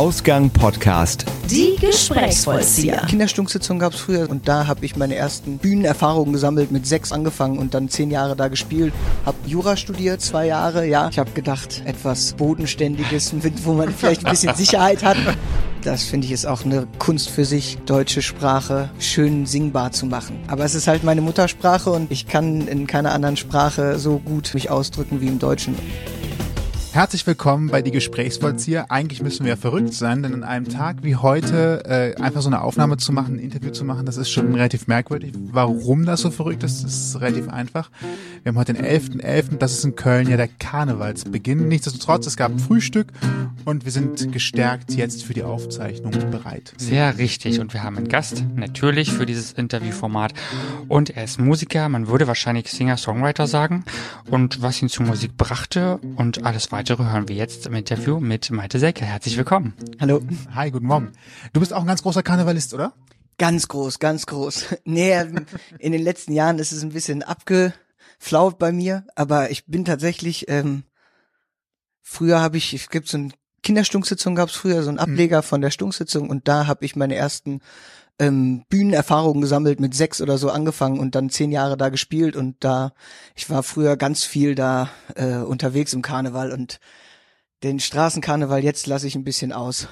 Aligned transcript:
Ausgang 0.00 0.48
Podcast. 0.48 1.26
Die 1.50 1.76
Gesprächsvollzieher. 1.78 3.02
Kinderstunksitzung 3.06 3.78
gab 3.78 3.92
es 3.92 4.00
früher 4.00 4.30
und 4.30 4.48
da 4.48 4.66
habe 4.66 4.82
ich 4.86 4.96
meine 4.96 5.14
ersten 5.14 5.58
Bühnenerfahrungen 5.58 6.32
gesammelt, 6.32 6.72
mit 6.72 6.86
sechs 6.86 7.12
angefangen 7.12 7.58
und 7.58 7.74
dann 7.74 7.90
zehn 7.90 8.10
Jahre 8.10 8.34
da 8.34 8.48
gespielt. 8.48 8.94
Hab 9.26 9.34
Jura 9.46 9.76
studiert, 9.76 10.22
zwei 10.22 10.46
Jahre, 10.46 10.86
ja. 10.86 11.10
Ich 11.10 11.18
habe 11.18 11.32
gedacht, 11.32 11.82
etwas 11.84 12.32
Bodenständiges, 12.32 13.34
wo 13.64 13.74
man 13.74 13.92
vielleicht 13.92 14.24
ein 14.24 14.30
bisschen 14.30 14.54
Sicherheit 14.54 15.04
hat. 15.04 15.18
Das 15.84 16.04
finde 16.04 16.26
ich 16.26 16.32
ist 16.32 16.46
auch 16.46 16.64
eine 16.64 16.86
Kunst 16.98 17.28
für 17.28 17.44
sich, 17.44 17.76
deutsche 17.84 18.22
Sprache 18.22 18.88
schön 18.98 19.44
singbar 19.44 19.92
zu 19.92 20.06
machen. 20.06 20.38
Aber 20.46 20.64
es 20.64 20.74
ist 20.74 20.88
halt 20.88 21.04
meine 21.04 21.20
Muttersprache 21.20 21.90
und 21.90 22.10
ich 22.10 22.26
kann 22.26 22.66
in 22.68 22.86
keiner 22.86 23.12
anderen 23.12 23.36
Sprache 23.36 23.98
so 23.98 24.18
gut 24.18 24.54
mich 24.54 24.70
ausdrücken 24.70 25.20
wie 25.20 25.26
im 25.26 25.38
Deutschen. 25.38 25.76
Herzlich 26.92 27.24
willkommen 27.24 27.68
bei 27.68 27.82
Die 27.82 27.92
Gesprächsvollzieher. 27.92 28.90
Eigentlich 28.90 29.22
müssen 29.22 29.44
wir 29.44 29.50
ja 29.50 29.56
verrückt 29.56 29.94
sein, 29.94 30.24
denn 30.24 30.34
an 30.34 30.42
einem 30.42 30.68
Tag 30.68 31.04
wie 31.04 31.14
heute 31.14 31.84
äh, 31.84 32.20
einfach 32.20 32.42
so 32.42 32.48
eine 32.48 32.62
Aufnahme 32.62 32.96
zu 32.96 33.12
machen, 33.12 33.36
ein 33.36 33.38
Interview 33.38 33.70
zu 33.70 33.84
machen, 33.84 34.06
das 34.06 34.16
ist 34.16 34.28
schon 34.28 34.52
relativ 34.52 34.88
merkwürdig. 34.88 35.32
Warum 35.52 36.04
das 36.04 36.22
so 36.22 36.32
verrückt 36.32 36.64
ist, 36.64 36.82
ist 36.82 37.20
relativ 37.20 37.48
einfach. 37.48 37.92
Wir 38.42 38.50
haben 38.50 38.58
heute 38.58 38.72
den 38.72 38.84
11.11., 38.84 39.20
.11., 39.22 39.58
das 39.58 39.72
ist 39.72 39.84
in 39.84 39.94
Köln 39.94 40.28
ja 40.28 40.36
der 40.36 40.48
Karnevalsbeginn. 40.48 41.68
Nichtsdestotrotz, 41.68 42.26
es 42.26 42.36
gab 42.36 42.50
ein 42.50 42.58
Frühstück 42.58 43.06
und 43.64 43.84
wir 43.84 43.92
sind 43.92 44.32
gestärkt 44.32 44.92
jetzt 44.94 45.22
für 45.22 45.32
die 45.32 45.44
Aufzeichnung 45.44 46.10
bereit. 46.32 46.74
Sehr 46.76 47.18
richtig 47.18 47.60
und 47.60 47.72
wir 47.72 47.84
haben 47.84 47.98
einen 47.98 48.08
Gast, 48.08 48.42
natürlich 48.56 49.12
für 49.12 49.26
dieses 49.26 49.52
Interviewformat 49.52 50.34
und 50.88 51.10
er 51.10 51.22
ist 51.22 51.38
Musiker, 51.38 51.88
man 51.88 52.08
würde 52.08 52.26
wahrscheinlich 52.26 52.68
Singer-Songwriter 52.68 53.46
sagen 53.46 53.84
und 54.28 54.60
was 54.60 54.82
ihn 54.82 54.88
zur 54.88 55.06
Musik 55.06 55.36
brachte 55.36 56.00
und 56.16 56.44
alles 56.44 56.72
weiter 56.72 56.79
weitere 56.80 57.04
hören 57.04 57.28
wir 57.28 57.36
jetzt 57.36 57.66
im 57.66 57.74
Interview 57.74 58.20
mit 58.20 58.50
Malte 58.50 58.78
Selke. 58.78 59.04
Herzlich 59.04 59.36
willkommen. 59.36 59.74
Hallo. 60.00 60.22
Hi, 60.54 60.70
guten 60.70 60.86
Morgen. 60.86 61.12
Du 61.52 61.60
bist 61.60 61.74
auch 61.74 61.82
ein 61.82 61.86
ganz 61.86 62.02
großer 62.02 62.22
Karnevalist, 62.22 62.72
oder? 62.72 62.94
Ganz 63.36 63.68
groß, 63.68 63.98
ganz 63.98 64.24
groß. 64.24 64.76
Nee, 64.86 65.14
in 65.78 65.92
den 65.92 66.00
letzten 66.00 66.32
Jahren 66.32 66.58
ist 66.58 66.72
es 66.72 66.82
ein 66.82 66.94
bisschen 66.94 67.22
abgeflaut 67.22 68.58
bei 68.58 68.72
mir, 68.72 69.04
aber 69.14 69.50
ich 69.50 69.66
bin 69.66 69.84
tatsächlich, 69.84 70.48
ähm, 70.48 70.84
früher 72.00 72.40
habe 72.40 72.56
ich, 72.56 72.72
es 72.72 72.88
gibt 72.88 73.08
so 73.08 73.18
ein 73.18 73.34
Kinderstunksitzung 73.62 74.34
gab 74.34 74.48
es 74.48 74.54
früher, 74.54 74.82
so 74.82 74.88
ein 74.88 74.94
mhm. 74.94 75.00
Ableger 75.00 75.42
von 75.42 75.60
der 75.60 75.70
Stunksitzung 75.70 76.30
und 76.30 76.48
da 76.48 76.66
habe 76.66 76.86
ich 76.86 76.96
meine 76.96 77.14
ersten 77.14 77.60
ähm, 78.20 78.64
Bühnenerfahrungen 78.68 79.40
gesammelt, 79.40 79.80
mit 79.80 79.94
sechs 79.94 80.20
oder 80.20 80.38
so 80.38 80.50
angefangen 80.50 81.00
und 81.00 81.14
dann 81.14 81.30
zehn 81.30 81.50
Jahre 81.50 81.76
da 81.76 81.88
gespielt 81.88 82.36
und 82.36 82.56
da, 82.60 82.92
ich 83.34 83.48
war 83.48 83.62
früher 83.62 83.96
ganz 83.96 84.24
viel 84.24 84.54
da 84.54 84.90
äh, 85.16 85.36
unterwegs 85.36 85.94
im 85.94 86.02
Karneval 86.02 86.52
und 86.52 86.78
den 87.62 87.80
Straßenkarneval 87.80 88.62
jetzt 88.62 88.86
lasse 88.86 89.06
ich 89.06 89.16
ein 89.16 89.24
bisschen 89.24 89.52
aus. 89.52 89.88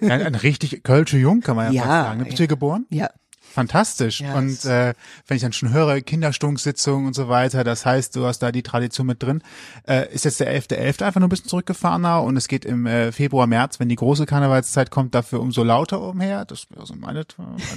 ein, 0.00 0.22
ein 0.22 0.34
richtig 0.36 0.82
kölsche 0.84 1.18
Jung, 1.18 1.40
kann 1.40 1.56
man 1.56 1.72
ja, 1.72 1.82
ja 1.82 2.04
sagen. 2.04 2.24
Bist 2.24 2.38
du 2.38 2.42
hier 2.42 2.48
geboren? 2.48 2.86
Ja. 2.90 3.10
Fantastisch. 3.52 4.20
Ja, 4.20 4.34
und 4.34 4.64
äh, 4.64 4.94
wenn 5.26 5.36
ich 5.36 5.42
dann 5.42 5.52
schon 5.52 5.72
höre, 5.72 6.00
Kinderstunksitzung 6.00 7.06
und 7.06 7.14
so 7.14 7.28
weiter, 7.28 7.64
das 7.64 7.84
heißt, 7.84 8.16
du 8.16 8.24
hast 8.24 8.38
da 8.38 8.50
die 8.50 8.62
Tradition 8.62 9.06
mit 9.06 9.22
drin. 9.22 9.42
Äh, 9.86 10.12
ist 10.12 10.24
jetzt 10.24 10.40
der 10.40 10.48
11.11. 10.48 10.76
.11. 10.76 11.04
einfach 11.04 11.20
nur 11.20 11.28
ein 11.28 11.30
bisschen 11.30 11.48
zurückgefahrener 11.48 12.22
und 12.22 12.36
es 12.36 12.48
geht 12.48 12.64
im 12.64 12.86
äh, 12.86 13.12
Februar, 13.12 13.46
März, 13.46 13.78
wenn 13.78 13.88
die 13.88 13.96
große 13.96 14.24
Karnevalszeit 14.26 14.90
kommt, 14.90 15.14
dafür 15.14 15.40
umso 15.40 15.62
lauter 15.62 16.00
umher. 16.00 16.44
Das 16.44 16.70
wäre 16.70 16.86
so 16.86 16.94
meine, 16.94 17.24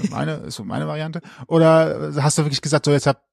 meine, 0.09 0.31
ist 0.47 0.55
so 0.55 0.63
meine 0.63 0.87
Variante. 0.87 1.21
Oder 1.47 2.13
hast 2.15 2.37
du 2.37 2.43
wirklich 2.43 2.61
gesagt, 2.61 2.85
so 2.85 2.91
jetzt 2.91 3.07
hab 3.07 3.23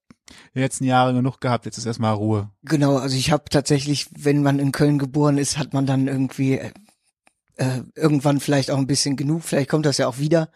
die 0.54 0.60
letzten 0.60 0.84
Jahre 0.84 1.14
genug 1.14 1.40
gehabt, 1.40 1.66
jetzt 1.66 1.78
ist 1.78 1.86
erstmal 1.86 2.14
Ruhe. 2.14 2.50
Genau, 2.64 2.96
also 2.96 3.16
ich 3.16 3.30
habe 3.30 3.44
tatsächlich, 3.50 4.08
wenn 4.16 4.42
man 4.42 4.58
in 4.58 4.72
Köln 4.72 4.98
geboren 4.98 5.38
ist, 5.38 5.58
hat 5.58 5.74
man 5.74 5.86
dann 5.86 6.08
irgendwie 6.08 6.60
äh, 7.56 7.82
irgendwann 7.94 8.40
vielleicht 8.40 8.70
auch 8.70 8.78
ein 8.78 8.86
bisschen 8.86 9.16
genug, 9.16 9.42
vielleicht 9.44 9.68
kommt 9.68 9.86
das 9.86 9.98
ja 9.98 10.08
auch 10.08 10.18
wieder. 10.18 10.50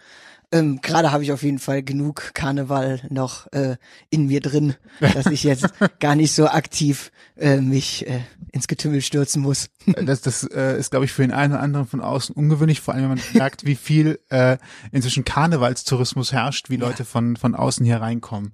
Ähm, 0.53 0.81
Gerade 0.81 1.11
habe 1.11 1.25
ich 1.25 1.33
auf 1.33 1.43
jeden 1.43 1.59
Fall 1.59 1.83
genug 1.83 2.31
Karneval 2.35 3.01
noch 3.11 3.53
äh, 3.53 3.77
in 4.11 4.27
mir 4.27 4.41
drin, 4.41 4.75
dass 5.01 5.27
ich 5.27 5.43
jetzt 5.43 5.67
gar 6.01 6.15
nicht 6.15 6.33
so 6.33 6.47
aktiv 6.47 7.11
äh, 7.37 7.61
mich 7.61 8.07
äh, 8.07 8.21
ins 8.53 8.69
Getümmel 8.69 9.03
stürzen 9.03 9.43
muss. 9.43 9.69
das 9.87 10.21
das 10.21 10.45
äh, 10.45 10.79
ist, 10.79 10.91
glaube 10.91 11.05
ich, 11.05 11.13
für 11.13 11.23
den 11.23 11.33
einen 11.33 11.55
oder 11.55 11.63
anderen 11.63 11.87
von 11.87 12.01
außen 12.01 12.35
ungewöhnlich, 12.35 12.81
vor 12.81 12.95
allem 12.95 13.05
wenn 13.05 13.19
man 13.19 13.21
merkt, 13.35 13.67
wie 13.67 13.75
viel 13.75 14.21
äh, 14.29 14.57
inzwischen 14.93 15.25
Karnevalstourismus 15.25 16.33
herrscht, 16.33 16.71
wie 16.71 16.77
Leute 16.77 17.01
ja. 17.01 17.05
von, 17.05 17.37
von 17.37 17.55
außen 17.55 17.85
hier 17.85 18.01
reinkommen. 18.01 18.53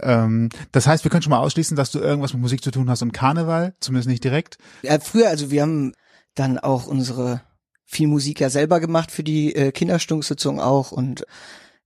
Ähm, 0.00 0.48
das 0.72 0.86
heißt, 0.86 1.04
wir 1.04 1.10
können 1.10 1.22
schon 1.22 1.30
mal 1.30 1.38
ausschließen, 1.38 1.76
dass 1.76 1.92
du 1.92 2.00
irgendwas 2.00 2.32
mit 2.32 2.42
Musik 2.42 2.64
zu 2.64 2.72
tun 2.72 2.90
hast 2.90 3.02
und 3.02 3.12
Karneval, 3.12 3.74
zumindest 3.80 4.08
nicht 4.08 4.24
direkt. 4.24 4.58
Ja, 4.82 4.98
früher, 4.98 5.28
also 5.28 5.50
wir 5.50 5.62
haben 5.62 5.92
dann 6.34 6.58
auch 6.58 6.86
unsere 6.86 7.42
viel 7.88 8.06
Musik 8.06 8.40
ja 8.40 8.50
selber 8.50 8.80
gemacht 8.80 9.10
für 9.10 9.24
die 9.24 9.54
äh, 9.56 9.72
Kinderstunksitzung 9.72 10.60
auch 10.60 10.92
und 10.92 11.24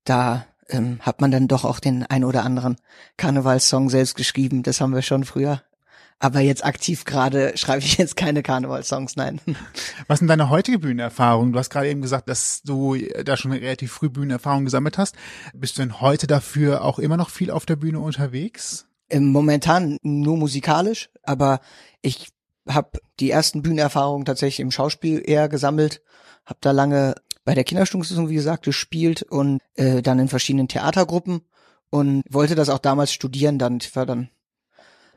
da 0.04 0.44
ähm, 0.68 0.98
hat 1.00 1.20
man 1.20 1.30
dann 1.30 1.46
doch 1.46 1.64
auch 1.64 1.78
den 1.78 2.04
ein 2.04 2.24
oder 2.24 2.44
anderen 2.44 2.76
Karnevalssong 3.16 3.88
selbst 3.88 4.16
geschrieben. 4.16 4.64
Das 4.64 4.80
haben 4.80 4.94
wir 4.94 5.02
schon 5.02 5.24
früher. 5.24 5.62
Aber 6.18 6.40
jetzt 6.40 6.64
aktiv 6.64 7.04
gerade 7.04 7.52
schreibe 7.56 7.84
ich 7.84 7.98
jetzt 7.98 8.16
keine 8.16 8.42
Karnevalssongs, 8.42 9.14
nein. 9.14 9.40
Was 10.08 10.18
sind 10.18 10.28
deine 10.28 10.50
heutige 10.50 10.80
Bühnenerfahrung? 10.80 11.52
Du 11.52 11.58
hast 11.58 11.70
gerade 11.70 11.88
eben 11.88 12.02
gesagt, 12.02 12.28
dass 12.28 12.62
du 12.62 12.96
da 13.24 13.36
schon 13.36 13.52
relativ 13.52 13.92
früh 13.92 14.08
Bühnenerfahrung 14.08 14.64
gesammelt 14.64 14.98
hast. 14.98 15.14
Bist 15.54 15.78
du 15.78 15.82
denn 15.82 16.00
heute 16.00 16.26
dafür 16.26 16.84
auch 16.84 16.98
immer 16.98 17.16
noch 17.16 17.30
viel 17.30 17.52
auf 17.52 17.64
der 17.64 17.76
Bühne 17.76 18.00
unterwegs? 18.00 18.86
Ähm, 19.08 19.26
momentan 19.26 19.98
nur 20.02 20.36
musikalisch, 20.36 21.10
aber 21.22 21.60
ich 22.00 22.28
habe 22.68 23.00
die 23.20 23.30
ersten 23.30 23.62
Bühnenerfahrungen 23.62 24.24
tatsächlich 24.24 24.60
im 24.60 24.70
Schauspiel 24.70 25.22
eher 25.24 25.48
gesammelt, 25.48 26.02
habe 26.44 26.58
da 26.60 26.70
lange 26.70 27.14
bei 27.44 27.54
der 27.54 27.64
Kinderstundensitzung, 27.64 28.28
wie 28.28 28.34
gesagt, 28.34 28.64
gespielt 28.64 29.22
und 29.22 29.60
äh, 29.74 30.02
dann 30.02 30.18
in 30.18 30.28
verschiedenen 30.28 30.68
Theatergruppen 30.68 31.42
und 31.90 32.22
wollte 32.30 32.54
das 32.54 32.68
auch 32.68 32.78
damals 32.78 33.12
studieren. 33.12 33.58
Dann 33.58 33.78
ich 33.80 33.94
war 33.96 34.06
dann 34.06 34.30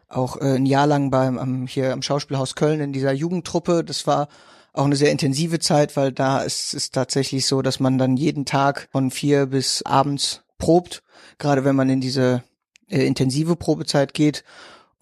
auch 0.08 0.38
äh, 0.38 0.56
ein 0.56 0.66
Jahr 0.66 0.88
lang 0.88 1.12
beim 1.12 1.38
am, 1.38 1.68
hier 1.68 1.94
am 1.94 2.02
Schauspielhaus 2.02 2.56
Köln 2.56 2.80
in 2.80 2.94
dieser 2.94 3.12
Jugendtruppe. 3.12 3.84
Das 3.84 4.08
war 4.08 4.28
auch 4.74 4.86
eine 4.86 4.96
sehr 4.96 5.12
intensive 5.12 5.60
Zeit, 5.60 5.96
weil 5.96 6.12
da 6.12 6.42
ist 6.42 6.74
es 6.74 6.92
tatsächlich 6.92 7.46
so, 7.46 7.62
dass 7.62 7.80
man 7.80 7.98
dann 7.98 8.18
jeden 8.18 8.46
Tag 8.46 8.90
von 8.92 9.12
vier 9.12 9.46
bis 9.48 9.84
abends 9.84 10.44
probt, 10.58 11.04
gerade 11.38 11.64
wenn 11.64 11.76
man 11.76 11.90
in 11.90 12.02
diese 12.02 12.44
äh, 12.90 13.06
intensive 13.06 13.56
Probezeit 13.56 14.14
geht. 14.14 14.44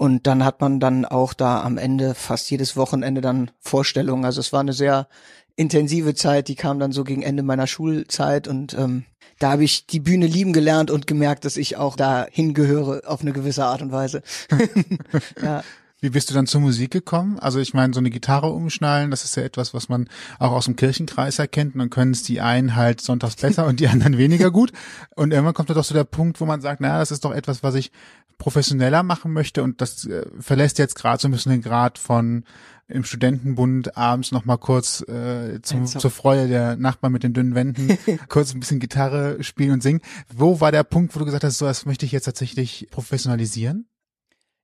Und 0.04 0.28
dann 0.28 0.44
hat 0.44 0.60
man 0.60 0.82
dann 0.82 1.06
auch 1.06 1.34
da 1.34 1.62
am 1.62 1.78
Ende 1.78 2.14
fast 2.14 2.52
jedes 2.52 2.76
Wochenende 2.76 3.22
dann 3.22 3.52
Vorstellungen. 3.62 4.26
Also 4.26 4.42
es 4.42 4.52
war 4.52 4.60
eine 4.60 4.74
sehr 4.74 5.08
intensive 5.56 6.14
Zeit, 6.14 6.50
die 6.50 6.56
kam 6.56 6.78
dann 6.78 6.92
so 6.92 7.06
gegen 7.06 7.22
Ende 7.22 7.42
meiner 7.42 7.68
Schulzeit 7.68 8.50
und 8.50 8.74
ähm, 8.74 9.06
da 9.40 9.52
habe 9.52 9.64
ich 9.64 9.88
die 9.88 10.02
Bühne 10.02 10.28
lieben 10.28 10.52
gelernt 10.52 10.92
und 10.92 11.08
gemerkt, 11.08 11.46
dass 11.46 11.56
ich 11.56 11.78
auch 11.78 11.96
da 11.96 12.28
hingehöre 12.30 13.04
auf 13.08 13.22
eine 13.22 13.32
gewisse 13.32 13.64
Art 13.64 13.82
und 13.82 13.94
Weise. 13.94 14.24
ja. 15.42 15.64
Wie 16.04 16.10
bist 16.10 16.30
du 16.30 16.34
dann 16.34 16.48
zur 16.48 16.60
Musik 16.60 16.92
gekommen? 16.92 17.40
Also 17.40 17.60
ich 17.60 17.74
meine, 17.74 17.94
so 17.94 18.02
eine 18.02 18.10
Gitarre 18.10 18.52
umschnallen, 18.52 19.10
das 19.10 19.24
ist 19.24 19.38
ja 19.38 19.44
etwas, 19.44 19.74
was 19.74 19.88
man 19.88 20.10
auch 20.38 20.52
aus 20.52 20.66
dem 20.66 20.76
Kirchenkreis 20.76 21.40
erkennt. 21.40 21.76
Und 21.76 21.80
dann 21.80 21.90
können 21.90 22.12
es 22.12 22.24
die 22.24 22.42
einen 22.42 22.76
halt 22.76 23.00
sonntags 23.00 23.38
besser 23.38 23.66
und 23.66 23.80
die 23.80 23.88
anderen 23.88 24.18
weniger 24.18 24.52
gut. 24.52 24.74
Und 25.16 25.32
irgendwann 25.32 25.54
kommt 25.54 25.70
da 25.70 25.74
doch 25.74 25.86
so 25.86 25.94
der 25.94 26.04
Punkt, 26.04 26.42
wo 26.42 26.46
man 26.46 26.60
sagt, 26.60 26.82
naja, 26.82 27.00
das 27.00 27.12
ist 27.12 27.24
doch 27.24 27.32
etwas, 27.32 27.64
was 27.64 27.76
ich 27.76 27.90
professioneller 28.38 29.02
machen 29.02 29.32
möchte. 29.32 29.64
Und 29.64 29.80
das 29.80 30.06
äh, 30.06 30.26
verlässt 30.42 30.78
jetzt 30.78 30.96
gerade 30.96 31.22
so 31.22 31.30
ein 31.30 31.32
bisschen 31.32 31.54
den 31.54 31.62
Grad 31.62 31.98
von 31.98 32.44
im 32.90 33.06
Studentenbund 33.06 33.96
abends 33.96 34.34
noch 34.34 34.44
mal 34.44 34.58
kurz 34.58 35.08
äh, 35.08 35.62
zum, 35.62 35.86
zur 35.86 36.12
Freude 36.12 36.50
der 36.50 36.76
Nachbarn 36.76 37.14
mit 37.14 37.24
den 37.24 37.34
dünnen 37.34 37.56
Wänden 37.56 37.98
kurz 38.28 38.54
ein 38.54 38.60
bisschen 38.60 38.82
Gitarre 38.82 39.42
spielen 39.42 39.72
und 39.72 39.84
singen. 39.84 40.02
Wo 40.36 40.60
war 40.60 40.74
der 40.74 40.84
Punkt, 40.84 41.16
wo 41.16 41.20
du 41.20 41.26
gesagt 41.26 41.46
hast, 41.46 41.60
so 41.60 41.66
das 41.66 41.86
möchte 41.86 42.06
ich 42.06 42.12
jetzt 42.12 42.26
tatsächlich 42.26 42.90
professionalisieren? 42.92 43.88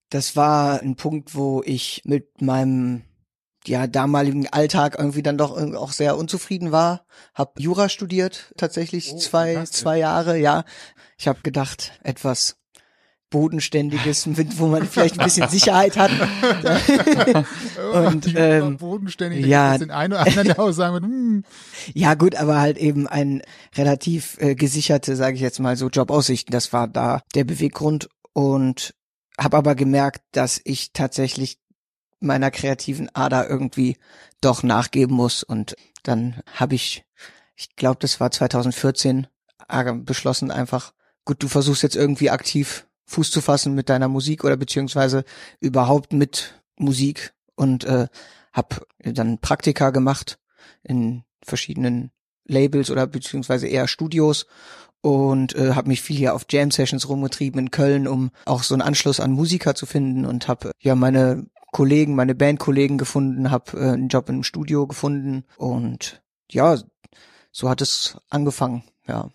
Das 0.10 0.36
war 0.36 0.82
ein 0.82 0.96
Punkt, 0.96 1.36
wo 1.36 1.62
ich 1.66 2.02
mit 2.06 2.42
meinem 2.42 3.04
ja 3.66 3.88
damaligen 3.88 4.48
Alltag 4.48 4.96
irgendwie 4.98 5.24
dann 5.24 5.38
doch 5.38 5.52
auch 5.76 5.92
sehr 5.92 6.18
unzufrieden 6.18 6.72
war. 6.72 7.06
Hab 7.34 7.60
Jura 7.60 7.90
studiert 7.90 8.54
tatsächlich 8.58 9.12
oh, 9.14 9.18
zwei 9.18 9.64
zwei 9.66 9.98
Jahre. 10.00 10.38
Ja, 10.38 10.64
ich 11.18 11.28
habe 11.28 11.40
gedacht 11.44 11.92
etwas 12.04 12.60
bodenständiges, 13.30 14.28
wo 14.58 14.68
man 14.68 14.88
vielleicht 14.88 15.20
ein 15.20 15.26
bisschen 15.26 15.48
Sicherheit 15.50 15.98
hat. 15.98 16.12
und 17.94 18.34
ähm, 18.36 18.78
bodenständig, 18.78 19.46
ja, 19.46 19.78
den 19.78 19.92
einen 19.92 20.14
oder 20.14 20.26
anderen, 20.26 20.48
der 20.48 20.60
auch 20.60 20.72
sagen 20.72 20.94
wird, 20.94 21.04
hm. 21.04 21.44
ja 21.94 22.16
gut, 22.16 22.36
aber 22.36 22.60
halt 22.60 22.78
eben 22.78 23.08
ein 23.08 23.42
relativ 23.78 24.38
äh, 24.40 24.56
gesicherte, 24.56 25.16
sage 25.16 25.36
ich 25.36 25.42
jetzt 25.42 25.60
mal 25.60 25.76
so 25.76 25.90
Jobaussichten. 25.90 26.52
Das 26.52 26.74
war 26.74 26.88
da 26.88 27.22
der 27.36 27.44
Beweggrund 27.44 28.10
und 28.34 28.96
habe 29.40 29.58
aber 29.58 29.76
gemerkt, 29.76 30.22
dass 30.32 30.62
ich 30.64 30.92
tatsächlich 30.94 31.60
meiner 32.20 32.52
kreativen 32.52 33.10
Ader 33.16 33.50
irgendwie 33.50 33.98
doch 34.42 34.64
nachgeben 34.64 35.16
muss. 35.16 35.44
Und 35.44 35.76
dann 36.04 36.42
habe 36.54 36.76
ich, 36.76 37.06
ich 37.56 37.76
glaube, 37.76 37.98
das 38.02 38.20
war 38.20 38.32
2014, 38.32 39.28
äh, 39.70 39.94
beschlossen 39.94 40.52
einfach, 40.52 40.94
gut, 41.26 41.42
du 41.42 41.48
versuchst 41.48 41.84
jetzt 41.84 41.96
irgendwie 41.96 42.30
aktiv 42.30 42.88
Fuß 43.06 43.32
zu 43.32 43.42
fassen 43.42 43.74
mit 43.74 43.90
deiner 43.90 44.08
Musik 44.08 44.44
oder 44.44 44.58
beziehungsweise 44.58 45.24
überhaupt 45.60 46.14
mit 46.14 46.62
Musik. 46.78 47.34
Und 47.56 47.84
äh, 47.86 48.08
habe 48.54 48.88
dann 49.00 49.40
Praktika 49.40 49.90
gemacht 49.90 50.40
in 50.84 51.24
verschiedenen 51.42 52.12
Labels 52.46 52.90
oder 52.90 53.08
beziehungsweise 53.08 53.68
eher 53.68 53.88
Studios 53.88 54.48
und 55.02 55.56
äh, 55.56 55.74
habe 55.74 55.88
mich 55.88 56.02
viel 56.02 56.18
hier 56.18 56.36
auf 56.36 56.46
Jam 56.50 56.72
Sessions 56.72 57.08
rumgetrieben 57.08 57.60
in 57.60 57.72
Köln, 57.72 58.08
um 58.08 58.32
auch 58.46 58.64
so 58.64 58.76
einen 58.76 58.82
Anschluss 58.82 59.20
an 59.20 59.32
Musiker 59.32 59.76
zu 59.76 59.86
finden 59.86 60.26
und 60.26 60.48
habe 60.48 60.72
ja 60.80 60.96
meine 60.96 61.46
Kollegen, 61.72 62.16
meine 62.16 62.36
Bandkollegen 62.36 62.98
gefunden, 62.98 63.52
habe 63.52 63.78
äh, 63.78 63.92
einen 63.92 64.10
Job 64.10 64.30
im 64.30 64.44
Studio 64.44 64.88
gefunden 64.88 65.44
und 65.58 66.22
ja, 66.50 66.78
so 67.52 67.70
hat 67.70 67.82
es 67.82 68.18
angefangen, 68.30 68.84
ja 69.08 69.30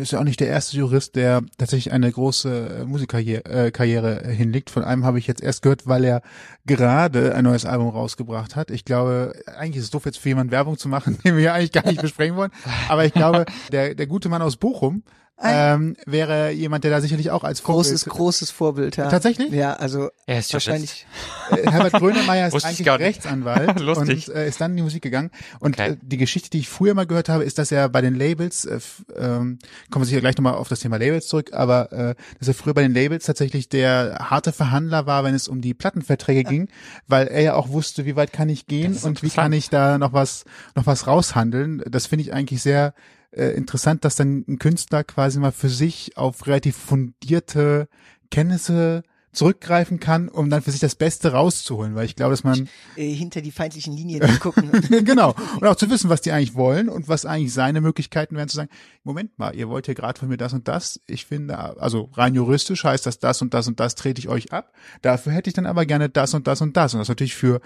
ist 0.00 0.12
ja 0.12 0.20
auch 0.20 0.24
nicht 0.24 0.40
der 0.40 0.48
erste 0.48 0.76
Jurist, 0.76 1.16
der 1.16 1.42
tatsächlich 1.56 1.92
eine 1.92 2.10
große 2.10 2.80
äh, 2.80 2.84
Musikkarriere 2.84 4.24
äh, 4.24 4.34
hinlegt. 4.34 4.70
Von 4.70 4.84
einem 4.84 5.04
habe 5.04 5.18
ich 5.18 5.26
jetzt 5.26 5.42
erst 5.42 5.62
gehört, 5.62 5.86
weil 5.86 6.04
er 6.04 6.22
gerade 6.66 7.34
ein 7.34 7.44
neues 7.44 7.64
Album 7.64 7.88
rausgebracht 7.88 8.56
hat. 8.56 8.70
Ich 8.70 8.84
glaube, 8.84 9.32
eigentlich 9.46 9.76
ist 9.76 9.84
es 9.84 9.90
doof 9.90 10.06
jetzt 10.06 10.18
für 10.18 10.28
jemanden 10.28 10.52
Werbung 10.52 10.78
zu 10.78 10.88
machen, 10.88 11.18
den 11.24 11.36
wir 11.36 11.42
ja 11.42 11.54
eigentlich 11.54 11.72
gar 11.72 11.86
nicht 11.86 12.02
besprechen 12.02 12.36
wollen. 12.36 12.52
Aber 12.88 13.04
ich 13.04 13.12
glaube, 13.12 13.46
der, 13.72 13.94
der 13.94 14.06
gute 14.06 14.28
Mann 14.28 14.42
aus 14.42 14.56
Bochum, 14.56 15.02
ähm, 15.42 15.96
wäre 16.04 16.50
jemand, 16.50 16.84
der 16.84 16.90
da 16.90 17.00
sicherlich 17.00 17.30
auch 17.30 17.44
als 17.44 17.60
Vorbild 17.60 17.86
großes 17.86 18.04
großes 18.06 18.50
Vorbild. 18.50 18.96
Ja. 18.96 19.08
Tatsächlich? 19.08 19.52
Ja, 19.52 19.74
also 19.74 20.10
er 20.26 20.40
ist 20.40 20.52
wahrscheinlich. 20.52 21.06
Äh, 21.50 21.70
Herbert 21.70 21.92
Grönemeyer 21.94 22.48
ist 22.48 22.64
eigentlich 22.64 22.88
Rechtsanwalt 22.88 23.80
und 23.96 24.28
äh, 24.28 24.48
ist 24.48 24.60
dann 24.60 24.72
in 24.72 24.78
die 24.78 24.82
Musik 24.82 25.02
gegangen. 25.02 25.30
Und 25.60 25.78
okay. 25.78 25.92
äh, 25.92 25.96
die 26.02 26.16
Geschichte, 26.16 26.50
die 26.50 26.58
ich 26.58 26.68
früher 26.68 26.94
mal 26.94 27.06
gehört 27.06 27.28
habe, 27.28 27.44
ist, 27.44 27.58
dass 27.58 27.70
er 27.70 27.88
bei 27.88 28.00
den 28.00 28.16
Labels, 28.16 28.64
äh, 28.64 28.80
ähm, 29.16 29.58
kommen 29.90 30.04
wir 30.04 30.06
sicher 30.06 30.20
gleich 30.20 30.36
nochmal 30.36 30.54
auf 30.54 30.68
das 30.68 30.80
Thema 30.80 30.96
Labels 30.96 31.28
zurück, 31.28 31.52
aber 31.52 31.92
äh, 31.92 32.14
dass 32.38 32.48
er 32.48 32.54
früher 32.54 32.74
bei 32.74 32.82
den 32.82 32.94
Labels 32.94 33.24
tatsächlich 33.24 33.68
der 33.68 34.18
harte 34.30 34.52
Verhandler 34.52 35.06
war, 35.06 35.22
wenn 35.22 35.34
es 35.34 35.46
um 35.46 35.60
die 35.60 35.74
Plattenverträge 35.74 36.42
ja. 36.42 36.48
ging, 36.48 36.68
weil 37.06 37.28
er 37.28 37.42
ja 37.42 37.54
auch 37.54 37.68
wusste, 37.68 38.04
wie 38.04 38.16
weit 38.16 38.32
kann 38.32 38.48
ich 38.48 38.66
gehen 38.66 38.96
und 38.96 39.22
wie 39.22 39.30
kann 39.30 39.52
ich 39.52 39.70
da 39.70 39.98
noch 39.98 40.12
was 40.12 40.44
noch 40.74 40.86
was 40.86 41.06
raushandeln. 41.06 41.82
Das 41.88 42.06
finde 42.06 42.22
ich 42.24 42.32
eigentlich 42.32 42.62
sehr 42.62 42.92
äh, 43.30 43.50
interessant, 43.50 44.04
dass 44.04 44.16
dann 44.16 44.44
ein 44.48 44.58
Künstler 44.58 45.04
quasi 45.04 45.38
mal 45.38 45.52
für 45.52 45.68
sich 45.68 46.16
auf 46.16 46.46
relativ 46.46 46.76
fundierte 46.76 47.88
Kenntnisse 48.30 49.02
zurückgreifen 49.32 50.00
kann, 50.00 50.28
um 50.28 50.48
dann 50.50 50.62
für 50.62 50.70
sich 50.70 50.80
das 50.80 50.94
Beste 50.94 51.32
rauszuholen, 51.32 51.94
weil 51.94 52.06
ich 52.06 52.16
glaube, 52.16 52.32
dass 52.32 52.44
man 52.44 52.68
äh, 52.96 53.12
hinter 53.12 53.40
die 53.40 53.52
feindlichen 53.52 53.94
Linien 53.94 54.22
gucken. 54.40 54.70
genau 55.04 55.34
und 55.60 55.66
auch 55.66 55.76
zu 55.76 55.90
wissen, 55.90 56.08
was 56.08 56.22
die 56.22 56.32
eigentlich 56.32 56.54
wollen 56.54 56.88
und 56.88 57.08
was 57.08 57.26
eigentlich 57.26 57.52
seine 57.52 57.80
Möglichkeiten 57.80 58.36
wären 58.36 58.48
zu 58.48 58.56
sagen. 58.56 58.70
Moment 59.04 59.38
mal, 59.38 59.54
ihr 59.54 59.68
wollt 59.68 59.86
hier 59.86 59.94
gerade 59.94 60.18
von 60.18 60.28
mir 60.28 60.38
das 60.38 60.54
und 60.54 60.66
das. 60.66 61.00
Ich 61.06 61.26
finde, 61.26 61.58
also 61.58 62.10
rein 62.14 62.34
juristisch 62.34 62.84
heißt 62.84 63.04
das 63.04 63.18
das 63.18 63.42
und 63.42 63.52
das 63.54 63.68
und 63.68 63.78
das 63.78 63.94
trete 63.94 64.18
ich 64.18 64.28
euch 64.28 64.52
ab. 64.52 64.72
Dafür 65.02 65.32
hätte 65.32 65.50
ich 65.50 65.54
dann 65.54 65.66
aber 65.66 65.84
gerne 65.84 66.08
das 66.08 66.32
und 66.34 66.46
das 66.46 66.60
und 66.62 66.76
das 66.76 66.94
und 66.94 67.00
das 67.00 67.08
natürlich 67.08 67.36
für 67.36 67.60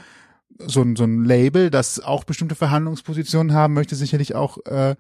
so 0.58 0.82
ein 0.82 0.96
so 0.96 1.04
ein 1.04 1.24
Label, 1.24 1.70
das 1.70 2.00
auch 2.00 2.24
bestimmte 2.24 2.54
Verhandlungspositionen 2.54 3.54
haben 3.54 3.72
möchte, 3.72 3.94
sicherlich 3.94 4.34
auch 4.34 4.58
äh, 4.66 4.96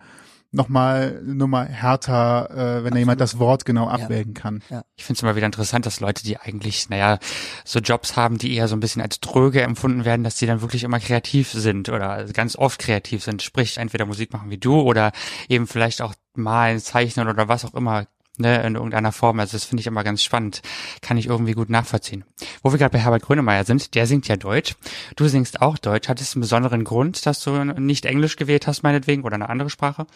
nochmal 0.52 1.20
Nummer 1.24 1.64
härter, 1.64 2.50
äh, 2.50 2.56
wenn 2.56 2.66
Absolut. 2.68 2.94
da 2.94 2.98
jemand 2.98 3.20
das 3.20 3.38
Wort 3.38 3.64
genau 3.64 3.88
abwägen 3.88 4.34
ja. 4.34 4.40
kann. 4.40 4.62
Ja. 4.68 4.84
Ich 4.96 5.04
finde 5.04 5.18
es 5.18 5.22
immer 5.22 5.34
wieder 5.34 5.46
interessant, 5.46 5.86
dass 5.86 6.00
Leute, 6.00 6.22
die 6.22 6.38
eigentlich, 6.38 6.88
naja, 6.90 7.18
so 7.64 7.80
Jobs 7.80 8.16
haben, 8.16 8.38
die 8.38 8.54
eher 8.54 8.68
so 8.68 8.76
ein 8.76 8.80
bisschen 8.80 9.02
als 9.02 9.18
dröge 9.20 9.62
empfunden 9.62 10.04
werden, 10.04 10.22
dass 10.22 10.36
die 10.36 10.46
dann 10.46 10.60
wirklich 10.60 10.84
immer 10.84 11.00
kreativ 11.00 11.50
sind 11.50 11.88
oder 11.88 12.24
ganz 12.26 12.56
oft 12.56 12.78
kreativ 12.78 13.24
sind. 13.24 13.42
Sprich, 13.42 13.78
entweder 13.78 14.06
Musik 14.06 14.32
machen 14.32 14.50
wie 14.50 14.58
du 14.58 14.80
oder 14.80 15.12
eben 15.48 15.66
vielleicht 15.66 16.02
auch 16.02 16.14
malen, 16.34 16.78
zeichnen 16.80 17.28
oder 17.28 17.48
was 17.48 17.64
auch 17.64 17.74
immer 17.74 18.06
ne, 18.38 18.62
in 18.62 18.74
irgendeiner 18.74 19.12
Form. 19.12 19.40
Also 19.40 19.52
das 19.52 19.64
finde 19.64 19.80
ich 19.80 19.86
immer 19.86 20.04
ganz 20.04 20.22
spannend. 20.22 20.62
Kann 21.00 21.16
ich 21.16 21.26
irgendwie 21.26 21.52
gut 21.52 21.70
nachvollziehen. 21.70 22.24
Wo 22.62 22.72
wir 22.72 22.78
gerade 22.78 22.92
bei 22.92 22.98
Herbert 22.98 23.22
Grönemeyer 23.22 23.64
sind, 23.64 23.94
der 23.94 24.06
singt 24.06 24.28
ja 24.28 24.36
Deutsch. 24.36 24.74
Du 25.16 25.28
singst 25.28 25.60
auch 25.60 25.78
Deutsch. 25.78 26.08
Hat 26.08 26.20
es 26.20 26.34
einen 26.34 26.40
besonderen 26.42 26.84
Grund, 26.84 27.26
dass 27.26 27.42
du 27.42 27.64
nicht 27.64 28.04
Englisch 28.04 28.36
gewählt 28.36 28.66
hast, 28.66 28.82
meinetwegen, 28.82 29.24
oder 29.24 29.34
eine 29.34 29.48
andere 29.48 29.70
Sprache? 29.70 30.06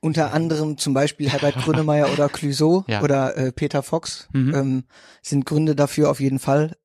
Unter 0.00 0.34
anderem 0.34 0.76
zum 0.76 0.92
Beispiel 0.92 1.30
Herbert 1.30 1.56
Grönemeyer 1.56 2.12
oder 2.12 2.28
Clouseau 2.28 2.84
ja. 2.88 3.02
oder 3.02 3.36
äh, 3.36 3.52
Peter 3.52 3.82
Fox 3.82 4.28
mhm. 4.32 4.54
ähm, 4.54 4.84
sind 5.22 5.46
Gründe 5.46 5.74
dafür 5.74 6.10
auf 6.10 6.20
jeden 6.20 6.38
Fall. 6.38 6.76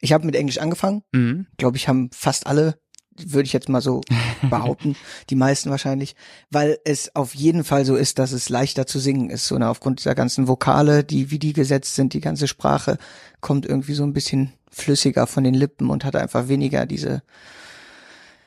Ich 0.00 0.12
habe 0.12 0.26
mit 0.26 0.34
Englisch 0.34 0.58
angefangen. 0.58 1.02
Mhm. 1.12 1.46
Glaube 1.56 1.76
ich, 1.76 1.88
haben 1.88 2.10
fast 2.12 2.46
alle 2.46 2.78
würde 3.18 3.46
ich 3.46 3.52
jetzt 3.52 3.68
mal 3.68 3.80
so 3.80 4.00
behaupten, 4.50 4.96
die 5.30 5.36
meisten 5.36 5.70
wahrscheinlich, 5.70 6.16
weil 6.50 6.78
es 6.84 7.14
auf 7.14 7.34
jeden 7.34 7.64
Fall 7.64 7.84
so 7.84 7.96
ist, 7.96 8.18
dass 8.18 8.32
es 8.32 8.48
leichter 8.48 8.86
zu 8.86 8.98
singen 8.98 9.30
ist, 9.30 9.46
so 9.46 9.58
ne, 9.58 9.68
aufgrund 9.68 10.00
dieser 10.00 10.14
ganzen 10.14 10.48
Vokale, 10.48 11.04
die 11.04 11.30
wie 11.30 11.38
die 11.38 11.52
gesetzt 11.52 11.94
sind, 11.94 12.12
die 12.12 12.20
ganze 12.20 12.48
Sprache 12.48 12.98
kommt 13.40 13.66
irgendwie 13.66 13.94
so 13.94 14.04
ein 14.04 14.12
bisschen 14.12 14.52
flüssiger 14.70 15.26
von 15.26 15.44
den 15.44 15.54
Lippen 15.54 15.90
und 15.90 16.04
hat 16.04 16.16
einfach 16.16 16.48
weniger 16.48 16.86
diese 16.86 17.22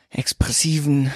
expressiven 0.10 1.12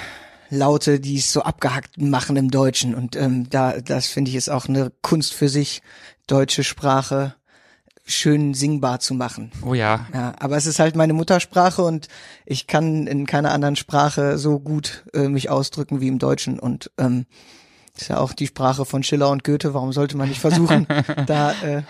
Laute, 0.50 1.00
die 1.00 1.18
es 1.18 1.32
so 1.32 1.44
abgehackt 1.44 2.00
machen 2.00 2.36
im 2.36 2.52
Deutschen. 2.52 2.94
Und 2.94 3.16
ähm, 3.16 3.50
da 3.50 3.80
das 3.80 4.08
finde 4.08 4.30
ich 4.30 4.36
ist 4.36 4.50
auch 4.50 4.68
eine 4.68 4.92
Kunst 5.02 5.34
für 5.34 5.50
sich, 5.50 5.82
deutsche 6.28 6.64
Sprache 6.64 7.36
schön 8.12 8.54
singbar 8.54 9.00
zu 9.00 9.14
machen. 9.14 9.52
Oh 9.66 9.74
ja. 9.74 10.08
Ja, 10.14 10.34
aber 10.40 10.58
es 10.58 10.66
ist 10.66 10.80
halt 10.80 10.96
meine 10.96 11.14
Muttersprache 11.14 11.82
und 11.82 12.08
ich 12.46 12.68
kann 12.68 13.08
in 13.08 13.26
keiner 13.26 13.52
anderen 13.52 13.76
Sprache 13.76 14.38
so 14.38 14.60
gut 14.60 15.06
äh, 15.14 15.28
mich 15.28 15.50
ausdrücken 15.50 16.02
wie 16.02 16.08
im 16.08 16.20
Deutschen 16.20 16.60
und 16.60 16.92
ähm, 16.98 17.26
ist 18.02 18.08
ja 18.08 18.18
auch 18.18 18.34
die 18.34 18.48
Sprache 18.48 18.86
von 18.86 19.04
Schiller 19.04 19.30
und 19.30 19.44
Goethe. 19.44 19.74
Warum 19.74 19.94
sollte 19.94 20.18
man 20.18 20.30
nicht 20.30 20.42
versuchen, 20.42 20.88
da 21.28 21.52
äh, 21.62 21.84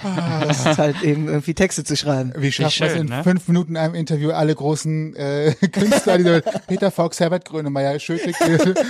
das 0.46 0.66
ist 0.66 0.78
halt 0.78 1.02
eben 1.04 1.28
irgendwie 1.28 1.54
Texte 1.54 1.84
zu 1.84 1.96
schreiben? 1.96 2.34
Wie 2.38 2.52
schafft 2.52 2.80
man 2.80 2.90
es 2.90 2.96
in 2.96 3.06
ne? 3.08 3.24
fünf 3.24 3.48
Minuten 3.48 3.78
einem 3.78 3.96
Interview 3.96 4.32
alle 4.32 4.54
großen 4.54 5.16
äh, 5.16 5.54
Künstler, 5.72 6.18
die 6.18 6.42
Peter 6.68 6.92
Fox, 6.92 7.20
Herbert 7.20 7.46
Grönemeyer, 7.46 7.98
Schöte, 8.00 8.34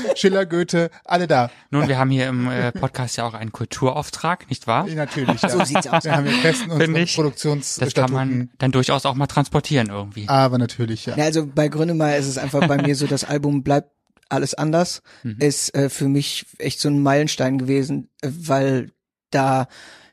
Schiller, 0.15 0.45
Goethe, 0.45 0.89
alle 1.05 1.27
da. 1.27 1.51
Nun, 1.69 1.87
wir 1.87 1.97
haben 1.97 2.09
hier 2.09 2.27
im 2.27 2.49
äh, 2.49 2.71
Podcast 2.71 3.17
ja 3.17 3.27
auch 3.27 3.33
einen 3.33 3.51
Kulturauftrag, 3.51 4.49
nicht 4.49 4.67
wahr? 4.67 4.87
Natürlich. 4.87 5.41
Ja. 5.41 5.49
So 5.49 5.63
sieht's 5.63 5.87
aus. 5.87 6.03
Wir 6.03 6.15
haben 6.15 6.25
hier 6.25 6.37
festen 6.37 6.71
unsere 6.71 7.05
Produktions 7.05 7.75
Das 7.75 7.93
kann 7.93 8.11
man 8.11 8.49
dann 8.57 8.71
durchaus 8.71 9.05
auch 9.05 9.15
mal 9.15 9.27
transportieren 9.27 9.89
irgendwie. 9.89 10.27
Aber 10.27 10.57
natürlich, 10.57 11.05
ja. 11.05 11.15
ja 11.15 11.25
also 11.25 11.45
bei 11.45 11.67
Grönemeyer 11.67 12.17
ist 12.17 12.27
es 12.27 12.37
einfach 12.37 12.67
bei 12.67 12.81
mir 12.81 12.95
so, 12.95 13.05
das 13.05 13.23
Album 13.23 13.63
bleibt 13.63 13.91
alles 14.31 14.53
anders 14.53 15.01
mhm. 15.23 15.37
ist 15.39 15.75
äh, 15.75 15.89
für 15.89 16.07
mich 16.07 16.45
echt 16.57 16.79
so 16.79 16.89
ein 16.89 17.01
Meilenstein 17.01 17.57
gewesen, 17.57 18.09
äh, 18.21 18.29
weil 18.31 18.91
da 19.29 19.67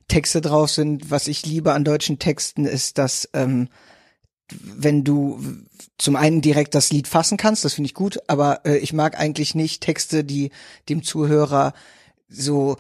Texte 0.08 0.40
drauf 0.40 0.70
sind. 0.70 1.10
Was 1.10 1.28
ich 1.28 1.46
liebe 1.46 1.72
an 1.72 1.84
deutschen 1.84 2.18
Texten 2.18 2.64
ist, 2.64 2.98
dass 2.98 3.28
ähm, 3.32 3.68
wenn 4.50 5.04
du 5.04 5.40
zum 5.98 6.16
einen 6.16 6.40
direkt 6.40 6.74
das 6.74 6.90
Lied 6.90 7.06
fassen 7.06 7.36
kannst, 7.36 7.64
das 7.64 7.74
finde 7.74 7.88
ich 7.88 7.94
gut, 7.94 8.18
aber 8.28 8.64
äh, 8.64 8.78
ich 8.78 8.92
mag 8.92 9.18
eigentlich 9.18 9.54
nicht 9.54 9.82
Texte, 9.82 10.24
die 10.24 10.50
dem 10.88 11.02
Zuhörer 11.02 11.74
so 12.28 12.76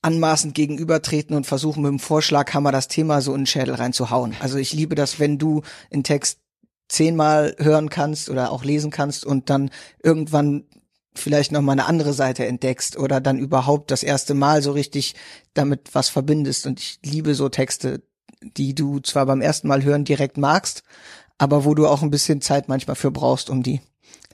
anmaßend 0.00 0.54
gegenübertreten 0.54 1.36
und 1.36 1.46
versuchen 1.46 1.82
mit 1.82 1.90
dem 1.90 1.98
Vorschlaghammer 1.98 2.72
das 2.72 2.88
Thema 2.88 3.20
so 3.20 3.34
in 3.34 3.40
den 3.40 3.46
Schädel 3.46 3.74
reinzuhauen. 3.74 4.34
Also 4.40 4.56
ich 4.58 4.72
liebe 4.72 4.94
das, 4.94 5.18
wenn 5.18 5.38
du 5.38 5.62
einen 5.90 6.04
Text 6.04 6.38
zehnmal 6.88 7.54
hören 7.58 7.90
kannst 7.90 8.30
oder 8.30 8.50
auch 8.50 8.64
lesen 8.64 8.90
kannst 8.90 9.24
und 9.24 9.50
dann 9.50 9.70
irgendwann 10.02 10.64
vielleicht 11.14 11.52
noch 11.52 11.60
mal 11.60 11.72
eine 11.72 11.86
andere 11.86 12.12
Seite 12.12 12.46
entdeckst 12.46 12.96
oder 12.96 13.20
dann 13.20 13.38
überhaupt 13.38 13.90
das 13.90 14.02
erste 14.02 14.34
Mal 14.34 14.62
so 14.62 14.72
richtig 14.72 15.14
damit 15.54 15.94
was 15.94 16.08
verbindest. 16.08 16.66
Und 16.66 16.80
ich 16.80 16.98
liebe 17.04 17.34
so 17.34 17.48
Texte, 17.48 18.02
die 18.40 18.74
du 18.74 19.00
zwar 19.00 19.26
beim 19.26 19.40
ersten 19.40 19.68
Mal 19.68 19.82
hören 19.82 20.04
direkt 20.04 20.38
magst, 20.38 20.82
aber 21.38 21.64
wo 21.64 21.74
du 21.74 21.86
auch 21.86 22.02
ein 22.02 22.10
bisschen 22.10 22.40
Zeit 22.40 22.68
manchmal 22.68 22.96
für 22.96 23.10
brauchst, 23.10 23.50
um 23.50 23.62
die 23.62 23.80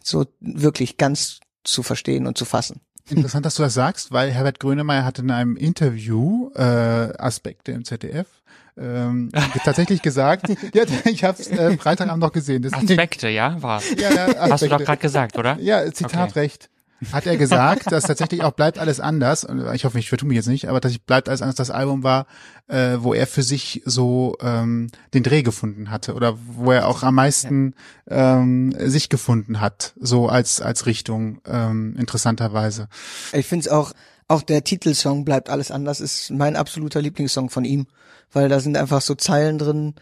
so 0.03 0.27
wirklich 0.41 0.97
ganz 0.97 1.41
zu 1.65 1.83
verstehen 1.83 2.27
und 2.27 2.37
zu 2.37 2.45
fassen. 2.45 2.81
Interessant, 3.09 3.45
dass 3.45 3.57
du 3.57 3.63
das 3.63 3.75
sagst, 3.75 4.13
weil 4.13 4.31
Herbert 4.31 4.61
Grönemeyer 4.61 5.05
hat 5.05 5.19
in 5.19 5.31
einem 5.31 5.57
Interview 5.57 6.51
äh, 6.55 6.63
Aspekte 6.63 7.73
im 7.73 7.85
ZDF 7.85 8.27
ähm, 8.77 9.31
tatsächlich 9.65 10.03
gesagt. 10.03 10.49
ja, 10.75 10.85
ich 11.05 11.25
habe 11.25 11.41
es 11.41 11.49
äh, 11.49 11.77
Freitagabend 11.77 12.23
noch 12.23 12.33
gesehen. 12.33 12.63
Das 12.63 12.73
Aspekte, 12.73 13.29
ja, 13.29 13.61
war. 13.63 13.83
Ja, 13.97 14.11
ja, 14.11 14.25
Aspekte. 14.27 14.53
Hast 14.53 14.63
du 14.63 14.69
doch 14.69 14.79
gerade 14.85 15.01
gesagt, 15.01 15.39
oder? 15.39 15.59
Ja, 15.61 15.91
Zitatrecht. 15.93 16.65
Okay. 16.65 16.74
Hat 17.13 17.27
er 17.27 17.37
gesagt, 17.37 17.91
dass 17.93 18.05
tatsächlich 18.05 18.43
auch 18.43 18.53
bleibt 18.53 18.79
alles 18.79 19.01
anders. 19.01 19.47
Ich 19.75 19.85
hoffe, 19.85 19.99
ich 19.99 20.09
vertue 20.09 20.29
mich 20.29 20.37
jetzt 20.37 20.47
nicht, 20.47 20.69
aber 20.69 20.81
tatsächlich 20.81 21.05
bleibt 21.05 21.29
alles 21.29 21.43
anders. 21.43 21.57
Das 21.57 21.71
Album 21.71 22.03
war, 22.03 22.27
äh, 22.69 22.97
wo 22.99 23.15
er 23.15 23.27
für 23.27 23.43
sich 23.43 23.83
so 23.85 24.37
ähm, 24.41 24.91
den 25.13 25.23
Dreh 25.23 25.43
gefunden 25.43 25.91
hatte 25.91 26.15
oder 26.15 26.39
wo 26.47 26.73
er 26.73 26.89
auch 26.89 27.03
am 27.03 27.17
meisten 27.17 27.75
ja. 28.09 28.39
ähm, 28.39 28.75
sich 28.79 29.09
gefunden 29.09 29.61
hat, 29.61 29.95
so 30.01 30.29
als 30.29 30.61
als 30.61 30.87
Richtung 30.87 31.41
ähm, 31.47 31.97
interessanterweise. 31.99 32.89
Ich 33.33 33.47
finde 33.47 33.67
es 33.67 33.69
auch 33.69 33.93
auch 34.29 34.43
der 34.43 34.65
Titelsong 34.65 35.25
bleibt 35.25 35.51
alles 35.51 35.71
anders 35.71 36.01
ist 36.01 36.31
mein 36.31 36.57
absoluter 36.57 37.03
Lieblingssong 37.03 37.51
von 37.51 37.65
ihm, 37.65 37.87
weil 38.33 38.49
da 38.49 38.61
sind 38.61 38.77
einfach 38.77 39.03
so 39.03 39.15
Zeilen 39.15 39.59
drin, 39.59 39.95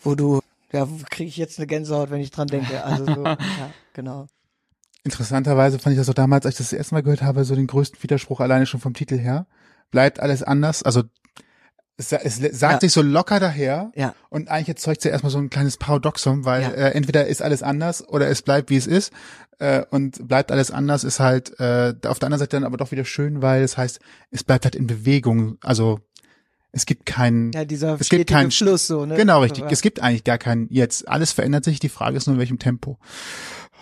wo 0.00 0.14
du, 0.14 0.40
ja, 0.72 0.86
kriege 1.10 1.28
ich 1.28 1.36
jetzt 1.36 1.58
eine 1.58 1.66
Gänsehaut, 1.66 2.10
wenn 2.10 2.20
ich 2.20 2.30
dran 2.30 2.48
denke. 2.48 2.84
Also 2.84 3.04
so, 3.04 3.24
ja, 3.24 3.38
genau. 3.94 4.26
Interessanterweise 5.04 5.78
fand 5.78 5.94
ich 5.94 5.98
das 6.00 6.08
auch 6.08 6.14
damals, 6.14 6.46
als 6.46 6.54
ich 6.60 6.66
das 6.66 6.72
erste 6.72 6.94
Mal 6.94 7.02
gehört 7.02 7.22
habe, 7.22 7.44
so 7.44 7.54
den 7.56 7.66
größten 7.66 8.02
Widerspruch 8.02 8.40
alleine 8.40 8.66
schon 8.66 8.80
vom 8.80 8.94
Titel 8.94 9.18
her. 9.18 9.46
Bleibt 9.90 10.20
alles 10.20 10.42
anders. 10.42 10.82
Also 10.84 11.02
es, 11.96 12.12
es 12.12 12.36
sagt 12.58 12.74
Ja. 12.74 12.80
sich 12.80 12.92
so 12.92 13.02
locker 13.02 13.40
daher 13.40 13.90
Ja. 13.96 14.14
und 14.30 14.48
eigentlich 14.48 14.68
erzeugt 14.70 14.98
es 14.98 15.04
ja 15.04 15.10
erstmal 15.10 15.30
so 15.32 15.38
ein 15.38 15.50
kleines 15.50 15.76
Paradoxum, 15.76 16.44
weil 16.44 16.62
Ja. 16.62 16.68
äh, 16.70 16.90
entweder 16.92 17.26
ist 17.26 17.42
alles 17.42 17.62
anders 17.62 18.06
oder 18.08 18.28
es 18.28 18.42
bleibt 18.42 18.70
wie 18.70 18.76
es 18.76 18.86
ist 18.86 19.12
äh, 19.58 19.84
und 19.90 20.26
bleibt 20.28 20.50
alles 20.52 20.70
anders 20.70 21.04
ist 21.04 21.20
halt 21.20 21.58
äh, 21.60 21.94
auf 22.06 22.18
der 22.18 22.26
anderen 22.26 22.38
Seite 22.38 22.56
dann 22.56 22.64
aber 22.64 22.76
doch 22.76 22.92
wieder 22.92 23.04
schön, 23.04 23.42
weil 23.42 23.62
es 23.62 23.76
heißt, 23.76 24.00
es 24.30 24.44
bleibt 24.44 24.64
halt 24.64 24.74
in 24.76 24.86
Bewegung, 24.86 25.58
also 25.62 26.00
es 26.70 26.86
gibt 26.86 27.04
keinen 27.04 27.52
Ja, 27.52 27.64
dieser 27.66 28.00
es 28.00 28.08
gibt 28.08 28.30
keinen 28.30 28.50
Fluss 28.50 28.86
so, 28.86 29.04
ne? 29.04 29.14
Genau, 29.16 29.42
richtig. 29.42 29.64
Ja. 29.64 29.70
Es 29.70 29.82
gibt 29.82 30.00
eigentlich 30.00 30.24
gar 30.24 30.38
keinen 30.38 30.68
jetzt. 30.70 31.06
Alles 31.06 31.30
verändert 31.32 31.64
sich, 31.64 31.80
die 31.80 31.90
Frage 31.90 32.16
ist 32.16 32.26
nur 32.26 32.34
in 32.34 32.40
welchem 32.40 32.58
Tempo. 32.58 32.98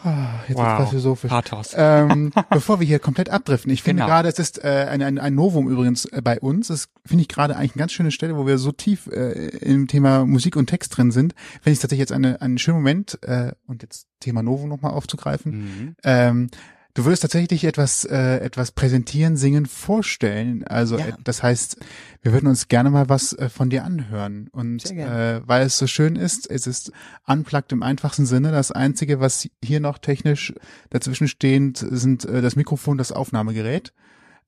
Ah, 0.03 0.41
Jetzt 0.49 0.57
Wow. 0.59 0.79
wow. 0.81 0.89
philosophisch. 0.89 1.31
Pathos. 1.31 1.73
Ähm, 1.77 2.33
bevor 2.51 2.81
wir 2.81 2.87
hier 2.87 2.99
komplett 2.99 3.29
abdriften, 3.31 3.71
ich 3.73 3.83
finde 3.83 4.03
Genau. 4.03 4.13
gerade, 4.13 4.29
es 4.29 4.39
ist 4.39 4.63
äh, 4.65 4.87
ein, 4.91 5.03
ein, 5.03 5.19
ein 5.19 5.35
Novum 5.35 5.69
übrigens 5.69 6.05
äh, 6.07 6.21
bei 6.23 6.41
uns. 6.41 6.69
Das 6.69 6.89
finde 7.05 7.23
ich 7.23 7.29
gerade 7.29 7.57
eigentlich 7.57 7.73
eine 7.75 7.81
ganz 7.81 7.93
schöne 7.93 8.11
Stelle, 8.11 8.37
wo 8.37 8.47
wir 8.47 8.59
so 8.59 8.73
tief 8.73 9.07
äh, 9.09 9.33
im 9.59 9.89
Thema 9.89 10.25
Musik 10.25 10.57
und 10.57 10.67
Text 10.69 10.97
drin 10.97 11.11
sind. 11.11 11.35
Finde 11.63 11.73
ich 11.73 11.79
tatsächlich 11.81 12.01
jetzt 12.01 12.13
eine, 12.13 12.41
einen 12.41 12.59
schönen 12.59 12.79
Moment, 12.79 13.19
äh, 13.23 13.53
und 13.67 13.83
jetzt 13.83 14.07
Thema 14.21 14.43
Novum 14.43 14.69
nochmal 14.69 14.93
aufzugreifen. 14.93 15.53
Mhm. 15.53 15.97
Ähm, 16.05 16.51
du 16.95 17.05
würdest 17.05 17.23
tatsächlich 17.23 17.65
etwas, 17.65 18.05
äh, 18.05 18.39
etwas 18.39 18.73
präsentieren, 18.73 19.37
singen, 19.37 19.67
vorstellen. 19.67 20.65
Also 20.67 20.99
Ja. 20.99 21.07
äh, 21.09 21.13
das 21.25 21.43
heißt, 21.43 21.77
wir 22.23 22.33
würden 22.33 22.47
uns 22.49 22.69
gerne 22.69 22.91
mal 22.91 23.09
was 23.09 23.33
äh, 23.33 23.49
von 23.49 23.71
dir 23.71 23.85
anhören. 23.85 24.49
Und 24.53 24.91
äh, 24.91 25.41
weil 25.47 25.67
es 25.67 25.79
so 25.79 25.87
schön 25.87 26.17
ist, 26.17 26.51
es 26.51 26.67
ist 26.67 26.93
unplugged 27.27 27.73
im 27.73 27.83
einfachsten 27.83 28.27
Sinne. 28.27 28.51
Das 28.53 28.73
Einzige, 28.73 29.21
was 29.21 29.49
hier 29.65 29.81
noch 29.81 29.99
technisch 29.99 30.53
dazwischen 30.91 31.29
stehend, 31.29 31.79
sind 31.79 32.25
äh, 32.25 32.43
das 32.43 32.57
Mikrofon, 32.57 32.99
das 32.99 33.13
Aufnahmegerät. 33.13 33.93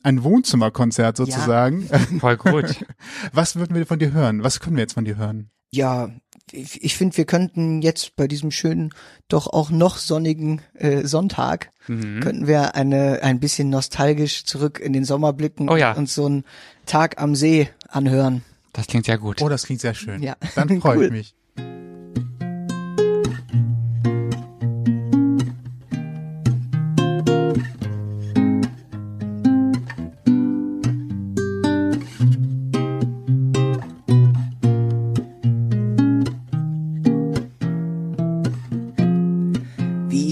Ein 0.05 0.25
Wohnzimmerkonzert 0.25 1.17
sozusagen. 1.17 1.89
Voll 2.19 2.37
gut. 2.37 2.85
Was 3.33 3.55
würden 3.55 3.77
wir 3.77 3.87
von 3.87 4.01
dir 4.01 4.13
hören? 4.13 4.43
Was 4.43 4.59
können 4.59 4.75
wir 4.75 4.81
jetzt 4.83 4.95
von 4.95 5.05
dir 5.05 5.17
hören? 5.17 5.51
Ja, 5.71 6.11
ich, 6.51 6.83
ich 6.83 6.97
finde, 6.97 7.17
wir 7.17 7.25
könnten 7.25 7.83
jetzt 7.83 8.17
bei 8.17 8.27
diesem 8.27 8.51
schönen, 8.51 8.91
doch 9.29 9.47
auch 9.47 9.71
noch 9.71 9.97
sonnigen 9.99 10.61
äh, 10.75 11.07
Sonntag, 11.07 11.71
Mhm. 11.89 12.21
könnten 12.21 12.47
wir 12.47 12.77
eine 12.77 13.23
ein 13.25 13.41
bisschen 13.41 13.69
nostalgisch 13.69 14.45
zurück 14.45 14.79
in 14.79 14.93
den 14.93 15.05
Sommer 15.05 15.33
blicken 15.33 15.69
Oh 15.69 15.75
ja. 15.75 15.93
und 15.93 16.09
so 16.09 16.27
einen 16.27 16.45
Tag 16.87 17.21
am 17.21 17.35
See 17.35 17.69
anhören. 17.89 18.43
Das 18.73 18.87
klingt 18.87 19.09
ja 19.09 19.17
gut. 19.17 19.43
Oh, 19.43 19.49
das 19.49 19.65
klingt 19.65 19.81
sehr 19.81 19.95
schön. 19.95 20.23
Ja. 20.23 20.37
Dann 20.55 20.69
freue 20.81 20.99
Cool. 20.99 21.05
ich 21.07 21.11
mich. 21.11 21.35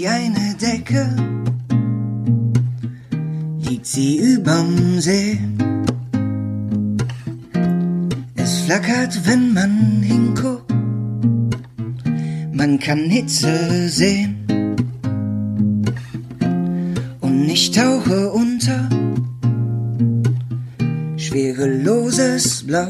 Wie 0.00 0.09
eine 0.09 0.54
Decke 0.54 1.14
liegt 3.59 3.85
sie 3.85 4.16
überm 4.16 4.99
See. 4.99 5.38
Es 8.35 8.61
flackert, 8.61 9.21
wenn 9.26 9.52
man 9.52 10.00
hinguckt. 10.02 10.73
Man 12.54 12.78
kann 12.78 13.11
Hitze 13.11 13.90
sehen. 13.90 14.37
Und 17.21 17.50
ich 17.50 17.71
tauche 17.71 18.30
unter. 18.30 18.88
Schwereloses 21.19 22.66
Blau. 22.66 22.88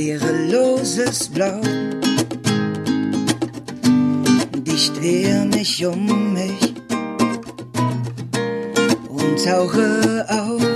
Schwereloses 0.00 1.28
Blau. 1.28 1.60
Und 3.84 4.66
ich 4.66 4.90
drehe 4.92 5.44
mich 5.44 5.84
um 5.84 6.32
mich 6.32 6.74
und 9.08 9.44
tauche 9.44 10.26
auf, 10.28 10.69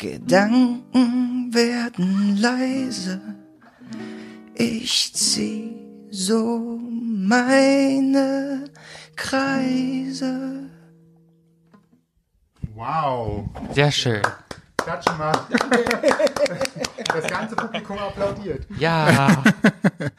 Gedanken 0.00 1.52
werden 1.52 2.38
leise. 2.38 3.20
Ich 4.54 5.12
zieh 5.14 5.76
so 6.10 6.80
meine 6.82 8.64
Kreise. 9.14 10.70
Wow. 12.74 13.44
Sehr 13.74 13.92
schön. 13.92 14.22
Klatsche 14.78 15.12
mal. 15.18 15.32
Das 17.12 17.26
ganze 17.26 17.56
Publikum 17.56 17.98
applaudiert. 17.98 18.66
Ja. 18.78 19.42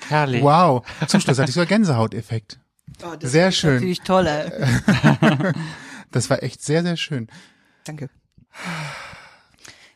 Herrlich. 0.10 0.44
Wow. 0.44 0.86
Zum 1.08 1.22
Schluss 1.22 1.40
hatte 1.40 1.50
ich 1.50 1.56
so 1.56 1.62
einen 1.62 1.70
Gänsehauteffekt. 1.70 2.60
Oh, 3.02 3.16
das 3.18 3.32
Sehr 3.32 3.48
ist 3.48 3.58
schön. 3.58 3.76
Natürlich 3.76 4.02
toll. 4.02 4.28
Ey. 4.28 5.54
Das 6.12 6.30
war 6.30 6.44
echt 6.44 6.62
sehr, 6.62 6.84
sehr 6.84 6.98
schön. 6.98 7.28
Danke. 7.86 8.10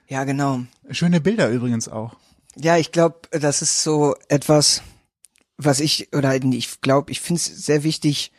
Ja, 0.08 0.24
genau. 0.24 0.62
Schöne 0.92 1.22
Bilder 1.22 1.50
übrigens 1.50 1.88
auch. 1.88 2.16
Ja, 2.56 2.78
ich 2.78 2.92
glaube, 2.92 3.22
das 3.32 3.62
ist 3.62 3.84
so 3.84 4.16
etwas, 4.30 4.82
was 5.58 5.80
ich, 5.80 6.14
oder 6.16 6.36
ich 6.36 6.82
glaube, 6.82 7.12
ich 7.12 7.22
finde 7.22 7.40
es 7.40 7.46
sehr 7.46 7.84
wichtig 7.84 8.32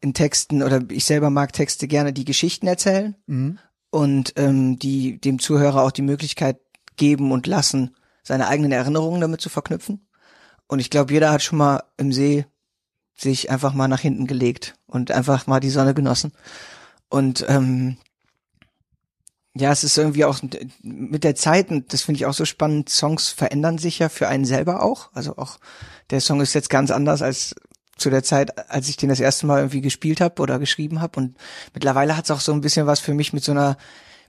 in 0.00 0.14
Texten, 0.14 0.62
oder 0.62 0.82
ich 0.90 1.04
selber 1.04 1.30
mag 1.30 1.52
Texte 1.52 1.88
gerne, 1.88 2.12
die 2.12 2.24
Geschichten 2.24 2.66
erzählen 2.66 3.16
Mhm. 3.26 3.58
und 3.90 4.34
ähm, 4.36 4.78
die 4.78 5.18
dem 5.20 5.38
Zuhörer 5.38 5.82
auch 5.82 5.90
die 5.90 6.02
Möglichkeit 6.02 6.60
geben 6.96 7.32
und 7.32 7.46
lassen, 7.46 7.96
seine 8.22 8.48
eigenen 8.48 8.72
Erinnerungen 8.72 9.20
damit 9.20 9.40
zu 9.40 9.48
verknüpfen. 9.48 10.06
Und 10.68 10.80
ich 10.80 10.90
glaube, 10.90 11.12
jeder 11.12 11.30
hat 11.30 11.42
schon 11.42 11.58
mal 11.58 11.82
im 11.96 12.12
See 12.12 12.44
sich 13.14 13.50
einfach 13.50 13.72
mal 13.72 13.88
nach 13.88 14.00
hinten 14.00 14.26
gelegt 14.26 14.74
und 14.86 15.10
einfach 15.10 15.46
mal 15.46 15.60
die 15.60 15.70
Sonne 15.70 15.94
genossen. 15.94 16.32
Und 17.08 17.44
ähm, 17.48 17.96
ja, 19.58 19.72
es 19.72 19.84
ist 19.84 19.96
irgendwie 19.96 20.24
auch 20.24 20.40
mit 20.82 21.24
der 21.24 21.34
Zeit, 21.34 21.70
und 21.70 21.92
das 21.92 22.02
finde 22.02 22.18
ich 22.18 22.26
auch 22.26 22.34
so 22.34 22.44
spannend, 22.44 22.88
Songs 22.88 23.28
verändern 23.28 23.78
sich 23.78 23.98
ja 23.98 24.08
für 24.08 24.28
einen 24.28 24.44
selber 24.44 24.82
auch. 24.82 25.10
Also 25.14 25.36
auch 25.38 25.58
der 26.10 26.20
Song 26.20 26.40
ist 26.40 26.54
jetzt 26.54 26.70
ganz 26.70 26.90
anders 26.90 27.22
als 27.22 27.54
zu 27.96 28.10
der 28.10 28.22
Zeit, 28.22 28.70
als 28.70 28.88
ich 28.88 28.96
den 28.98 29.08
das 29.08 29.20
erste 29.20 29.46
Mal 29.46 29.60
irgendwie 29.60 29.80
gespielt 29.80 30.20
habe 30.20 30.42
oder 30.42 30.58
geschrieben 30.58 31.00
habe. 31.00 31.18
Und 31.18 31.36
mittlerweile 31.72 32.16
hat 32.16 32.24
es 32.24 32.30
auch 32.30 32.40
so 32.40 32.52
ein 32.52 32.60
bisschen 32.60 32.86
was 32.86 33.00
für 33.00 33.14
mich 33.14 33.32
mit 33.32 33.44
so 33.44 33.52
einer 33.52 33.78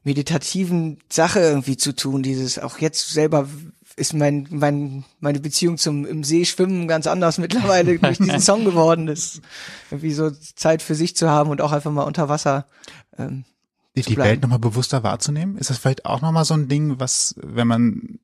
meditativen 0.04 1.00
Sache 1.12 1.42
irgendwie 1.42 1.76
zu 1.76 1.94
tun. 1.94 2.24
Dieses 2.24 2.60
auch 2.60 2.78
jetzt 2.78 3.10
selber 3.10 3.50
ist 3.98 4.14
mein, 4.14 4.48
mein, 4.50 5.04
meine 5.20 5.42
Beziehung 5.42 5.78
zum 5.78 6.06
im 6.06 6.24
See 6.24 6.46
schwimmen 6.46 6.88
ganz 6.88 7.08
anders 7.08 7.38
mittlerweile 7.40 8.00
durch 8.00 8.18
diesen 8.18 8.40
Song 8.40 8.64
geworden. 8.64 9.10
Ist 9.10 9.42
irgendwie 9.92 10.14
so 10.14 10.32
Zeit 10.32 10.82
für 10.82 10.96
sich 10.96 11.18
zu 11.18 11.30
haben 11.30 11.50
und 11.50 11.62
auch 11.62 11.74
einfach 11.74 11.92
mal 11.92 12.04
unter 12.04 12.30
Wasser. 12.30 12.68
Ähm, 13.18 13.44
Die, 14.06 14.16
bleiben. 14.16 14.30
Welt 14.30 14.42
nochmal 14.42 14.60
bewusster 14.60 15.04
wahrzunehmen? 15.04 15.58
Ist 15.58 15.70
das 15.70 15.78
vielleicht 15.78 16.06
auch 16.06 16.22
nochmal 16.22 16.46
so 16.46 16.54
ein 16.54 16.68
Ding, 16.68 17.00
was, 17.00 17.36
wenn 17.38 17.68
man 17.68 18.20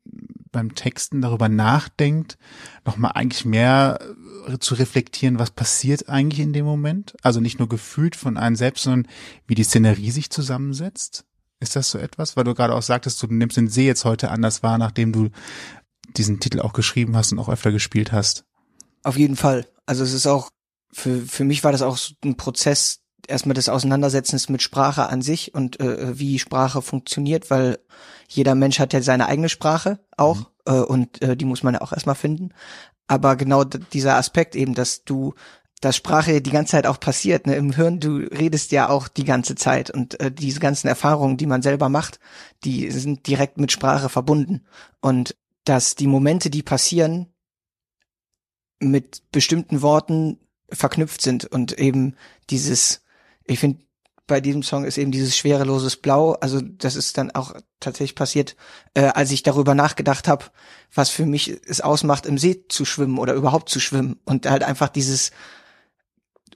beim 0.52 0.76
Texten 0.76 1.22
darüber 1.22 1.50
nachdenkt, 1.50 2.38
nochmal 2.86 3.12
eigentlich 3.16 3.44
mehr 3.44 4.00
äh, 4.48 4.58
zu 4.60 4.76
reflektieren, 4.76 5.40
was 5.40 5.52
passiert 5.52 6.08
eigentlich 6.08 6.40
in 6.40 6.54
dem 6.54 6.66
Moment? 6.66 7.16
Also 7.22 7.42
nicht 7.42 7.60
nur 7.60 7.68
gefühlt 7.68 8.16
von 8.16 8.38
einem 8.38 8.56
selbst, 8.56 8.84
sondern 8.84 9.12
wie 9.48 9.56
die 9.56 9.64
Szenerie 9.64 10.12
sich 10.12 10.30
zusammensetzt? 10.30 11.26
Ist 11.60 11.76
das 11.76 11.90
so 11.90 11.98
etwas? 11.98 12.38
Weil 12.38 12.44
du 12.44 12.54
gerade 12.54 12.76
auch 12.76 12.82
sagtest, 12.82 13.22
du 13.24 13.28
nimmst 13.28 13.58
den 13.58 13.68
See 13.68 13.88
jetzt 13.88 14.06
heute 14.06 14.32
anders 14.32 14.64
wahr, 14.64 14.78
nachdem 14.78 15.12
du 15.12 15.30
diesen 16.16 16.40
Titel 16.40 16.60
auch 16.60 16.74
geschrieben 16.74 17.16
hast 17.16 17.32
und 17.32 17.40
auch 17.40 17.50
öfter 17.50 17.72
gespielt 17.72 18.12
hast. 18.12 18.46
Auf 19.04 19.18
jeden 19.18 19.36
Fall. 19.36 19.68
Also 19.86 20.04
es 20.04 20.14
ist 20.14 20.28
auch, 20.28 20.50
für, 20.92 21.22
für 21.22 21.44
mich 21.44 21.64
war 21.64 21.72
das 21.72 21.82
auch 21.82 21.98
so 21.98 22.14
ein 22.24 22.38
Prozess, 22.38 23.00
erstmal 23.28 23.54
des 23.54 23.70
Auseinandersetzens 23.70 24.50
mit 24.50 24.62
Sprache 24.62 25.08
an 25.10 25.22
sich 25.22 25.54
und 25.54 25.80
äh, 25.80 26.18
wie 26.18 26.40
Sprache 26.40 26.82
funktioniert, 26.82 27.50
weil 27.50 27.80
jeder 28.28 28.56
Mensch 28.56 28.80
hat 28.80 28.94
ja 28.94 29.02
seine 29.02 29.28
eigene 29.28 29.50
Sprache 29.50 30.00
auch 30.18 30.40
Mhm. 30.40 30.46
äh, 30.66 30.80
und 30.80 31.22
äh, 31.22 31.38
die 31.38 31.46
muss 31.46 31.64
man 31.64 31.76
ja 31.76 31.82
auch 31.82 31.94
erstmal 31.94 32.16
finden. 32.16 32.54
Aber 33.08 33.36
genau 33.36 33.64
dieser 33.64 34.16
Aspekt 34.16 34.56
eben, 34.56 34.74
dass 34.74 35.04
du, 35.04 35.34
dass 35.82 35.96
Sprache 35.96 36.42
die 36.42 36.52
ganze 36.52 36.72
Zeit 36.72 36.88
auch 36.88 37.00
passiert, 37.00 37.46
ne? 37.48 37.56
im 37.56 37.74
Hirn, 37.74 38.00
du 38.00 38.18
redest 38.18 38.72
ja 38.72 38.90
auch 38.90 39.08
die 39.08 39.26
ganze 39.26 39.56
Zeit 39.56 39.90
und 39.90 40.20
äh, 40.20 40.32
diese 40.32 40.60
ganzen 40.60 40.88
Erfahrungen, 40.88 41.38
die 41.38 41.46
man 41.46 41.62
selber 41.62 41.90
macht, 41.90 42.20
die 42.64 42.90
sind 42.92 43.28
direkt 43.28 43.58
mit 43.58 43.72
Sprache 43.72 44.10
verbunden 44.10 44.66
und 45.02 45.36
dass 45.66 45.96
die 45.96 46.08
Momente, 46.08 46.50
die 46.50 46.64
passieren, 46.64 47.28
mit 48.80 49.24
bestimmten 49.32 49.82
Worten 49.82 50.40
verknüpft 50.70 51.22
sind 51.22 51.46
und 51.46 51.78
eben 51.78 52.16
dieses, 52.50 53.03
ich 53.46 53.60
finde, 53.60 53.80
bei 54.26 54.40
diesem 54.40 54.64
Song 54.64 54.86
ist 54.86 54.98
eben 54.98 55.12
dieses 55.12 55.36
schwereloses 55.36 55.98
Blau, 55.98 56.34
also 56.34 56.62
das 56.62 56.96
ist 56.96 57.18
dann 57.18 57.32
auch 57.32 57.54
tatsächlich 57.80 58.16
passiert, 58.16 58.56
äh, 58.94 59.08
als 59.08 59.32
ich 59.32 59.44
darüber 59.44 59.76
nachgedacht 59.76 60.28
habe, 60.28 60.46
was 60.94 61.10
für 61.10 61.26
mich 61.26 61.60
es 61.68 61.82
ausmacht, 61.82 62.26
im 62.26 62.38
See 62.38 62.66
zu 62.70 62.86
schwimmen 62.86 63.18
oder 63.18 63.34
überhaupt 63.34 63.70
zu 63.70 63.80
schwimmen 63.80 64.20
und 64.24 64.50
halt 64.50 64.64
einfach 64.64 64.88
dieses 64.88 65.32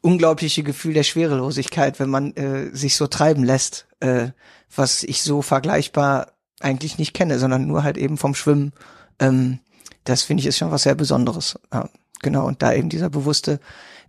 unglaubliche 0.02 0.64
Gefühl 0.64 0.94
der 0.94 1.04
Schwerelosigkeit, 1.04 2.00
wenn 2.00 2.10
man 2.10 2.34
äh, 2.36 2.74
sich 2.74 2.96
so 2.96 3.08
treiben 3.08 3.44
lässt, 3.44 3.88
äh, 4.00 4.30
was 4.74 5.04
ich 5.04 5.22
so 5.22 5.42
vergleichbar 5.42 6.34
eigentlich 6.60 6.98
nicht 6.98 7.14
kenne, 7.14 7.40
sondern 7.40 7.68
nur 7.68 7.84
halt 7.84 7.98
eben 7.98 8.18
vom 8.18 8.34
Schwimmen. 8.34 8.72
Ähm, 9.20 9.60
das 10.06 10.24
finde 10.24 10.42
ich 10.42 10.48
ist 10.48 10.58
schon 10.58 10.72
was 10.72 10.84
sehr 10.84 10.96
Besonderes. 10.96 11.60
Ja, 11.74 11.90
genau, 12.22 12.48
und 12.48 12.62
da 12.62 12.74
eben 12.74 12.90
dieser 12.90 13.10
bewusste 13.10 13.60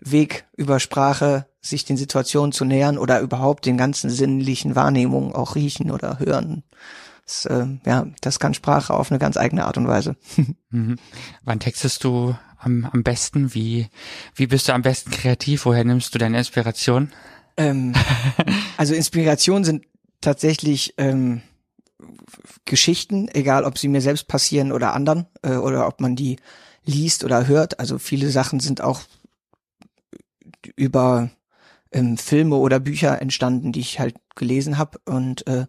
Weg 0.00 0.46
über 0.56 0.80
Sprache, 0.80 1.46
sich 1.60 1.84
den 1.84 1.96
Situationen 1.96 2.52
zu 2.52 2.64
nähern 2.64 2.98
oder 2.98 3.20
überhaupt 3.20 3.66
den 3.66 3.76
ganzen 3.76 4.10
sinnlichen 4.10 4.76
Wahrnehmungen 4.76 5.32
auch 5.32 5.54
riechen 5.54 5.90
oder 5.90 6.18
hören. 6.18 6.62
Das, 7.24 7.44
äh, 7.44 7.66
ja, 7.84 8.06
das 8.20 8.40
kann 8.40 8.54
Sprache 8.54 8.94
auf 8.94 9.10
eine 9.10 9.18
ganz 9.18 9.36
eigene 9.36 9.66
Art 9.66 9.76
und 9.76 9.86
Weise. 9.86 10.16
Mhm. 10.70 10.96
Wann 11.44 11.60
textest 11.60 12.04
du 12.04 12.36
am, 12.58 12.84
am 12.92 13.02
besten? 13.02 13.54
Wie, 13.54 13.88
wie 14.34 14.48
bist 14.48 14.68
du 14.68 14.74
am 14.74 14.82
besten 14.82 15.10
kreativ? 15.10 15.64
Woher 15.64 15.82
nimmst 15.82 16.14
du 16.14 16.18
deine 16.18 16.36
Inspiration? 16.36 17.10
Ähm, 17.56 17.94
also 18.76 18.92
Inspiration 18.92 19.64
sind 19.64 19.86
tatsächlich 20.20 20.92
ähm, 20.98 21.40
Geschichten, 22.66 23.28
egal 23.28 23.64
ob 23.64 23.78
sie 23.78 23.88
mir 23.88 24.02
selbst 24.02 24.28
passieren 24.28 24.72
oder 24.72 24.92
anderen, 24.92 25.26
äh, 25.42 25.56
oder 25.56 25.86
ob 25.86 26.02
man 26.02 26.16
die 26.16 26.36
liest 26.84 27.24
oder 27.24 27.46
hört. 27.46 27.80
Also 27.80 27.98
viele 27.98 28.30
Sachen 28.30 28.60
sind 28.60 28.80
auch 28.80 29.00
über 30.76 31.30
ähm, 31.92 32.18
Filme 32.18 32.56
oder 32.56 32.80
Bücher 32.80 33.20
entstanden, 33.20 33.72
die 33.72 33.80
ich 33.80 33.98
halt 33.98 34.16
gelesen 34.34 34.78
habe. 34.78 34.98
Und 35.04 35.46
äh, 35.46 35.66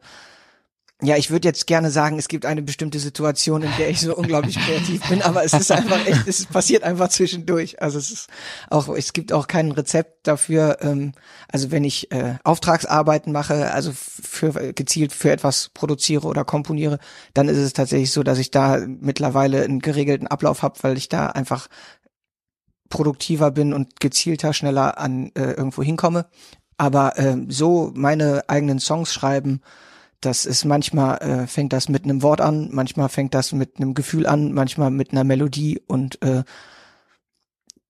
ja, 1.01 1.15
ich 1.15 1.31
würde 1.31 1.47
jetzt 1.47 1.65
gerne 1.65 1.91
sagen, 1.91 2.19
es 2.19 2.27
gibt 2.27 2.45
eine 2.45 2.61
bestimmte 2.61 2.99
Situation, 2.99 3.61
in 3.61 3.71
der 3.77 3.89
ich 3.89 4.01
so 4.01 4.13
unglaublich 4.13 4.59
kreativ 4.59 5.07
bin, 5.07 5.21
aber 5.21 5.45
es 5.45 5.53
ist 5.53 5.71
einfach 5.71 6.05
echt, 6.05 6.27
es 6.27 6.45
passiert 6.45 6.83
einfach 6.83 7.07
zwischendurch. 7.07 7.81
Also 7.81 7.97
es 7.97 8.11
ist 8.11 8.27
auch, 8.69 8.89
es 8.89 9.13
gibt 9.13 9.31
auch 9.31 9.47
kein 9.47 9.71
Rezept 9.71 10.27
dafür. 10.27 10.79
Ähm, 10.81 11.13
also 11.47 11.71
wenn 11.71 11.85
ich 11.85 12.11
äh, 12.11 12.35
Auftragsarbeiten 12.43 13.31
mache, 13.31 13.71
also 13.71 13.93
für 13.95 14.73
gezielt 14.73 15.13
für 15.13 15.31
etwas 15.31 15.69
produziere 15.69 16.27
oder 16.27 16.43
komponiere, 16.43 16.99
dann 17.33 17.47
ist 17.47 17.57
es 17.57 17.71
tatsächlich 17.71 18.11
so, 18.11 18.21
dass 18.21 18.37
ich 18.37 18.51
da 18.51 18.79
mittlerweile 18.85 19.63
einen 19.63 19.79
geregelten 19.79 20.27
Ablauf 20.27 20.63
habe, 20.63 20.79
weil 20.81 20.97
ich 20.97 21.07
da 21.07 21.27
einfach 21.27 21.69
produktiver 22.89 23.51
bin 23.51 23.73
und 23.73 23.99
gezielter 23.99 24.53
schneller 24.53 24.97
an 24.97 25.31
äh, 25.35 25.51
irgendwo 25.51 25.83
hinkomme. 25.83 26.27
Aber 26.77 27.17
ähm, 27.17 27.51
so 27.51 27.91
meine 27.93 28.43
eigenen 28.47 28.79
Songs 28.79 29.13
schreiben, 29.13 29.61
das 30.21 30.45
ist 30.45 30.65
manchmal 30.65 31.17
äh, 31.17 31.47
fängt 31.47 31.73
das 31.73 31.89
mit 31.89 32.03
einem 32.03 32.21
Wort 32.21 32.41
an, 32.41 32.69
manchmal 32.71 33.09
fängt 33.09 33.33
das 33.33 33.51
mit 33.53 33.77
einem 33.77 33.93
Gefühl 33.93 34.25
an, 34.27 34.53
manchmal 34.53 34.91
mit 34.91 35.11
einer 35.11 35.23
Melodie 35.23 35.81
und 35.87 36.21
äh, 36.21 36.43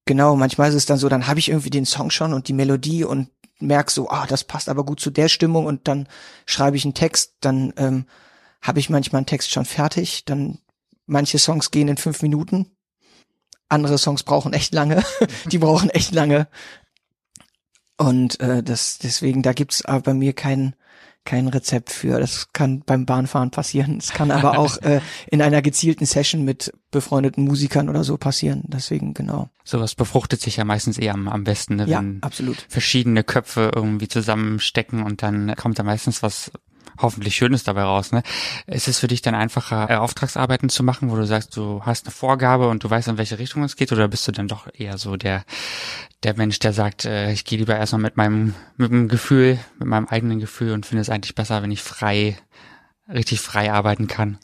genau, 0.06 0.36
manchmal 0.36 0.70
ist 0.70 0.76
es 0.76 0.86
dann 0.86 0.98
so, 0.98 1.10
dann 1.10 1.28
habe 1.28 1.40
ich 1.40 1.50
irgendwie 1.50 1.70
den 1.70 1.86
Song 1.86 2.12
schon 2.12 2.34
und 2.34 2.48
die 2.48 2.54
Melodie 2.54 3.04
und 3.04 3.30
merk 3.60 3.92
so, 3.92 4.10
ah, 4.10 4.26
das 4.28 4.44
passt 4.44 4.70
aber 4.70 4.84
gut 4.86 5.00
zu 5.00 5.12
der 5.12 5.28
Stimmung 5.28 5.66
und 5.66 5.88
dann 5.88 6.08
schreibe 6.46 6.78
ich 6.78 6.86
einen 6.86 6.94
Text, 6.94 7.36
dann 7.42 7.74
ähm, 7.78 8.06
habe 8.62 8.80
ich 8.80 8.90
manchmal 8.90 9.20
einen 9.20 9.26
Text 9.26 9.52
schon 9.52 9.66
fertig, 9.66 10.26
dann 10.26 10.60
manche 11.06 11.40
Songs 11.40 11.72
gehen 11.72 11.88
in 11.88 11.98
fünf 11.98 12.22
Minuten, 12.22 12.72
andere 13.70 13.98
Songs 13.98 14.24
brauchen 14.24 14.54
echt 14.54 14.74
lange, 14.74 15.04
die 15.52 15.58
brauchen 15.58 15.90
echt 15.90 16.14
lange 16.14 16.48
und 17.98 18.40
äh, 18.40 18.64
das 18.64 18.98
deswegen 18.98 19.42
da 19.42 19.54
gibt's 19.54 19.86
aber 19.86 20.02
bei 20.02 20.14
mir 20.14 20.34
kein 20.34 20.76
kein 21.26 21.48
Rezept 21.48 21.92
für. 21.92 22.20
Das 22.20 22.54
kann 22.54 22.82
beim 22.86 23.06
Bahnfahren 23.06 23.52
passieren. 23.52 23.98
Es 23.98 24.14
kann 24.14 24.32
aber 24.32 24.58
auch 24.58 24.78
äh, 24.82 25.00
in 25.30 25.42
einer 25.42 25.62
gezielten 25.62 26.06
Session 26.06 26.44
mit 26.44 26.74
befreundeten 26.90 27.44
Musikern 27.44 27.88
oder 27.88 28.04
so 28.04 28.18
passieren. 28.18 28.64
Deswegen 28.66 29.14
genau. 29.14 29.50
Sowas 29.64 29.94
befruchtet 29.94 30.42
sich 30.42 30.58
ja 30.58 30.66
meistens 30.66 30.98
eher 30.98 31.14
am, 31.14 31.28
am 31.28 31.44
besten, 31.44 31.76
ne? 31.76 31.86
Ja, 31.88 32.00
wenn 32.00 32.24
absolut. 32.24 32.66
verschiedene 32.68 33.24
Köpfe 33.24 33.72
irgendwie 33.76 34.08
zusammenstecken 34.08 35.04
und 35.04 35.22
dann 35.22 35.56
kommt 35.56 35.78
da 35.78 35.84
meistens 35.84 36.24
was 36.24 36.52
hoffentlich 37.02 37.36
Schönes 37.36 37.64
dabei 37.64 37.84
raus. 37.84 38.12
Ne? 38.12 38.24
Ist 38.68 38.88
es 38.88 39.00
für 39.00 39.08
dich 39.08 39.22
dann 39.22 39.36
einfacher, 39.36 39.90
äh, 39.90 39.96
Auftragsarbeiten 39.96 40.70
zu 40.70 40.84
machen, 40.84 41.10
wo 41.10 41.16
du 41.16 41.26
sagst, 41.26 41.56
du 41.58 41.82
hast 41.86 42.06
eine 42.06 42.12
Vorgabe 42.12 42.70
und 42.70 42.84
du 42.84 42.90
weißt, 42.90 43.08
in 43.08 43.18
welche 43.18 43.40
Richtung 43.40 43.64
es 43.64 43.76
geht, 43.76 43.92
oder 43.92 44.08
bist 44.08 44.28
du 44.28 44.32
dann 44.32 44.48
doch 44.48 44.68
eher 44.74 44.98
so 44.98 45.16
der 45.18 45.44
der 46.24 46.36
Mensch, 46.36 46.60
der 46.60 46.74
sagt, 46.74 47.06
äh, 47.06 47.32
ich 47.32 47.46
gehe 47.46 47.58
lieber 47.58 47.78
erstmal 47.78 48.02
mit 48.02 48.18
meinem 48.18 48.54
mit 48.78 48.92
dem 48.92 49.08
Gefühl, 49.08 49.60
mit 49.78 49.88
meinem 49.88 50.08
eigenen 50.08 50.40
Gefühl 50.40 50.74
und 50.74 50.86
finde 50.86 51.02
es 51.02 51.10
eigentlich 51.10 51.36
besser, 51.36 51.62
wenn 51.64 51.72
ich 51.72 51.82
frei, 51.82 52.38
richtig 53.08 53.40
frei 53.40 53.72
arbeiten 53.72 54.08
kann. 54.08 54.38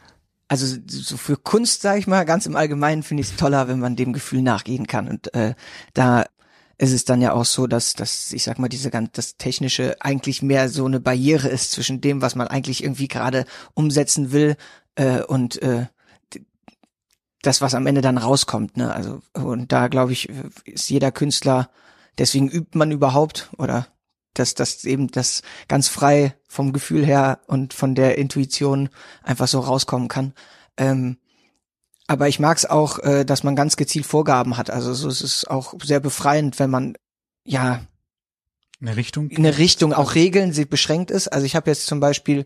Also 0.47 0.77
so 0.87 1.17
für 1.17 1.37
Kunst, 1.37 1.81
sage 1.81 1.99
ich 1.99 2.07
mal, 2.07 2.23
ganz 2.23 2.45
im 2.45 2.55
Allgemeinen 2.55 3.03
finde 3.03 3.21
ich 3.21 3.31
es 3.31 3.35
toller, 3.35 3.67
wenn 3.67 3.79
man 3.79 3.95
dem 3.95 4.13
Gefühl 4.13 4.43
nachgehen 4.43 4.85
kann. 4.85 5.07
Und 5.07 5.33
äh, 5.33 5.55
da 5.93 6.25
ist 6.77 6.91
es 6.91 7.05
dann 7.05 7.21
ja 7.21 7.33
auch 7.33 7.45
so, 7.45 7.67
dass, 7.67 7.93
dass 7.93 8.33
ich 8.33 8.43
sag 8.43 8.59
mal, 8.59 8.69
diese 8.69 8.89
ganz 8.89 9.11
das 9.13 9.37
Technische 9.37 9.95
eigentlich 9.99 10.41
mehr 10.41 10.69
so 10.69 10.85
eine 10.85 10.99
Barriere 10.99 11.47
ist 11.47 11.71
zwischen 11.71 12.01
dem, 12.01 12.21
was 12.21 12.35
man 12.35 12.47
eigentlich 12.47 12.83
irgendwie 12.83 13.07
gerade 13.07 13.45
umsetzen 13.73 14.31
will 14.31 14.57
äh, 14.95 15.21
und 15.21 15.61
äh, 15.61 15.87
das, 17.41 17.61
was 17.61 17.75
am 17.75 17.87
Ende 17.87 18.01
dann 18.01 18.17
rauskommt. 18.17 18.77
Ne? 18.77 18.93
Also 18.93 19.21
und 19.33 19.71
da 19.71 19.87
glaube 19.87 20.11
ich, 20.11 20.29
ist 20.65 20.89
jeder 20.89 21.11
Künstler, 21.11 21.69
deswegen 22.17 22.49
übt 22.49 22.77
man 22.77 22.91
überhaupt 22.91 23.49
oder 23.57 23.87
dass 24.33 24.53
das 24.53 24.83
eben 24.83 25.09
das 25.09 25.43
ganz 25.67 25.87
frei 25.87 26.35
vom 26.47 26.73
Gefühl 26.73 27.05
her 27.05 27.39
und 27.47 27.73
von 27.73 27.95
der 27.95 28.17
Intuition 28.17 28.89
einfach 29.23 29.47
so 29.47 29.59
rauskommen 29.59 30.09
kann. 30.09 30.33
Ähm, 30.77 31.17
aber 32.07 32.27
ich 32.27 32.39
mag 32.39 32.57
es 32.57 32.65
auch, 32.65 32.99
äh, 32.99 33.25
dass 33.25 33.43
man 33.43 33.55
ganz 33.55 33.77
gezielt 33.77 34.05
Vorgaben 34.05 34.57
hat. 34.57 34.69
Also 34.69 34.93
so, 34.93 35.09
es 35.09 35.21
ist 35.21 35.49
auch 35.49 35.73
sehr 35.83 35.99
befreiend, 35.99 36.59
wenn 36.59 36.69
man 36.69 36.95
ja 37.43 37.81
eine 38.81 38.95
Richtung, 38.95 39.31
eine 39.35 39.57
Richtung 39.57 39.93
auch 39.93 40.15
Regeln 40.15 40.53
sie 40.53 40.65
beschränkt 40.65 41.11
ist. 41.11 41.27
Also 41.27 41.45
ich 41.45 41.55
habe 41.55 41.69
jetzt 41.69 41.87
zum 41.87 41.99
Beispiel 41.99 42.45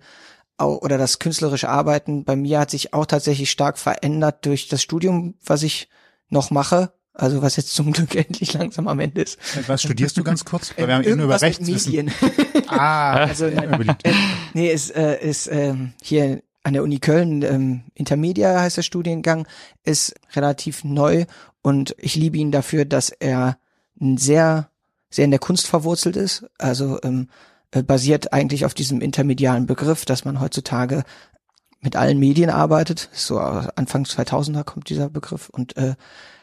auch, 0.57 0.81
oder 0.81 0.97
das 0.97 1.19
künstlerische 1.19 1.69
Arbeiten 1.69 2.23
bei 2.23 2.35
mir 2.35 2.59
hat 2.59 2.71
sich 2.71 2.93
auch 2.93 3.05
tatsächlich 3.05 3.51
stark 3.51 3.77
verändert 3.77 4.45
durch 4.45 4.67
das 4.67 4.81
Studium, 4.81 5.35
was 5.43 5.63
ich 5.63 5.89
noch 6.29 6.51
mache. 6.51 6.93
Also 7.13 7.41
was 7.41 7.57
jetzt 7.57 7.73
zum 7.73 7.91
Glück 7.93 8.15
endlich 8.15 8.53
langsam 8.53 8.87
am 8.87 8.99
Ende 8.99 9.21
ist. 9.21 9.37
Was 9.67 9.81
studierst 9.81 10.15
du 10.17 10.23
ganz 10.23 10.45
kurz? 10.45 10.73
Weil 10.77 10.87
wir 10.87 10.95
haben 10.95 11.03
eben 11.05 11.19
über 11.19 11.41
Rechtswissen. 11.41 12.11
Ah, 12.67 13.13
also 13.25 13.47
nein, 13.47 13.95
äh, 14.03 14.13
nee, 14.53 14.71
ist, 14.71 14.95
äh, 14.95 15.19
ist 15.21 15.47
ähm, 15.47 15.93
hier 16.01 16.43
an 16.63 16.73
der 16.73 16.83
Uni 16.83 16.99
Köln, 16.99 17.41
ähm, 17.41 17.83
Intermedia 17.93 18.59
heißt 18.59 18.77
der 18.77 18.83
Studiengang, 18.83 19.47
ist 19.83 20.13
relativ 20.33 20.83
neu 20.83 21.25
und 21.61 21.95
ich 21.97 22.15
liebe 22.15 22.37
ihn 22.37 22.51
dafür, 22.51 22.85
dass 22.85 23.09
er 23.09 23.57
sehr, 23.99 24.69
sehr 25.09 25.25
in 25.25 25.31
der 25.31 25.39
Kunst 25.39 25.67
verwurzelt 25.67 26.15
ist. 26.15 26.45
Also 26.57 26.99
ähm, 27.03 27.29
äh, 27.71 27.83
basiert 27.83 28.33
eigentlich 28.33 28.65
auf 28.65 28.73
diesem 28.73 29.01
intermedialen 29.01 29.65
Begriff, 29.65 30.05
dass 30.05 30.25
man 30.25 30.39
heutzutage 30.39 31.03
mit 31.81 31.95
allen 31.95 32.19
Medien 32.19 32.49
arbeitet. 32.49 33.09
So 33.13 33.39
Anfang 33.39 34.03
2000er 34.03 34.63
kommt 34.63 34.89
dieser 34.89 35.09
Begriff 35.09 35.49
und 35.49 35.77
äh, 35.77 35.95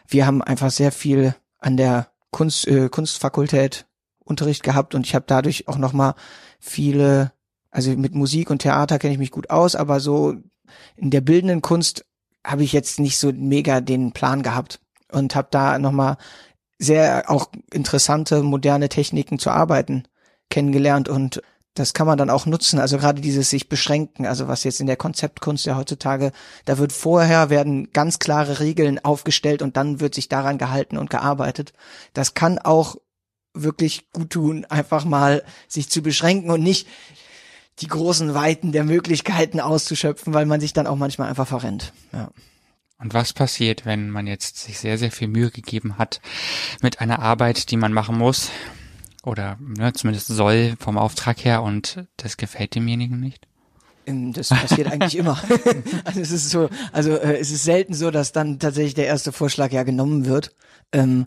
wir 0.09 0.26
haben 0.26 0.42
einfach 0.42 0.70
sehr 0.70 0.92
viel 0.92 1.35
an 1.59 1.76
der 1.76 2.09
Kunst, 2.31 2.66
äh, 2.68 2.88
Kunstfakultät 2.88 3.87
Unterricht 4.24 4.62
gehabt 4.62 4.94
und 4.94 5.07
ich 5.07 5.14
habe 5.14 5.24
dadurch 5.29 5.68
auch 5.68 5.79
noch 5.79 5.92
mal 5.92 6.14
viele 6.59 7.33
also 7.77 7.91
mit 7.91 8.15
Musik 8.15 8.49
und 8.49 8.62
Theater 8.62 8.99
kenne 8.99 9.12
ich 9.12 9.19
mich 9.19 9.31
gut 9.31 9.51
aus, 9.51 9.75
aber 9.75 10.01
so 10.01 10.35
in 10.97 11.11
der 11.11 11.21
bildenden 11.21 11.61
Kunst 11.61 12.07
habe 12.43 12.65
ich 12.65 12.73
jetzt 12.73 12.99
nicht 12.99 13.19
so 13.19 13.33
mega 13.33 13.83
den 13.83 14.12
Plan 14.12 14.43
gehabt 14.43 14.81
und 15.12 15.37
habe 15.37 15.49
da 15.51 15.79
nochmal 15.79 16.17
sehr 16.79 17.31
auch 17.31 17.51
interessante 17.71 18.43
moderne 18.43 18.89
Techniken 18.89 19.39
zu 19.39 19.51
arbeiten 19.51 20.05
kennengelernt 20.49 21.11
und 21.11 21.43
das 21.75 21.93
kann 21.93 22.07
man 22.07 22.17
dann 22.17 22.31
auch 22.31 22.47
nutzen. 22.47 22.79
Also 22.79 22.97
gerade 22.97 23.21
dieses 23.21 23.51
sich 23.51 23.69
beschränken, 23.69 24.25
also 24.25 24.49
was 24.49 24.65
jetzt 24.65 24.81
in 24.81 24.87
der 24.87 24.97
Konzeptkunst 24.97 25.67
ja 25.67 25.77
heutzutage, 25.77 26.33
da 26.65 26.79
wird 26.79 26.95
vorher 26.95 27.51
werden 27.51 27.93
ganz 27.93 28.19
klare 28.19 28.59
Regeln 28.59 29.05
aufgestellt 29.05 29.61
und 29.61 29.77
dann 29.77 30.01
wird 30.01 30.15
sich 30.15 30.31
daran 30.31 30.57
gehalten 30.57 30.97
und 30.97 31.11
gearbeitet. 31.11 31.75
Das 32.15 32.33
kann 32.33 32.59
auch 32.59 32.97
wirklich 33.53 34.11
gut 34.12 34.31
tun, 34.31 34.65
einfach 34.65 35.05
mal 35.05 35.43
sich 35.69 35.91
zu 35.91 36.01
beschränken 36.01 36.51
und 36.51 36.62
nicht 36.62 36.87
die 37.81 37.89
großen 37.89 38.35
Weiten 38.35 38.73
der 38.73 38.85
Möglichkeiten 38.85 39.61
auszuschöpfen, 39.61 40.35
weil 40.35 40.47
man 40.47 40.61
sich 40.61 40.73
dann 40.73 40.87
auch 40.87 40.97
manchmal 40.97 41.29
einfach 41.29 41.47
verrennt. 41.47 41.93
Ja. 42.12 42.31
Und 42.99 43.12
was 43.12 43.35
passiert, 43.35 43.85
wenn 43.85 44.09
man 44.09 44.27
jetzt 44.27 44.59
sich 44.59 44.79
sehr, 44.79 44.97
sehr 44.97 45.12
viel 45.12 45.29
Mühe 45.29 45.51
gegeben 45.51 45.99
hat 45.99 46.21
mit 46.81 47.01
einer 47.01 47.19
Arbeit, 47.19 47.71
die 47.71 47.77
man 47.77 47.93
machen 47.93 48.17
muss 48.17 48.51
oder 49.23 49.59
ne, 49.61 49.93
zumindest 49.93 50.29
soll 50.29 50.77
vom 50.81 50.97
Auftrag 50.97 51.45
her 51.45 51.62
und 51.62 52.07
das 52.17 52.39
gefällt 52.39 52.75
demjenigen 52.75 53.21
nicht? 53.21 53.47
Ähm, 54.07 54.33
das 54.33 54.49
passiert 54.49 54.91
eigentlich 54.91 55.17
immer. 55.17 55.39
Also 56.05 56.21
es 56.21 56.31
ist 56.31 56.49
so, 56.49 56.71
also 56.93 57.11
äh, 57.11 57.37
es 57.39 57.51
ist 57.51 57.65
selten 57.65 57.93
so, 57.93 58.11
dass 58.11 58.33
dann 58.33 58.59
tatsächlich 58.59 58.95
der 58.95 59.07
erste 59.07 59.33
Vorschlag 59.33 59.73
ja 59.73 59.83
genommen 59.83 60.25
wird. 60.25 60.55
Ähm, 60.93 61.27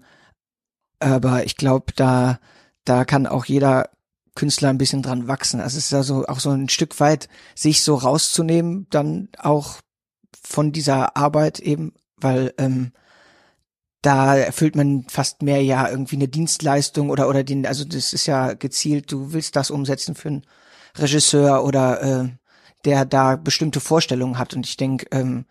aber 1.00 1.46
ich 1.46 1.56
glaube, 1.56 1.94
da 1.96 2.40
da 2.90 3.06
kann 3.06 3.28
auch 3.28 3.46
jeder 3.46 3.92
Künstler 4.36 4.70
ein 4.70 4.78
bisschen 4.78 5.02
dran 5.02 5.28
wachsen. 5.28 5.60
Also 5.60 5.78
es 5.78 5.86
ist 5.86 5.94
also 5.94 6.26
auch 6.28 6.39
so 6.39 6.50
ein 6.52 6.70
Stück 6.70 7.00
weit, 7.00 7.30
sich 7.56 7.84
so 7.84 7.96
rauszunehmen, 7.96 8.88
dann 8.89 9.30
auch 9.38 9.80
von 10.42 10.72
dieser 10.72 11.18
Arbeit 11.18 11.60
eben, 11.60 11.94
weil 12.18 12.54
ähm, 12.58 12.92
da 14.02 14.38
erfüllt 14.38 14.76
man 14.76 15.06
fast 15.10 15.42
mehr 15.42 15.62
ja 15.62 15.89
irgendwie 15.89 16.15
eine 16.15 16.28
Dienstleistung 16.28 17.10
oder 17.10 17.28
oder 17.28 17.44
den, 17.44 17.65
also 17.65 17.84
das 17.84 18.13
ist 18.13 18.28
ja 18.28 18.54
gezielt, 18.54 19.12
du 19.12 19.34
willst 19.34 19.56
das 19.56 19.72
umsetzen 19.72 20.15
für 20.15 20.30
einen 20.30 20.46
Regisseur 20.98 21.63
oder 21.63 22.02
äh, 22.02 22.30
der 22.86 23.06
da 23.06 23.36
bestimmte 23.36 23.82
Vorstellungen 23.82 24.38
hat. 24.38 24.54
Und 24.54 24.65
ich 24.65 24.78
denke, 24.78 25.06
ähm, 25.12 25.46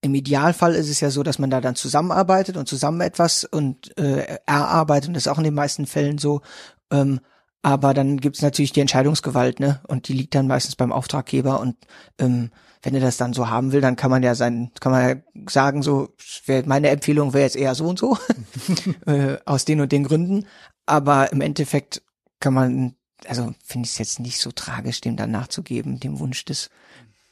im 0.00 0.14
Idealfall 0.14 0.74
ist 0.76 0.88
es 0.88 1.00
ja 1.00 1.10
so, 1.10 1.24
dass 1.24 1.40
man 1.40 1.50
da 1.50 1.60
dann 1.60 1.74
zusammenarbeitet 1.74 2.56
und 2.56 2.68
zusammen 2.68 3.00
etwas 3.00 3.42
und 3.42 3.98
äh, 3.98 4.38
erarbeitet 4.46 5.08
und 5.08 5.14
das 5.14 5.24
ist 5.24 5.28
auch 5.28 5.38
in 5.38 5.44
den 5.44 5.54
meisten 5.54 5.86
Fällen 5.86 6.18
so 6.18 6.40
ähm, 6.90 7.20
aber 7.62 7.92
dann 7.92 8.18
gibt's 8.18 8.42
natürlich 8.42 8.72
die 8.72 8.80
Entscheidungsgewalt, 8.80 9.60
ne? 9.60 9.80
Und 9.88 10.08
die 10.08 10.12
liegt 10.12 10.34
dann 10.34 10.46
meistens 10.46 10.76
beim 10.76 10.92
Auftraggeber 10.92 11.60
und 11.60 11.76
ähm, 12.18 12.50
wenn 12.82 12.94
er 12.94 13.00
das 13.00 13.16
dann 13.16 13.32
so 13.32 13.48
haben 13.50 13.72
will, 13.72 13.80
dann 13.80 13.96
kann 13.96 14.10
man 14.10 14.22
ja 14.22 14.34
sein, 14.34 14.70
kann 14.80 14.92
man 14.92 15.08
ja 15.08 15.16
sagen, 15.48 15.82
so, 15.82 16.10
wär, 16.46 16.64
meine 16.66 16.90
Empfehlung 16.90 17.32
wäre 17.32 17.44
jetzt 17.44 17.56
eher 17.56 17.74
so 17.74 17.88
und 17.88 17.98
so, 17.98 18.16
äh, 19.06 19.36
aus 19.44 19.64
den 19.64 19.80
und 19.80 19.90
den 19.90 20.04
Gründen. 20.04 20.46
Aber 20.86 21.32
im 21.32 21.40
Endeffekt 21.40 22.02
kann 22.40 22.54
man, 22.54 22.94
also 23.26 23.52
finde 23.64 23.86
ich 23.86 23.92
es 23.92 23.98
jetzt 23.98 24.20
nicht 24.20 24.40
so 24.40 24.52
tragisch, 24.52 25.00
dem 25.00 25.16
dann 25.16 25.32
nachzugeben, 25.32 25.98
dem 25.98 26.20
Wunsch 26.20 26.44
des 26.44 26.70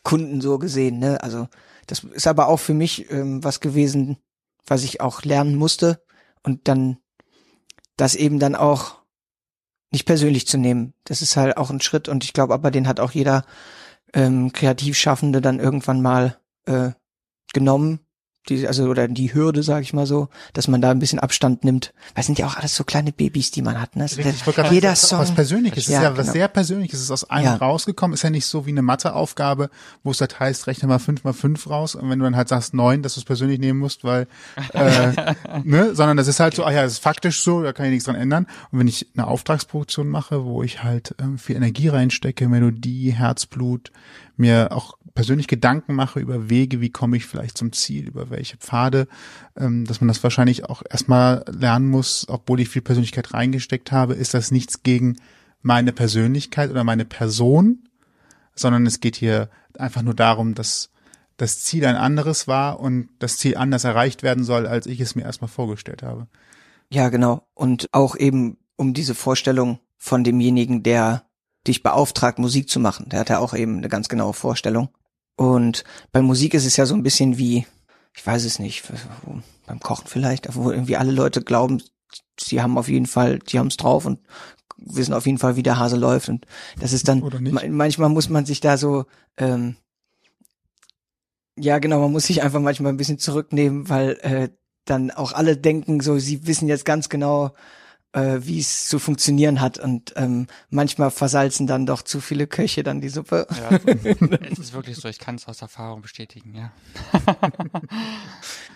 Kunden 0.03 0.41
so 0.41 0.59
gesehen, 0.59 0.99
ne? 0.99 1.23
Also 1.23 1.49
das 1.87 2.01
ist 2.01 2.27
aber 2.27 2.49
auch 2.49 2.59
für 2.59 2.75
mich 2.75 3.11
ähm, 3.11 3.43
was 3.45 3.61
gewesen, 3.61 4.19
was 4.67 4.83
ich 4.83 5.01
auch 5.01 5.23
lernen 5.23 5.55
musste 5.55 6.03
und 6.43 6.67
dann 6.69 6.99
das 7.97 8.15
eben 8.15 8.39
dann 8.39 8.57
auch 8.57 9.06
nicht 9.91 10.07
persönlich 10.07 10.47
zu 10.47 10.59
nehmen. 10.59 10.95
Das 11.05 11.23
ist 11.23 11.37
halt 11.37 11.57
auch 11.57 11.71
ein 11.71 11.81
Schritt 11.81 12.09
und 12.09 12.25
ich 12.25 12.33
glaube 12.33 12.55
aber, 12.55 12.71
den 12.71 12.89
hat 12.89 13.01
auch 13.01 13.13
jeder 13.13 13.45
ähm, 14.13 14.53
Kreativschaffende 14.53 15.41
dann 15.41 15.61
irgendwann 15.61 16.03
mal 16.03 16.39
äh, 16.67 16.91
genommen 17.53 18.06
die, 18.49 18.67
also 18.67 18.85
oder 18.85 19.09
die 19.09 19.35
Hürde, 19.35 19.63
sage 19.63 19.83
ich 19.83 19.93
mal 19.93 20.07
so, 20.07 20.29
dass 20.53 20.69
man 20.69 20.81
da 20.81 20.91
ein 20.91 20.99
bisschen 20.99 21.19
Abstand 21.19 21.65
nimmt. 21.65 21.93
Weil 22.15 22.21
es 22.21 22.27
sind 22.27 22.39
ja 22.39 22.47
auch 22.47 22.57
alles 22.57 22.75
so 22.77 22.85
kleine 22.85 23.13
Babys, 23.13 23.51
die 23.51 23.63
man 23.63 23.81
hat. 23.81 23.97
Ne? 23.97 24.05
Richtig, 24.05 24.47
ich 24.47 24.71
jeder 24.71 24.95
sagen, 24.95 25.09
Song. 25.09 25.19
Was 25.21 25.35
Persönliches. 25.35 25.85
Es 25.85 25.91
ja, 25.91 25.99
ist 25.99 26.05
ja 26.05 26.11
was 26.13 26.19
genau. 26.19 26.33
sehr 26.33 26.49
Persönliches. 26.49 26.99
Es 27.01 27.05
ist 27.07 27.11
aus 27.11 27.31
einem 27.31 27.47
ja. 27.47 27.57
rausgekommen. 27.57 28.15
Ist 28.15 28.23
ja 28.23 28.31
nicht 28.31 28.47
so 28.47 28.67
wie 28.67 28.71
eine 28.71 28.83
Matheaufgabe, 28.83 29.71
wo 30.05 30.11
es 30.11 30.21
halt 30.21 30.39
heißt, 30.39 30.67
rechne 30.67 30.89
mal 30.89 30.99
fünf 30.99 31.25
mal 31.25 31.33
fünf 31.33 31.69
raus. 31.69 31.95
Und 31.95 32.09
wenn 32.11 32.19
du 32.19 32.25
dann 32.25 32.37
halt 32.37 32.49
sagst 32.49 32.75
neun, 32.75 33.03
dass 33.03 33.15
du 33.15 33.21
es 33.21 33.25
persönlich 33.25 33.59
nehmen 33.59 33.79
musst, 33.81 34.05
weil, 34.05 34.27
äh, 34.73 35.35
ne, 35.65 35.95
sondern 35.95 36.17
das 36.17 36.29
ist 36.29 36.41
halt 36.41 36.55
so, 36.55 36.65
ach 36.65 36.73
ja, 36.73 36.83
das 36.83 36.93
ist 36.93 37.03
faktisch 37.03 37.43
so, 37.43 37.63
da 37.63 37.73
kann 37.73 37.87
ich 37.87 37.93
nichts 37.93 38.05
dran 38.07 38.17
ändern. 38.17 38.47
Und 38.71 38.79
wenn 38.79 38.89
ich 38.89 39.09
eine 39.17 39.27
Auftragsproduktion 39.27 40.09
mache, 40.09 40.45
wo 40.45 40.63
ich 40.63 40.83
halt 40.83 41.15
ähm, 41.21 41.39
viel 41.39 41.57
Energie 41.57 41.89
reinstecke, 41.89 42.49
Melodie, 42.49 43.11
Herzblut, 43.11 43.91
mir 44.37 44.73
auch 44.73 44.99
persönlich 45.15 45.49
Gedanken 45.49 45.95
mache 45.95 46.21
über 46.21 46.49
Wege, 46.49 46.81
wie 46.81 46.91
komme 46.91 47.17
ich 47.17 47.27
vielleicht 47.27 47.59
zum 47.59 47.73
Ziel, 47.73 48.07
über 48.07 48.31
welche 48.31 48.59
Pfade, 48.59 49.09
ähm, 49.57 49.85
dass 49.85 50.01
man 50.01 50.09
das 50.09 50.23
wahrscheinlich 50.23 50.65
auch 50.67 50.83
erstmal 50.89 51.45
lernen 51.51 51.89
muss, 51.89 52.27
obwohl 52.29 52.61
ich 52.61 52.69
viel 52.69 52.83
Persönlichkeit 52.83 53.33
reingesteckt 53.33 53.93
habe, 53.93 54.15
ist 54.15 54.35
das 54.35 54.51
nichts 54.51 54.83
gegen 54.83 55.17
meine 55.63 55.93
Persönlichkeit 55.93 56.71
oder 56.71 56.85
meine 56.85 57.05
Person, 57.05 57.89
sondern 58.55 58.87
es 58.87 59.01
geht 59.01 59.17
hier 59.17 59.51
einfach 59.79 60.03
nur 60.03 60.15
darum, 60.15 60.55
dass 60.55 60.91
das 61.37 61.61
Ziel 61.61 61.85
ein 61.85 61.97
anderes 61.97 62.47
war 62.47 62.81
und 62.81 63.09
das 63.19 63.37
Ziel 63.39 63.57
anders 63.57 63.85
erreicht 63.85 64.23
werden 64.23 64.45
soll, 64.45 64.67
als 64.67 64.87
ich 64.87 65.01
es 65.01 65.15
mir 65.15 65.23
erstmal 65.23 65.49
vorgestellt 65.49 66.03
habe. 66.03 66.29
Ja, 66.91 67.09
genau. 67.09 67.47
Und 67.55 67.89
auch 67.93 68.17
eben 68.17 68.59
um 68.77 68.95
diese 68.95 69.15
Vorstellung 69.15 69.81
von 69.99 70.25
demjenigen, 70.25 70.83
der 70.83 71.26
dich 71.67 71.83
beauftragt, 71.83 72.39
Musik 72.39 72.69
zu 72.69 72.81
machen. 72.81 73.09
Der 73.09 73.21
hat 73.21 73.31
ja 73.31 73.39
auch 73.39 73.55
eben 73.55 73.79
eine 73.79 73.89
ganz 73.89 74.09
genaue 74.09 74.35
Vorstellung. 74.35 74.89
Und 75.37 75.85
bei 76.13 76.23
Musik 76.23 76.55
ist 76.55 76.67
es 76.67 76.77
ja 76.77 76.87
so 76.87 76.95
ein 76.95 77.03
bisschen 77.03 77.39
wie, 77.39 77.67
ich 78.15 78.27
weiß 78.27 78.45
es 78.45 78.59
nicht, 78.59 78.85
beim 79.67 79.81
Kochen 79.81 80.07
vielleicht, 80.07 80.55
wo 80.55 80.71
irgendwie 80.71 80.97
alle 80.97 81.13
Leute 81.13 81.43
glauben, 81.43 81.83
sie 82.41 82.63
haben 82.63 82.79
auf 82.79 82.89
jeden 82.89 83.07
Fall, 83.07 83.39
die 83.39 83.59
haben 83.59 83.67
es 83.67 83.77
drauf 83.77 84.07
und 84.07 84.21
wissen 84.77 85.15
auf 85.15 85.27
jeden 85.27 85.39
Fall, 85.39 85.57
wie 85.57 85.63
der 85.63 85.79
Hase 85.79 85.97
läuft. 85.97 86.29
Und 86.29 86.47
das 86.81 86.93
ist 86.93 87.09
dann, 87.09 87.23
manchmal 87.71 88.09
muss 88.09 88.29
man 88.29 88.47
sich 88.47 88.61
da 88.61 88.77
so, 88.77 89.05
ähm, 89.37 89.77
ja 91.59 91.79
genau, 91.79 92.01
man 92.01 92.13
muss 92.13 92.27
sich 92.27 92.43
einfach 92.43 92.61
manchmal 92.61 92.93
ein 92.93 92.99
bisschen 92.99 93.19
zurücknehmen, 93.19 93.89
weil 93.89 94.19
äh, 94.23 94.49
dann 94.85 95.11
auch 95.11 95.33
alle 95.33 95.57
denken, 95.57 96.01
so, 96.01 96.19
sie 96.19 96.47
wissen 96.47 96.69
jetzt 96.69 96.85
ganz 96.85 97.09
genau, 97.09 97.53
äh, 98.17 98.47
wie 98.47 98.59
es 98.59 98.89
zu 98.89 98.99
funktionieren 98.99 99.61
hat. 99.61 99.79
Und 99.79 100.15
ähm, 100.17 100.47
manchmal 100.71 101.11
versalzen 101.11 101.67
dann 101.67 101.85
doch 101.85 102.03
zu 102.03 102.21
viele 102.21 102.47
Köche 102.47 102.83
dann 102.83 103.01
die 103.03 103.11
Suppe. 103.11 103.47
Ja, 103.51 103.77
es 104.51 104.59
ist 104.59 104.73
wirklich 104.73 104.97
so, 104.97 105.09
ich 105.09 105.19
kann 105.19 105.35
es 105.35 105.47
aus 105.47 105.61
Erfahrung 105.61 106.01
bestätigen, 106.01 106.55
ja. 106.55 106.73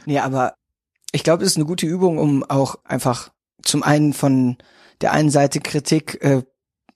nee, 0.06 0.18
aber 0.18 0.54
ich 1.12 1.24
glaube, 1.24 1.42
es 1.42 1.52
ist 1.52 1.56
eine 1.56 1.64
gute 1.64 1.86
Übung, 1.86 2.18
um 2.18 2.44
auch 2.44 2.76
einfach 2.84 3.30
zum 3.62 3.82
einen 3.82 4.12
von 4.12 4.58
der 5.00 5.12
einen 5.12 5.30
Seite 5.30 5.60
Kritik 5.60 6.22
äh, 6.22 6.42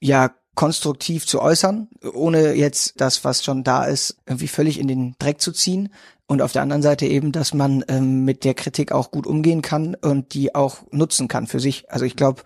ja 0.01 0.35
konstruktiv 0.55 1.27
zu 1.27 1.41
äußern, 1.41 1.89
ohne 2.13 2.53
jetzt 2.53 3.01
das, 3.01 3.25
was 3.25 3.43
schon 3.43 3.65
da 3.65 3.85
ist, 3.85 4.19
irgendwie 4.27 4.49
völlig 4.49 4.79
in 4.79 4.87
den 4.87 5.17
Dreck 5.19 5.41
zu 5.41 5.51
ziehen. 5.51 5.93
Und 6.27 6.41
auf 6.41 6.53
der 6.53 6.63
anderen 6.63 6.83
Seite 6.83 7.07
eben, 7.07 7.33
dass 7.33 7.53
man 7.53 7.85
ähm, 7.89 8.25
mit 8.25 8.45
der 8.45 8.55
Kritik 8.55 8.93
auch 8.93 9.11
gut 9.11 9.27
umgehen 9.27 9.61
kann 9.61 9.95
und 9.95 10.33
die 10.33 10.55
auch 10.55 10.79
nutzen 10.91 11.29
kann 11.29 11.47
für 11.47 11.61
sich. 11.61 11.91
Also 11.91 12.07
ich 12.07 12.17
glaube, 12.17 12.43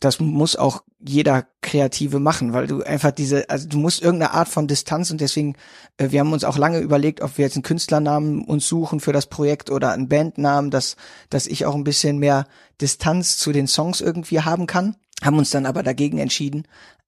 das 0.00 0.20
muss 0.20 0.56
auch 0.56 0.82
jeder 1.00 1.46
Kreative 1.60 2.18
machen, 2.20 2.52
weil 2.52 2.66
du 2.66 2.82
einfach 2.82 3.10
diese, 3.10 3.48
also 3.50 3.68
du 3.68 3.78
musst 3.78 4.02
irgendeine 4.02 4.32
Art 4.32 4.48
von 4.48 4.66
Distanz 4.66 5.10
und 5.10 5.20
deswegen, 5.20 5.56
äh, 5.96 6.10
wir 6.10 6.20
haben 6.20 6.32
uns 6.32 6.44
auch 6.44 6.56
lange 6.56 6.78
überlegt, 6.78 7.20
ob 7.20 7.38
wir 7.38 7.44
jetzt 7.44 7.56
einen 7.56 7.62
Künstlernamen 7.62 8.44
uns 8.44 8.66
suchen 8.66 9.00
für 9.00 9.12
das 9.12 9.26
Projekt 9.26 9.70
oder 9.70 9.92
einen 9.92 10.08
Bandnamen, 10.08 10.70
dass, 10.70 10.96
dass 11.30 11.46
ich 11.46 11.66
auch 11.66 11.74
ein 11.74 11.84
bisschen 11.84 12.18
mehr 12.18 12.46
Distanz 12.80 13.38
zu 13.38 13.52
den 13.52 13.66
Songs 13.66 14.00
irgendwie 14.00 14.40
haben 14.40 14.66
kann, 14.66 14.96
haben 15.22 15.38
uns 15.38 15.50
dann 15.50 15.66
aber 15.66 15.82
dagegen 15.82 16.18
entschieden. 16.18 16.66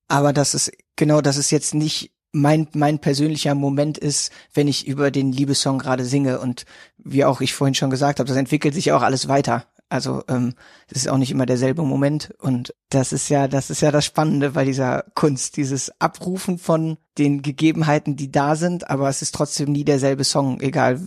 Aber 0.08 0.32
das 0.32 0.54
ist, 0.54 0.72
genau, 0.96 1.20
das 1.20 1.36
ist 1.36 1.50
jetzt 1.50 1.74
nicht 1.74 2.12
mein, 2.32 2.68
mein 2.74 2.98
persönlicher 2.98 3.54
Moment 3.54 3.98
ist, 3.98 4.30
wenn 4.54 4.68
ich 4.68 4.86
über 4.86 5.10
den 5.10 5.32
Liebessong 5.32 5.78
gerade 5.78 6.04
singe 6.04 6.40
und 6.40 6.64
wie 6.98 7.24
auch 7.24 7.40
ich 7.40 7.54
vorhin 7.54 7.74
schon 7.74 7.90
gesagt 7.90 8.18
habe, 8.18 8.28
das 8.28 8.36
entwickelt 8.36 8.74
sich 8.74 8.92
auch 8.92 9.02
alles 9.02 9.28
weiter. 9.28 9.66
Also 9.88 10.22
ähm, 10.28 10.54
das 10.88 11.02
ist 11.02 11.08
auch 11.08 11.18
nicht 11.18 11.32
immer 11.32 11.46
derselbe 11.46 11.82
Moment 11.82 12.32
und 12.38 12.72
das 12.90 13.12
ist 13.12 13.28
ja, 13.28 13.48
das 13.48 13.70
ist 13.70 13.82
ja 13.82 13.90
das 13.90 14.04
Spannende 14.04 14.50
bei 14.50 14.64
dieser 14.64 15.04
Kunst, 15.14 15.56
dieses 15.56 15.90
Abrufen 16.00 16.58
von 16.58 16.96
den 17.18 17.42
Gegebenheiten, 17.42 18.14
die 18.14 18.30
da 18.30 18.54
sind, 18.54 18.88
aber 18.88 19.08
es 19.08 19.20
ist 19.20 19.34
trotzdem 19.34 19.72
nie 19.72 19.84
derselbe 19.84 20.22
Song, 20.22 20.60
egal 20.60 21.00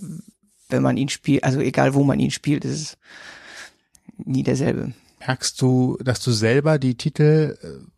wenn 0.67 0.83
man 0.83 0.97
ihn 0.97 1.07
spielt, 1.07 1.45
also 1.45 1.62
egal 1.62 1.93
wo 1.93 2.03
man 2.03 2.19
ihn 2.19 2.31
spielt, 2.31 2.65
ist 2.65 2.81
es 2.81 2.97
nie 4.17 4.43
derselbe. 4.43 4.91
Merkst 5.25 5.62
du, 5.62 5.97
dass 6.03 6.19
du 6.19 6.31
selber 6.31 6.77
die 6.77 6.95
Titel 6.95 7.57
äh, 7.62 7.92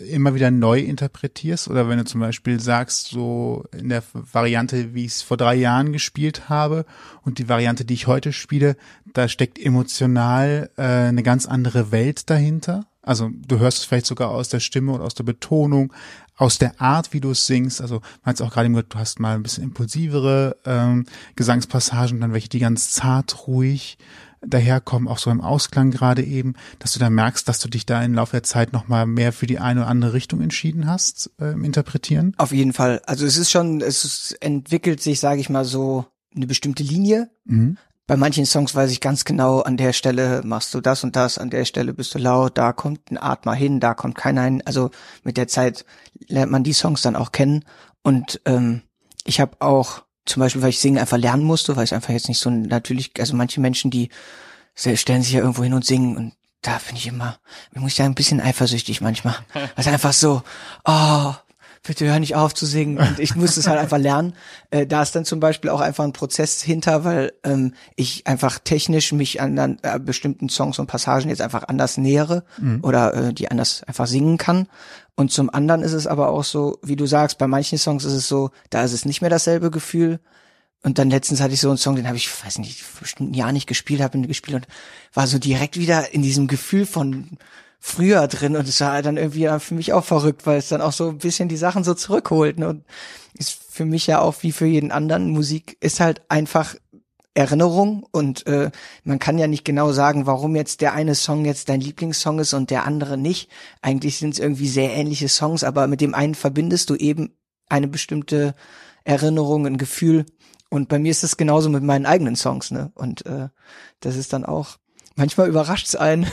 immer 0.00 0.34
wieder 0.34 0.50
neu 0.50 0.80
interpretierst 0.80 1.68
oder 1.68 1.88
wenn 1.88 1.98
du 1.98 2.04
zum 2.04 2.20
Beispiel 2.20 2.60
sagst, 2.60 3.08
so 3.08 3.64
in 3.76 3.88
der 3.88 4.02
Variante, 4.12 4.94
wie 4.94 5.04
ich 5.04 5.12
es 5.12 5.22
vor 5.22 5.36
drei 5.36 5.54
Jahren 5.54 5.92
gespielt 5.92 6.48
habe 6.48 6.84
und 7.22 7.38
die 7.38 7.48
Variante, 7.48 7.84
die 7.84 7.94
ich 7.94 8.06
heute 8.06 8.32
spiele, 8.32 8.76
da 9.12 9.28
steckt 9.28 9.58
emotional 9.58 10.70
äh, 10.76 10.82
eine 10.82 11.22
ganz 11.22 11.46
andere 11.46 11.90
Welt 11.90 12.30
dahinter. 12.30 12.86
Also 13.02 13.30
du 13.32 13.58
hörst 13.58 13.78
es 13.78 13.84
vielleicht 13.84 14.06
sogar 14.06 14.30
aus 14.30 14.50
der 14.50 14.60
Stimme 14.60 14.92
und 14.92 15.00
aus 15.00 15.14
der 15.14 15.24
Betonung, 15.24 15.92
aus 16.36 16.58
der 16.58 16.80
Art, 16.80 17.12
wie 17.12 17.20
du 17.20 17.30
es 17.30 17.46
singst. 17.46 17.80
Also 17.80 18.02
meinst 18.24 18.42
auch 18.42 18.52
gerade, 18.52 18.68
du 18.70 18.98
hast 18.98 19.18
mal 19.18 19.34
ein 19.34 19.42
bisschen 19.42 19.64
impulsivere 19.64 20.56
ähm, 20.66 21.06
Gesangspassagen, 21.34 22.20
dann 22.20 22.34
welche, 22.34 22.50
die 22.50 22.58
ganz 22.58 22.90
zart, 22.90 23.46
ruhig 23.46 23.98
daherkommen, 24.40 25.08
auch 25.08 25.18
so 25.18 25.30
im 25.30 25.40
Ausklang 25.40 25.90
gerade 25.90 26.22
eben, 26.22 26.54
dass 26.78 26.92
du 26.92 26.98
da 26.98 27.10
merkst, 27.10 27.48
dass 27.48 27.58
du 27.58 27.68
dich 27.68 27.86
da 27.86 28.02
im 28.02 28.14
Laufe 28.14 28.32
der 28.32 28.42
Zeit 28.42 28.72
nochmal 28.72 29.06
mehr 29.06 29.32
für 29.32 29.46
die 29.46 29.58
eine 29.58 29.80
oder 29.80 29.88
andere 29.88 30.12
Richtung 30.12 30.40
entschieden 30.40 30.86
hast 30.86 31.30
äh, 31.40 31.52
Interpretieren? 31.52 32.34
Auf 32.38 32.52
jeden 32.52 32.72
Fall. 32.72 33.02
Also 33.06 33.26
es 33.26 33.36
ist 33.36 33.50
schon, 33.50 33.80
es 33.80 34.32
entwickelt 34.40 35.02
sich, 35.02 35.20
sage 35.20 35.40
ich 35.40 35.50
mal, 35.50 35.64
so 35.64 36.06
eine 36.34 36.46
bestimmte 36.46 36.82
Linie. 36.82 37.30
Mhm. 37.44 37.78
Bei 38.06 38.16
manchen 38.16 38.46
Songs 38.46 38.74
weiß 38.74 38.90
ich 38.90 39.02
ganz 39.02 39.26
genau, 39.26 39.60
an 39.60 39.76
der 39.76 39.92
Stelle 39.92 40.40
machst 40.42 40.72
du 40.72 40.80
das 40.80 41.04
und 41.04 41.14
das, 41.14 41.36
an 41.36 41.50
der 41.50 41.66
Stelle 41.66 41.92
bist 41.92 42.14
du 42.14 42.18
laut, 42.18 42.56
da 42.56 42.72
kommt 42.72 43.10
ein 43.10 43.18
Atmer 43.18 43.54
hin, 43.54 43.80
da 43.80 43.92
kommt 43.92 44.14
keiner 44.14 44.44
hin. 44.44 44.62
Also 44.64 44.90
mit 45.24 45.36
der 45.36 45.46
Zeit 45.46 45.84
lernt 46.26 46.50
man 46.50 46.64
die 46.64 46.72
Songs 46.72 47.02
dann 47.02 47.16
auch 47.16 47.32
kennen. 47.32 47.66
Und 48.02 48.40
ähm, 48.46 48.80
ich 49.24 49.40
habe 49.40 49.56
auch 49.60 50.04
zum 50.28 50.40
Beispiel, 50.40 50.62
weil 50.62 50.70
ich 50.70 50.80
singen 50.80 50.98
einfach 50.98 51.16
lernen 51.16 51.44
musste, 51.44 51.76
weil 51.76 51.84
es 51.84 51.92
einfach 51.92 52.10
jetzt 52.10 52.28
nicht 52.28 52.38
so 52.38 52.50
natürlich, 52.50 53.12
also 53.18 53.34
manche 53.34 53.60
Menschen, 53.60 53.90
die 53.90 54.10
stellen 54.74 55.22
sich 55.22 55.32
ja 55.32 55.40
irgendwo 55.40 55.64
hin 55.64 55.74
und 55.74 55.84
singen 55.84 56.16
und 56.16 56.32
da 56.62 56.78
finde 56.78 57.00
ich 57.00 57.06
immer, 57.06 57.38
muss 57.74 57.92
ich 57.92 57.96
sagen, 57.96 58.10
ein 58.10 58.16
bisschen 58.16 58.40
eifersüchtig 58.40 59.00
manchmal. 59.00 59.36
Also 59.76 59.90
einfach 59.90 60.12
so, 60.12 60.42
oh, 60.84 61.34
bitte 61.82 62.06
hör 62.06 62.18
nicht 62.18 62.34
auf 62.34 62.54
zu 62.54 62.66
singen. 62.66 62.98
Und 62.98 63.18
ich 63.18 63.34
musste 63.36 63.60
es 63.60 63.66
halt 63.66 63.78
einfach 63.78 63.98
lernen. 63.98 64.34
Äh, 64.70 64.86
da 64.86 65.02
ist 65.02 65.14
dann 65.14 65.24
zum 65.24 65.40
Beispiel 65.40 65.70
auch 65.70 65.80
einfach 65.80 66.04
ein 66.04 66.12
Prozess 66.12 66.62
hinter, 66.62 67.04
weil 67.04 67.32
ähm, 67.44 67.74
ich 67.96 68.26
einfach 68.26 68.58
technisch 68.58 69.12
mich 69.12 69.40
an, 69.40 69.58
an 69.58 69.78
äh, 69.82 69.98
bestimmten 69.98 70.48
Songs 70.48 70.78
und 70.78 70.86
Passagen 70.86 71.28
jetzt 71.28 71.42
einfach 71.42 71.64
anders 71.68 71.96
nähere 71.96 72.44
mhm. 72.58 72.80
oder 72.82 73.14
äh, 73.14 73.32
die 73.32 73.50
anders 73.50 73.82
einfach 73.84 74.06
singen 74.06 74.38
kann. 74.38 74.68
Und 75.14 75.32
zum 75.32 75.50
anderen 75.50 75.82
ist 75.82 75.94
es 75.94 76.06
aber 76.06 76.28
auch 76.28 76.44
so, 76.44 76.78
wie 76.82 76.96
du 76.96 77.06
sagst, 77.06 77.38
bei 77.38 77.46
manchen 77.46 77.78
Songs 77.78 78.04
ist 78.04 78.12
es 78.12 78.28
so, 78.28 78.50
da 78.70 78.84
ist 78.84 78.92
es 78.92 79.04
nicht 79.04 79.20
mehr 79.20 79.30
dasselbe 79.30 79.70
Gefühl. 79.70 80.20
Und 80.82 80.98
dann 80.98 81.10
letztens 81.10 81.40
hatte 81.40 81.54
ich 81.54 81.60
so 81.60 81.68
einen 81.68 81.78
Song, 81.78 81.96
den 81.96 82.06
habe 82.06 82.16
ich, 82.16 82.30
weiß 82.44 82.58
nicht, 82.58 82.84
bestimmt 83.00 83.32
ein 83.32 83.34
Jahr 83.34 83.50
nicht 83.52 83.66
gespielt, 83.66 84.00
habe 84.00 84.16
ihn 84.16 84.28
gespielt 84.28 84.56
und 84.56 84.68
war 85.12 85.26
so 85.26 85.38
direkt 85.38 85.76
wieder 85.76 86.14
in 86.14 86.22
diesem 86.22 86.46
Gefühl 86.46 86.86
von 86.86 87.36
früher 87.78 88.26
drin 88.26 88.56
und 88.56 88.68
es 88.68 88.80
war 88.80 89.00
dann 89.02 89.16
irgendwie 89.16 89.48
für 89.60 89.74
mich 89.74 89.92
auch 89.92 90.04
verrückt, 90.04 90.46
weil 90.46 90.58
es 90.58 90.68
dann 90.68 90.80
auch 90.80 90.92
so 90.92 91.10
ein 91.10 91.18
bisschen 91.18 91.48
die 91.48 91.56
Sachen 91.56 91.84
so 91.84 91.94
zurückholt. 91.94 92.58
Ne? 92.58 92.68
Und 92.68 92.84
ist 93.34 93.52
für 93.70 93.84
mich 93.84 94.06
ja 94.06 94.20
auch 94.20 94.42
wie 94.42 94.52
für 94.52 94.66
jeden 94.66 94.90
anderen 94.90 95.30
Musik 95.30 95.76
ist 95.80 96.00
halt 96.00 96.22
einfach 96.28 96.74
Erinnerung 97.34 98.04
und 98.10 98.48
äh, 98.48 98.72
man 99.04 99.20
kann 99.20 99.38
ja 99.38 99.46
nicht 99.46 99.64
genau 99.64 99.92
sagen, 99.92 100.26
warum 100.26 100.56
jetzt 100.56 100.80
der 100.80 100.92
eine 100.94 101.14
Song 101.14 101.44
jetzt 101.44 101.68
dein 101.68 101.80
Lieblingssong 101.80 102.40
ist 102.40 102.52
und 102.52 102.70
der 102.70 102.84
andere 102.84 103.16
nicht. 103.16 103.48
Eigentlich 103.80 104.18
sind 104.18 104.34
es 104.34 104.40
irgendwie 104.40 104.66
sehr 104.66 104.92
ähnliche 104.92 105.28
Songs, 105.28 105.62
aber 105.62 105.86
mit 105.86 106.00
dem 106.00 106.14
einen 106.14 106.34
verbindest 106.34 106.90
du 106.90 106.96
eben 106.96 107.30
eine 107.68 107.86
bestimmte 107.86 108.56
Erinnerung, 109.04 109.66
ein 109.66 109.78
Gefühl. 109.78 110.26
Und 110.68 110.88
bei 110.88 110.98
mir 110.98 111.12
ist 111.12 111.22
es 111.22 111.36
genauso 111.36 111.70
mit 111.70 111.84
meinen 111.84 112.06
eigenen 112.06 112.34
Songs, 112.34 112.72
ne? 112.72 112.90
Und 112.96 113.24
äh, 113.24 113.48
das 114.00 114.16
ist 114.16 114.32
dann 114.32 114.44
auch 114.44 114.78
manchmal 115.18 115.48
überrascht's 115.48 115.96
einen, 115.96 116.26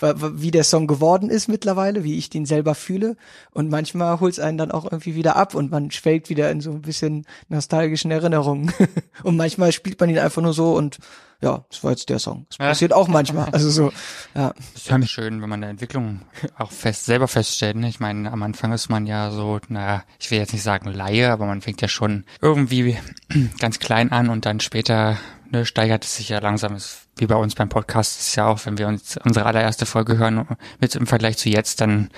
wie 0.00 0.50
der 0.52 0.62
Song 0.62 0.86
geworden 0.86 1.30
ist 1.30 1.48
mittlerweile, 1.48 2.04
wie 2.04 2.18
ich 2.18 2.30
den 2.30 2.46
selber 2.46 2.74
fühle. 2.74 3.16
Und 3.50 3.70
manchmal 3.70 4.20
holt's 4.20 4.38
einen 4.38 4.58
dann 4.58 4.70
auch 4.70 4.84
irgendwie 4.84 5.16
wieder 5.16 5.36
ab 5.36 5.54
und 5.54 5.70
man 5.72 5.90
schwelgt 5.90 6.28
wieder 6.28 6.50
in 6.50 6.60
so 6.60 6.70
ein 6.70 6.82
bisschen 6.82 7.26
nostalgischen 7.48 8.10
Erinnerungen. 8.10 8.72
und 9.24 9.36
manchmal 9.36 9.72
spielt 9.72 9.98
man 9.98 10.10
ihn 10.10 10.18
einfach 10.18 10.42
nur 10.42 10.52
so 10.52 10.76
und 10.76 10.98
ja, 11.40 11.64
das 11.68 11.84
war 11.84 11.90
jetzt 11.90 12.08
der 12.08 12.18
Song. 12.18 12.46
Das 12.48 12.58
passiert 12.58 12.92
auch 12.92 13.08
manchmal. 13.08 13.50
Also 13.50 13.70
so, 13.70 13.92
ja. 14.34 14.52
Das 14.56 14.82
ist 14.82 14.88
ja 14.88 15.02
schön, 15.02 15.42
wenn 15.42 15.48
man 15.48 15.62
eine 15.62 15.70
Entwicklung 15.70 16.22
auch 16.58 16.70
fest, 16.70 17.04
selber 17.04 17.28
feststellt. 17.28 17.76
Ne? 17.76 17.88
Ich 17.88 18.00
meine, 18.00 18.30
am 18.32 18.42
Anfang 18.42 18.72
ist 18.72 18.88
man 18.88 19.06
ja 19.06 19.30
so, 19.30 19.60
naja, 19.68 20.04
ich 20.18 20.30
will 20.30 20.38
jetzt 20.38 20.52
nicht 20.52 20.62
sagen 20.62 20.92
Laie, 20.92 21.30
aber 21.30 21.46
man 21.46 21.60
fängt 21.60 21.82
ja 21.82 21.88
schon 21.88 22.24
irgendwie 22.40 22.96
ganz 23.58 23.78
klein 23.78 24.12
an 24.12 24.30
und 24.30 24.46
dann 24.46 24.60
später 24.60 25.18
ne, 25.50 25.66
steigert 25.66 26.04
es 26.04 26.16
sich 26.16 26.30
ja 26.30 26.38
langsam. 26.38 26.74
Ist 26.74 27.06
wie 27.18 27.26
bei 27.26 27.36
uns 27.36 27.54
beim 27.54 27.68
Podcast 27.68 28.20
ist 28.20 28.36
ja 28.36 28.46
auch, 28.46 28.64
wenn 28.66 28.78
wir 28.78 28.88
uns 28.88 29.16
unsere 29.24 29.46
allererste 29.46 29.86
Folge 29.86 30.18
hören 30.18 30.46
mit 30.80 30.94
im 30.94 31.06
Vergleich 31.06 31.38
zu 31.38 31.48
jetzt, 31.48 31.80
dann 31.80 32.10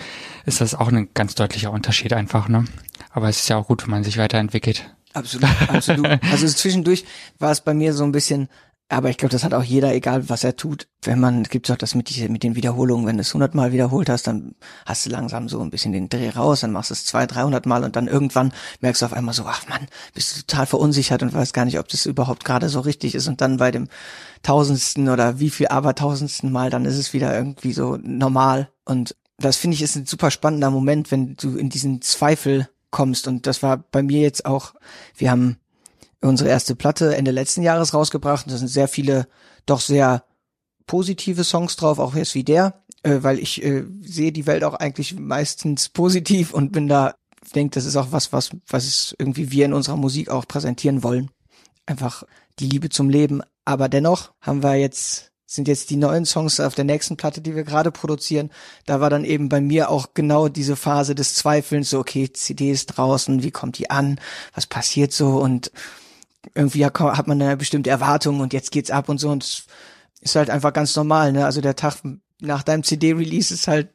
ist 0.45 0.61
das 0.61 0.75
auch 0.75 0.89
ein 0.89 1.09
ganz 1.15 1.35
deutlicher 1.35 1.71
Unterschied 1.71 2.13
einfach. 2.13 2.49
Ne? 2.49 2.65
Aber 3.11 3.29
es 3.29 3.41
ist 3.41 3.49
ja 3.49 3.57
auch 3.57 3.69
gut, 3.69 3.85
wenn 3.85 3.91
man 3.91 4.05
sich 4.05 4.19
weiterentwickelt. 4.19 4.93
Absolut, 5.15 5.49
absolut. 5.69 6.07
Also 6.31 6.47
zwischendurch 6.49 7.05
war 7.39 7.51
es 7.51 7.61
bei 7.61 7.75
mir 7.75 7.95
so 7.95 8.05
ein 8.05 8.13
bisschen, 8.13 8.49
aber 8.90 9.11
ich 9.11 9.18
glaube, 9.18 9.33
das 9.33 9.44
hat 9.44 9.53
auch 9.53 9.62
jeder, 9.62 9.94
egal 9.94 10.31
was 10.31 10.44
er 10.44 10.57
tut. 10.57 10.88
Wenn 11.03 11.20
man, 11.20 11.42
es 11.42 11.51
gibt 11.51 11.70
auch 11.70 11.77
das 11.77 11.94
mit, 11.94 12.11
mit 12.31 12.42
den 12.42 12.57
Wiederholungen, 12.57 13.07
wenn 13.07 13.16
du 13.16 13.20
es 13.20 13.35
hundertmal 13.35 13.70
wiederholt 13.70 14.09
hast, 14.09 14.27
dann 14.27 14.55
hast 14.87 15.05
du 15.05 15.11
langsam 15.11 15.48
so 15.51 15.61
ein 15.61 15.68
bisschen 15.68 15.92
den 15.92 16.09
Dreh 16.09 16.31
raus, 16.31 16.61
dann 16.61 16.72
machst 16.72 16.90
du 16.90 16.94
es 16.94 17.05
zwei, 17.05 17.27
dreihundert 17.27 17.66
Mal 17.66 17.85
und 17.85 17.96
dann 17.96 18.09
irgendwann 18.09 18.53
merkst 18.81 19.03
du 19.03 19.07
auf 19.07 19.12
einmal 19.12 19.35
so, 19.35 19.44
ach 19.46 19.68
Mann, 19.68 19.88
bist 20.14 20.37
du 20.37 20.40
total 20.40 20.64
verunsichert 20.64 21.22
und 21.22 21.35
weißt 21.35 21.53
gar 21.53 21.66
nicht, 21.66 21.79
ob 21.79 21.88
das 21.88 22.07
überhaupt 22.07 22.46
gerade 22.46 22.70
so 22.70 22.81
richtig 22.81 23.14
ist. 23.14 23.29
Und 23.29 23.42
dann 23.42 23.59
bei 23.59 23.70
dem 23.70 23.88
tausendsten 24.42 25.11
oder 25.11 25.38
wie 25.38 25.51
viel 25.51 25.68
aber 25.68 25.94
tausendsten 25.94 26.51
Mal, 26.51 26.70
dann 26.70 26.87
ist 26.87 26.96
es 26.96 27.12
wieder 27.12 27.37
irgendwie 27.37 27.74
so 27.74 27.98
normal. 28.03 28.70
Und 28.87 29.14
das 29.37 29.57
finde 29.57 29.74
ich 29.74 29.83
ist 29.83 29.96
ein 29.96 30.07
super 30.07 30.31
spannender 30.31 30.70
Moment, 30.70 31.11
wenn 31.11 31.37
du 31.37 31.59
in 31.59 31.68
diesen 31.68 32.01
Zweifel 32.01 32.68
kommst. 32.90 33.29
Und 33.29 33.46
das 33.46 33.62
war 33.62 33.77
bei 33.77 34.03
mir 34.03 34.22
jetzt 34.22 34.46
auch, 34.46 34.72
wir 35.14 35.31
haben 35.31 35.59
unsere 36.21 36.51
erste 36.51 36.75
Platte 36.75 37.17
Ende 37.17 37.31
letzten 37.31 37.63
Jahres 37.63 37.95
rausgebracht. 37.95 38.51
Da 38.51 38.57
sind 38.57 38.69
sehr 38.69 38.89
viele 38.89 39.29
doch 39.67 39.81
sehr 39.81 40.25
positive 40.87 41.45
Songs 41.45 41.77
drauf, 41.77 41.99
auch 41.99 42.15
jetzt 42.15 42.35
wie 42.35 42.45
der, 42.45 42.83
äh, 43.03 43.19
weil 43.21 43.39
ich 43.39 43.63
äh, 43.63 43.85
sehe 44.01 44.33
die 44.33 44.47
Welt 44.47 44.65
auch 44.65 44.75
eigentlich 44.75 45.19
meistens 45.19 45.89
positiv 45.89 46.53
und 46.53 46.73
bin 46.73 46.89
da, 46.89 47.15
denke, 47.55 47.75
das 47.75 47.85
ist 47.85 47.97
auch 47.97 48.09
was, 48.11 48.33
was, 48.33 48.51
was 48.67 49.15
irgendwie 49.19 49.51
wir 49.51 49.67
in 49.67 49.75
unserer 49.75 49.97
Musik 49.97 50.31
auch 50.31 50.49
präsentieren 50.49 51.03
wollen. 51.03 51.31
Einfach 51.87 52.25
die 52.59 52.69
Liebe 52.69 52.89
zum 52.89 53.09
Leben. 53.09 53.43
Aber 53.65 53.89
dennoch 53.89 54.33
haben 54.41 54.63
wir 54.63 54.75
jetzt 54.77 55.29
sind 55.51 55.67
jetzt 55.67 55.89
die 55.89 55.97
neuen 55.97 56.27
Songs 56.27 56.61
auf 56.61 56.75
der 56.75 56.85
nächsten 56.85 57.17
Platte, 57.17 57.41
die 57.41 57.57
wir 57.57 57.65
gerade 57.65 57.91
produzieren. 57.91 58.51
Da 58.85 59.01
war 59.01 59.09
dann 59.09 59.25
eben 59.25 59.49
bei 59.49 59.63
mir 59.63 59.89
auch 59.89 60.09
genau 60.13 60.49
diese 60.49 60.77
Phase 60.77 61.15
des 61.15 61.35
Zweifelns, 61.35 61.89
so 61.89 62.01
okay, 62.01 62.31
CD 62.31 62.71
ist 62.71 62.87
draußen, 62.87 63.43
wie 63.43 63.51
kommt 63.51 63.79
die 63.79 63.89
an, 63.89 64.21
was 64.55 64.67
passiert 64.67 65.11
so 65.11 65.39
und 65.39 65.73
irgendwie 66.55 66.85
hat 66.85 67.27
man 67.27 67.40
eine 67.40 67.57
bestimmte 67.57 67.90
Erwartung 67.90 68.40
und 68.40 68.53
jetzt 68.53 68.70
geht's 68.70 68.90
ab 68.90 69.09
und 69.09 69.18
so 69.18 69.31
und 69.31 69.42
es 69.42 69.66
ist 70.20 70.37
halt 70.37 70.51
einfach 70.51 70.72
ganz 70.72 70.94
normal, 70.96 71.33
ne? 71.33 71.44
Also 71.44 71.61
der 71.61 71.77
Tag 71.77 71.96
nach 72.40 72.62
deinem 72.62 72.83
CD-Release 72.83 73.53
ist 73.53 73.68
halt 73.68 73.90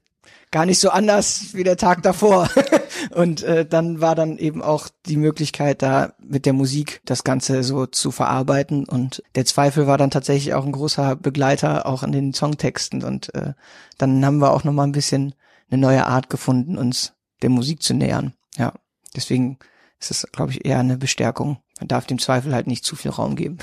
gar 0.51 0.65
nicht 0.65 0.79
so 0.79 0.91
anders 0.91 1.53
wie 1.53 1.63
der 1.63 1.77
Tag 1.77 2.03
davor. 2.03 2.49
und 3.15 3.43
äh, 3.43 3.65
dann 3.65 4.01
war 4.01 4.15
dann 4.15 4.37
eben 4.37 4.61
auch 4.61 4.87
die 5.07 5.17
Möglichkeit 5.17 5.81
da 5.81 6.13
mit 6.19 6.45
der 6.45 6.53
Musik 6.53 7.01
das 7.05 7.23
Ganze 7.23 7.63
so 7.63 7.87
zu 7.87 8.11
verarbeiten 8.11 8.85
und 8.85 9.23
der 9.35 9.45
Zweifel 9.45 9.87
war 9.87 9.97
dann 9.97 10.11
tatsächlich 10.11 10.53
auch 10.53 10.65
ein 10.65 10.71
großer 10.71 11.15
Begleiter 11.15 11.85
auch 11.85 12.03
an 12.03 12.11
den 12.11 12.33
Songtexten 12.33 13.03
und 13.03 13.33
äh, 13.33 13.53
dann 13.97 14.23
haben 14.25 14.37
wir 14.37 14.51
auch 14.51 14.63
noch 14.63 14.73
mal 14.73 14.83
ein 14.83 14.91
bisschen 14.91 15.33
eine 15.71 15.81
neue 15.81 16.05
Art 16.05 16.29
gefunden, 16.29 16.77
uns 16.77 17.13
der 17.41 17.49
Musik 17.49 17.81
zu 17.81 17.93
nähern. 17.93 18.33
Ja, 18.55 18.73
deswegen 19.15 19.57
ist 19.99 20.11
es, 20.11 20.27
glaube 20.31 20.51
ich, 20.51 20.65
eher 20.65 20.79
eine 20.79 20.97
Bestärkung 20.97 21.57
man 21.83 21.89
darf 21.89 22.05
dem 22.05 22.17
Zweifel 22.17 22.55
halt 22.55 22.65
nicht 22.65 22.85
zu 22.85 22.95
viel 22.95 23.11
Raum 23.11 23.35
geben. 23.35 23.57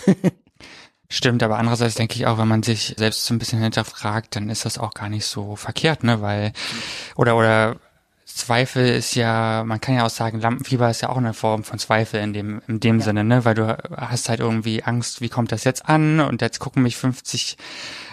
Stimmt, 1.08 1.42
aber 1.42 1.56
andererseits 1.58 1.94
denke 1.94 2.16
ich 2.16 2.26
auch, 2.26 2.36
wenn 2.36 2.46
man 2.46 2.62
sich 2.62 2.94
selbst 2.98 3.24
so 3.24 3.32
ein 3.32 3.38
bisschen 3.38 3.62
hinterfragt, 3.62 4.36
dann 4.36 4.50
ist 4.50 4.66
das 4.66 4.76
auch 4.76 4.92
gar 4.92 5.08
nicht 5.08 5.24
so 5.24 5.56
verkehrt, 5.56 6.04
ne? 6.04 6.20
Weil, 6.20 6.52
oder, 7.16 7.34
oder 7.34 7.76
Zweifel 8.34 8.88
ist 8.88 9.14
ja, 9.14 9.64
man 9.64 9.80
kann 9.80 9.94
ja 9.94 10.06
auch 10.06 10.10
sagen, 10.10 10.40
Lampenfieber 10.40 10.90
ist 10.90 11.02
ja 11.02 11.08
auch 11.08 11.16
eine 11.16 11.34
Form 11.34 11.64
von 11.64 11.78
Zweifel 11.78 12.20
in 12.20 12.32
dem, 12.32 12.62
in 12.68 12.80
dem 12.80 12.98
ja. 12.98 13.04
Sinne, 13.04 13.24
ne? 13.24 13.44
Weil 13.44 13.54
du 13.54 13.76
hast 13.96 14.28
halt 14.28 14.40
irgendwie 14.40 14.82
Angst, 14.82 15.20
wie 15.20 15.28
kommt 15.28 15.52
das 15.52 15.64
jetzt 15.64 15.88
an? 15.88 16.20
Und 16.20 16.42
jetzt 16.42 16.58
gucken 16.58 16.82
mich 16.82 16.96
50 16.96 17.56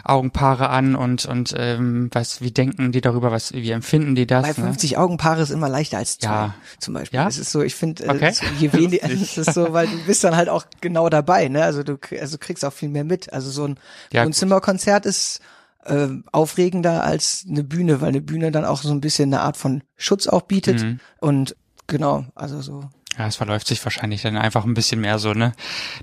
Augenpaare 0.04 0.70
an 0.70 0.96
und, 0.96 1.26
und 1.26 1.54
ähm, 1.58 2.10
was, 2.14 2.42
wie 2.42 2.52
denken 2.52 2.92
die 2.92 3.02
darüber, 3.02 3.32
was, 3.32 3.54
wie 3.54 3.72
empfinden 3.72 4.16
die 4.16 4.26
das? 4.26 4.48
Bei 4.48 4.54
50 4.54 4.92
ne? 4.92 4.98
Augenpaare 5.00 5.42
ist 5.42 5.50
immer 5.50 5.68
leichter 5.68 5.98
als 5.98 6.18
zwei, 6.18 6.30
ja. 6.30 6.56
zum 6.80 6.94
Beispiel. 6.94 7.20
Ja? 7.20 7.28
Es 7.28 7.38
ist 7.38 7.52
so, 7.52 7.62
ich 7.62 7.76
finde, 7.76 8.06
äh, 8.06 8.10
okay. 8.10 8.34
je 8.58 8.72
weniger, 8.74 9.04
es 9.12 9.38
ist 9.38 9.54
so, 9.54 9.74
weil 9.74 9.88
du 9.88 9.98
bist 10.06 10.24
dann 10.24 10.36
halt 10.36 10.50
auch 10.50 10.66
genau 10.82 11.10
dabei, 11.10 11.50
ne? 11.50 11.64
Also 11.64 11.84
du, 11.84 11.98
also 12.20 12.38
kriegst 12.38 12.64
auch 12.64 12.74
viel 12.74 12.90
mehr 12.90 13.04
mit. 13.04 13.34
Also 13.34 13.50
so 13.50 13.66
ein 13.66 13.80
Ja, 14.14 14.26
Wohnzimmerkonzert 14.26 15.06
ist 15.06 15.42
äh, 15.88 16.10
aufregender 16.32 17.04
als 17.04 17.46
eine 17.50 17.64
Bühne, 17.64 18.02
weil 18.02 18.10
eine 18.10 18.22
Bühne 18.22 18.52
dann 18.52 18.66
auch 18.66 18.82
so 18.82 18.92
ein 18.92 19.02
bisschen 19.02 19.34
eine 19.34 19.42
Art 19.42 19.58
von 19.58 19.84
Schutz 19.96 20.28
auch 20.28 20.44
bietet. 20.44 20.82
Mhm. 20.84 21.00
Und 21.20 21.56
genau, 21.88 22.26
also 22.36 22.62
so. 22.62 22.84
Ja, 23.18 23.26
es 23.26 23.36
verläuft 23.38 23.66
sich 23.66 23.84
wahrscheinlich 23.84 24.22
dann 24.22 24.38
einfach 24.38 24.64
ein 24.64 24.76
bisschen 24.76 25.02
mehr 25.02 25.18
so, 25.18 25.34
ne? 25.34 25.54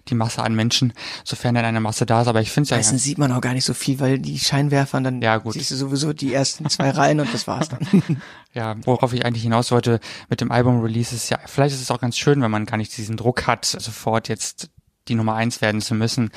Die 0.09 0.16
Masse 0.16 0.42
an 0.42 0.53
Menschen, 0.57 0.92
sofern 1.23 1.55
dann 1.55 1.64
eine 1.64 1.79
Masse 1.79 2.07
da 2.07 2.23
ist. 2.23 2.27
Aber 2.27 2.40
ich 2.40 2.51
finde 2.51 2.64
es 2.64 2.70
ja 2.70 2.77
Meistens 2.77 3.05
sieht 3.05 3.18
man 3.18 3.31
auch 3.31 3.40
gar 3.40 3.55
nicht 3.55 3.64
so 3.64 3.73
viel, 3.73 4.01
weil 4.01 4.18
die 4.18 4.37
Scheinwerfer 4.37 5.01
dann 5.01 5.23
Ja, 5.23 5.37
gut. 5.37 5.53
siehst 5.53 5.70
du 5.70 5.77
sowieso 5.77 6.12
die 6.12 6.35
ersten 6.35 6.68
zwei 6.68 6.90
Reihen 6.90 7.20
und 7.20 7.33
das 7.33 7.47
war's 7.47 7.68
dann. 7.68 7.87
Ja, 8.53 8.77
worauf 8.85 9.12
ich 9.12 9.25
eigentlich 9.25 9.42
hinaus 9.42 9.73
wollte 9.73 9.99
mit 10.29 10.40
dem 10.40 10.53
Album-Release 10.53 11.12
ist 11.12 11.29
ja, 11.29 11.38
vielleicht 11.44 11.75
ist 11.75 11.83
es 11.83 11.90
auch 11.90 12.01
ganz 12.01 12.16
schön, 12.16 12.40
wenn 12.40 12.53
man 12.53 12.66
gar 12.66 12.77
nicht 12.77 12.97
diesen 12.97 13.16
Druck 13.16 13.49
hat, 13.49 13.64
sofort 13.64 14.29
jetzt 14.29 14.70
die 15.09 15.14
Nummer 15.14 15.35
eins 15.35 15.61
werden 15.61 15.81
zu 15.81 15.95
müssen, 15.95 16.31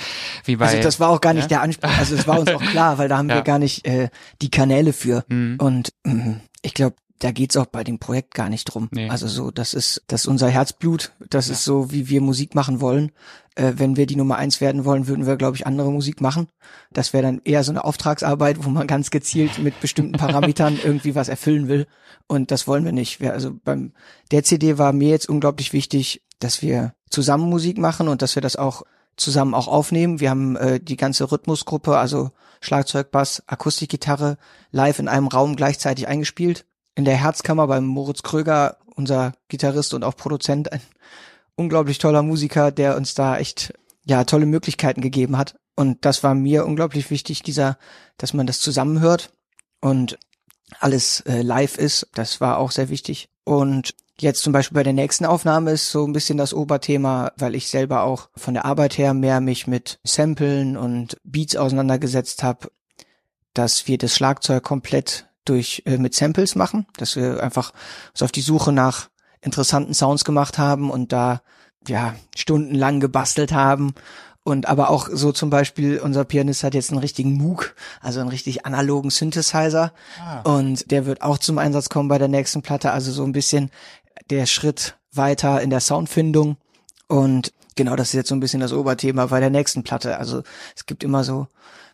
wie 0.45 0.56
bei. 0.58 0.67
Also 0.67 0.82
das 0.82 0.99
war 0.99 1.10
auch 1.10 1.21
gar 1.21 1.34
nicht 1.34 1.43
Ja? 1.43 1.47
der 1.49 1.62
Anspruch. 1.62 1.89
Also 1.97 2.15
es 2.15 2.27
war 2.27 2.39
uns 2.39 2.51
auch 2.51 2.62
klar, 2.62 2.97
weil 2.97 3.08
da 3.10 3.17
haben 3.17 3.30
Ja. 3.30 3.36
wir 3.36 3.41
gar 3.43 3.60
nicht 3.60 3.86
äh, 3.88 4.10
die 4.41 4.51
Kanäle 4.51 4.93
für. 4.93 5.23
Mhm. 5.30 5.58
Und 5.60 5.93
mh, 6.03 6.41
ich 6.62 6.73
glaube, 6.73 6.95
da 7.19 7.32
geht's 7.32 7.58
auch 7.58 7.65
bei 7.65 7.84
dem 7.84 7.97
Projekt 7.97 8.36
gar 8.36 8.47
nicht 8.49 8.65
drum. 8.65 8.89
Nee. 8.91 9.10
Also 9.10 9.27
so, 9.27 9.49
das 9.49 9.73
ist, 9.73 10.03
das 10.08 10.21
ist 10.21 10.27
unser 10.27 10.49
Herzblut. 10.49 11.13
Das 11.32 11.47
Ja. 11.47 11.53
ist 11.53 11.63
so, 11.63 11.91
wie 11.91 12.10
wir 12.10 12.21
Musik 12.21 12.53
machen 12.53 12.80
wollen. 12.80 13.12
Äh, 13.56 13.73
wenn 13.77 13.95
wir 13.97 14.06
die 14.06 14.15
Nummer 14.15 14.36
eins 14.38 14.62
werden 14.62 14.86
wollen, 14.86 15.08
würden 15.08 15.25
wir, 15.25 15.36
glaube 15.36 15.56
ich, 15.58 15.65
andere 15.65 15.91
Musik 15.91 16.21
machen. 16.21 16.47
Das 16.91 17.13
wäre 17.13 17.23
dann 17.23 17.41
eher 17.43 17.63
so 17.63 17.71
eine 17.71 17.84
Auftragsarbeit, 17.86 18.63
wo 18.63 18.69
man 18.69 18.86
ganz 18.86 19.10
gezielt 19.10 19.58
mit 19.58 19.80
bestimmten 19.82 20.12
Parametern 20.12 20.77
irgendwie 20.84 21.15
was 21.15 21.27
erfüllen 21.27 21.67
will. 21.67 21.88
Und 22.27 22.51
das 22.51 22.67
wollen 22.67 22.86
wir 22.86 22.91
nicht. 22.91 23.19
Wir, 23.19 23.34
also 23.34 23.51
beim 23.63 23.93
der 24.30 24.43
CD 24.43 24.77
war 24.77 24.93
mir 24.93 25.10
jetzt 25.10 25.27
unglaublich 25.27 25.73
wichtig, 25.73 26.21
dass 26.39 26.62
wir 26.62 26.93
zusammen 27.10 27.50
Musik 27.50 27.78
machen 27.78 28.08
und 28.08 28.21
dass 28.21 28.36
wir 28.36 28.41
das 28.41 28.56
auch 28.56 28.84
zusammen 29.15 29.54
auch 29.54 29.67
aufnehmen. 29.67 30.19
Wir 30.19 30.30
haben 30.30 30.56
äh, 30.56 30.80
die 30.80 30.97
ganze 30.97 31.32
Rhythmusgruppe, 31.32 31.97
also 31.97 32.32
Schlagzeug, 32.62 33.12
Bass, 33.12 33.43
Akustikgitarre, 33.47 34.38
live 34.71 35.00
in 35.00 35.08
einem 35.08 35.28
Raum 35.28 35.56
gleichzeitig 35.56 36.08
eingespielt. 36.08 36.65
In 36.95 37.06
der 37.06 37.15
Herzkammer 37.15 37.67
beim 37.67 37.86
Moritz 37.86 38.23
Kröger, 38.23 38.78
unser 38.95 39.34
Gitarrist 39.47 39.93
und 39.93 40.04
auch 40.04 40.15
Produzent, 40.15 40.71
ein 40.71 40.82
unglaublich 41.56 41.97
toller 41.97 42.23
Musiker, 42.23 42.71
der 42.71 42.95
uns 42.95 43.15
da 43.15 43.38
echt 43.38 43.73
ja 44.06 44.23
tolle 44.23 44.45
Möglichkeiten 44.45 45.02
gegeben 45.02 45.38
hat. 45.38 45.56
Und 45.76 46.06
das 46.06 46.23
war 46.23 46.34
mir 46.34 46.65
unglaublich 46.65 47.10
wichtig, 47.12 47.43
dieser, 47.43 47.78
dass 48.17 48.34
man 48.34 48.47
das 48.47 48.62
zusammenhört 48.62 49.32
und 49.80 50.17
alles 50.80 51.21
äh, 51.21 51.41
live 51.41 51.78
ist. 51.78 52.08
Das 52.13 52.41
war 52.41 52.58
auch 52.58 52.71
sehr 52.71 52.89
wichtig. 52.89 53.30
Und 53.43 53.93
jetzt 54.19 54.41
zum 54.41 54.53
Beispiel 54.53 54.75
bei 54.75 54.84
der 54.84 54.93
nächsten 54.93 55.25
Aufnahme 55.25 55.71
ist 55.71 55.91
so 55.91 56.06
ein 56.06 56.13
bisschen 56.13 56.38
das 56.38 56.53
Oberthema, 56.53 57.32
weil 57.38 57.56
ich 57.56 57.69
selber 57.69 58.03
auch 58.03 58.30
von 58.36 58.53
der 58.53 58.65
Arbeit 58.65 58.97
her 58.97 59.13
mehr 59.13 59.41
mich 59.41 59.67
mit 59.67 59.99
Samplen 60.03 60.77
und 60.77 61.17
Beats 61.23 61.56
auseinandergesetzt 61.56 62.43
habe, 62.43 62.69
dass 63.53 63.88
wir 63.88 63.97
das 63.97 64.15
Schlagzeug 64.15 64.63
komplett 64.63 65.27
durch 65.45 65.84
äh, 65.86 65.97
mit 65.97 66.13
Samples 66.13 66.56
machen, 66.56 66.88
dass 66.97 67.15
wir 67.15 67.41
einfach 67.41 67.73
uns 68.12 68.21
auf 68.21 68.32
die 68.32 68.41
Suche 68.41 68.71
nach 68.71 69.10
interessanten 69.41 69.93
Sounds 69.93 70.25
gemacht 70.25 70.58
haben 70.58 70.89
und 70.89 71.12
da 71.13 71.41
ja 71.88 72.15
stundenlang 72.36 72.99
gebastelt 72.99 73.51
haben. 73.51 73.93
Und 74.43 74.69
aber 74.69 74.89
auch 74.89 75.10
so 75.12 75.34
zum 75.34 75.49
Beispiel 75.49 75.99
unser 75.99 76.23
Pianist 76.23 76.63
hat 76.63 76.73
jetzt 76.73 76.89
einen 76.89 77.01
richtigen 77.01 77.34
Moog, 77.34 77.75
also 77.99 78.21
einen 78.21 78.30
richtig 78.30 78.65
analogen 78.65 79.10
Synthesizer. 79.10 79.91
Ah. 80.21 80.39
und 80.41 80.89
der 80.89 81.06
wird 81.06 81.21
auch 81.21 81.38
zum 81.38 81.58
Einsatz 81.58 81.89
kommen 81.89 82.08
bei 82.08 82.17
der 82.17 82.30
nächsten 82.30 82.62
Platte, 82.62 82.91
also 82.91 83.12
so 83.12 83.25
ein 83.25 83.34
bisschen 83.34 83.71
der 84.29 84.45
Schritt 84.45 84.97
weiter 85.11 85.61
in 85.61 85.69
der 85.69 85.79
Soundfindung 85.79 86.57
und 87.07 87.53
genau 87.75 87.95
das 87.95 88.09
ist 88.09 88.13
jetzt 88.13 88.29
so 88.29 88.35
ein 88.35 88.39
bisschen 88.39 88.59
das 88.59 88.73
Oberthema 88.73 89.27
bei 89.27 89.39
der 89.39 89.49
nächsten 89.49 89.83
Platte. 89.83 90.17
Also 90.17 90.43
es 90.75 90.85
gibt 90.85 91.03
immer 91.03 91.23
so 91.23 91.47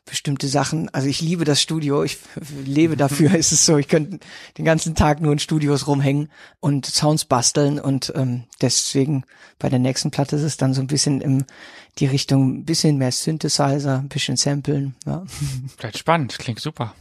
bestimmte 0.05 0.47
Sachen. 0.47 0.89
Also 0.93 1.07
ich 1.07 1.21
liebe 1.21 1.45
das 1.45 1.61
Studio, 1.61 2.03
ich 2.03 2.17
lebe 2.65 2.97
dafür. 2.97 3.33
es 3.37 3.51
ist 3.51 3.65
so, 3.65 3.77
ich 3.77 3.87
könnte 3.87 4.19
den 4.57 4.65
ganzen 4.65 4.95
Tag 4.95 5.21
nur 5.21 5.31
in 5.31 5.39
Studios 5.39 5.87
rumhängen 5.87 6.29
und 6.59 6.85
Sounds 6.85 7.25
basteln 7.25 7.79
und 7.79 8.11
ähm, 8.15 8.43
deswegen 8.61 9.23
bei 9.59 9.69
der 9.69 9.79
nächsten 9.79 10.11
Platte 10.11 10.35
ist 10.35 10.43
es 10.43 10.57
dann 10.57 10.73
so 10.73 10.81
ein 10.81 10.87
bisschen 10.87 11.21
in 11.21 11.45
die 11.99 12.07
Richtung 12.07 12.57
ein 12.57 12.65
bisschen 12.65 12.97
mehr 12.97 13.11
Synthesizer, 13.11 13.99
ein 13.99 14.09
bisschen 14.09 14.35
Samplen. 14.35 14.95
Ja. 15.05 15.23
Vielleicht 15.77 15.99
spannend, 15.99 16.37
klingt 16.39 16.59
super. 16.59 16.95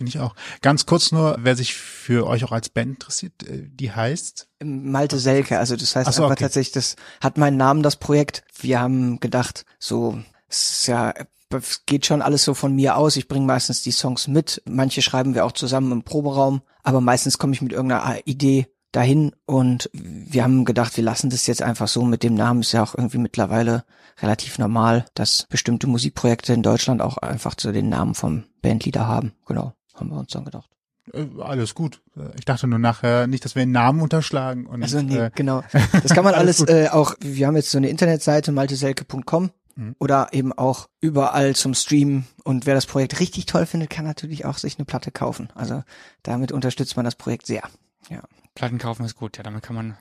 Finde 0.00 0.08
ich 0.08 0.18
auch. 0.18 0.34
Ganz 0.62 0.86
kurz 0.86 1.12
nur, 1.12 1.36
wer 1.40 1.54
sich 1.56 1.74
für 1.74 2.26
euch 2.26 2.42
auch 2.44 2.52
als 2.52 2.70
Band 2.70 2.92
interessiert, 2.92 3.46
äh, 3.46 3.68
die 3.68 3.92
heißt. 3.92 4.48
Malte 4.64 5.18
Selke, 5.18 5.58
also 5.58 5.76
das 5.76 5.94
heißt 5.94 6.10
so, 6.10 6.22
einfach 6.22 6.36
okay. 6.36 6.44
tatsächlich, 6.44 6.72
das 6.72 6.96
hat 7.20 7.36
meinen 7.36 7.58
Namen, 7.58 7.82
das 7.82 7.96
Projekt. 7.96 8.42
Wir 8.58 8.80
haben 8.80 9.20
gedacht, 9.20 9.66
so, 9.78 10.18
es 10.48 10.70
ist 10.70 10.86
ja, 10.86 11.12
es 11.50 11.84
geht 11.84 12.06
schon 12.06 12.22
alles 12.22 12.44
so 12.44 12.54
von 12.54 12.74
mir 12.74 12.96
aus. 12.96 13.16
Ich 13.16 13.28
bringe 13.28 13.44
meistens 13.44 13.82
die 13.82 13.90
Songs 13.90 14.26
mit. 14.26 14.62
Manche 14.64 15.02
schreiben 15.02 15.34
wir 15.34 15.44
auch 15.44 15.52
zusammen 15.52 15.92
im 15.92 16.02
Proberaum, 16.02 16.62
aber 16.82 17.02
meistens 17.02 17.36
komme 17.36 17.52
ich 17.52 17.60
mit 17.60 17.72
irgendeiner 17.72 18.26
Idee 18.26 18.68
dahin 18.92 19.32
und 19.44 19.90
wir 19.92 20.42
haben 20.42 20.64
gedacht, 20.64 20.96
wir 20.96 21.04
lassen 21.04 21.28
das 21.28 21.46
jetzt 21.46 21.60
einfach 21.60 21.88
so 21.88 22.06
mit 22.06 22.22
dem 22.22 22.32
Namen. 22.32 22.62
Ist 22.62 22.72
ja 22.72 22.82
auch 22.82 22.94
irgendwie 22.94 23.18
mittlerweile 23.18 23.84
relativ 24.22 24.58
normal, 24.58 25.04
dass 25.12 25.46
bestimmte 25.50 25.88
Musikprojekte 25.88 26.54
in 26.54 26.62
Deutschland 26.62 27.02
auch 27.02 27.18
einfach 27.18 27.54
zu 27.54 27.70
den 27.70 27.90
Namen 27.90 28.14
vom 28.14 28.44
Bandleader 28.62 29.06
haben. 29.06 29.32
Genau, 29.46 29.74
haben 30.00 30.10
wir 30.10 30.18
uns 30.18 30.32
dann 30.32 30.44
gedacht. 30.44 30.68
Äh, 31.12 31.26
alles 31.40 31.74
gut. 31.74 32.02
Ich 32.38 32.44
dachte 32.44 32.66
nur 32.66 32.78
nachher 32.78 33.26
nicht, 33.26 33.44
dass 33.44 33.54
wir 33.54 33.62
einen 33.62 33.72
Namen 33.72 34.00
unterschlagen. 34.02 34.66
Und, 34.66 34.82
Also 34.82 35.00
nee, 35.02 35.16
äh, 35.16 35.30
genau. 35.34 35.62
Das 36.02 36.14
kann 36.14 36.24
man 36.24 36.34
Alles 36.34 36.60
alles, 36.62 36.86
äh, 36.86 36.88
auch, 36.88 37.14
wir 37.20 37.46
haben 37.46 37.56
jetzt 37.56 37.70
so 37.70 37.78
eine 37.78 37.88
Internetseite, 37.88 38.52
malteselke.com 38.52 39.50
Mhm. 39.76 39.94
oder 40.00 40.28
eben 40.32 40.52
auch 40.52 40.88
überall 41.00 41.54
zum 41.54 41.74
Streamen. 41.74 42.26
Und 42.42 42.66
wer 42.66 42.74
das 42.74 42.86
Projekt 42.86 43.20
richtig 43.20 43.46
toll 43.46 43.66
findet, 43.66 43.88
kann 43.88 44.04
natürlich 44.04 44.44
auch 44.44 44.58
sich 44.58 44.76
eine 44.78 44.84
Platte 44.84 45.12
kaufen. 45.12 45.48
Also 45.54 45.84
damit 46.24 46.50
unterstützt 46.50 46.96
man 46.96 47.04
das 47.04 47.14
Projekt 47.14 47.46
sehr. 47.46 47.62
Ja. 48.08 48.20
Platten 48.56 48.78
kaufen 48.78 49.04
ist 49.06 49.14
gut, 49.14 49.36
ja, 49.36 49.44
damit 49.44 49.62
kann 49.62 49.76
man 49.76 49.96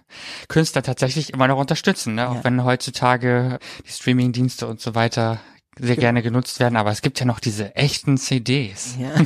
Künstler 0.48 0.82
tatsächlich 0.82 1.32
immer 1.32 1.48
noch 1.48 1.60
unterstützen, 1.60 2.16
ne? 2.16 2.28
auch 2.30 2.36
Ja. 2.36 2.44
wenn 2.44 2.64
heutzutage 2.64 3.60
die 3.86 3.92
Streamingdienste 3.92 4.66
und 4.68 4.82
so 4.82 4.96
weiter 4.96 5.40
sehr 5.80 5.96
gerne 5.96 6.22
genutzt 6.22 6.60
werden, 6.60 6.76
aber 6.76 6.92
es 6.92 7.02
gibt 7.02 7.20
ja 7.20 7.26
noch 7.26 7.40
diese 7.40 7.76
echten 7.76 8.18
CDs. 8.18 8.98
ja. 9.00 9.10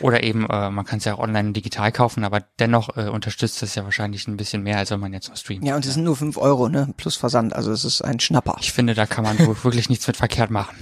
Oder 0.00 0.22
eben, 0.22 0.46
äh, 0.50 0.70
man 0.70 0.84
kann 0.84 0.98
es 0.98 1.04
ja 1.04 1.14
auch 1.14 1.18
online 1.18 1.52
digital 1.52 1.90
kaufen, 1.92 2.24
aber 2.24 2.42
dennoch 2.58 2.96
äh, 2.96 3.08
unterstützt 3.08 3.62
es 3.62 3.74
ja 3.74 3.84
wahrscheinlich 3.84 4.26
ein 4.28 4.36
bisschen 4.36 4.62
mehr, 4.62 4.78
als 4.78 4.90
wenn 4.90 5.00
man 5.00 5.12
jetzt 5.12 5.28
nur 5.28 5.36
streamt. 5.36 5.64
ja, 5.64 5.76
und 5.76 5.86
es 5.86 5.94
sind 5.94 6.04
nur 6.04 6.16
fünf 6.16 6.36
Euro, 6.36 6.68
ne? 6.68 6.92
Plus 6.96 7.16
Versand. 7.16 7.54
Also 7.54 7.72
es 7.72 7.84
ist 7.84 8.02
ein 8.02 8.20
Schnapper. 8.20 8.56
Ich 8.60 8.72
finde, 8.72 8.94
da 8.94 9.06
kann 9.06 9.24
man 9.24 9.38
wirklich 9.38 9.88
nichts 9.88 10.06
mit 10.06 10.16
verkehrt 10.16 10.50
machen. 10.50 10.76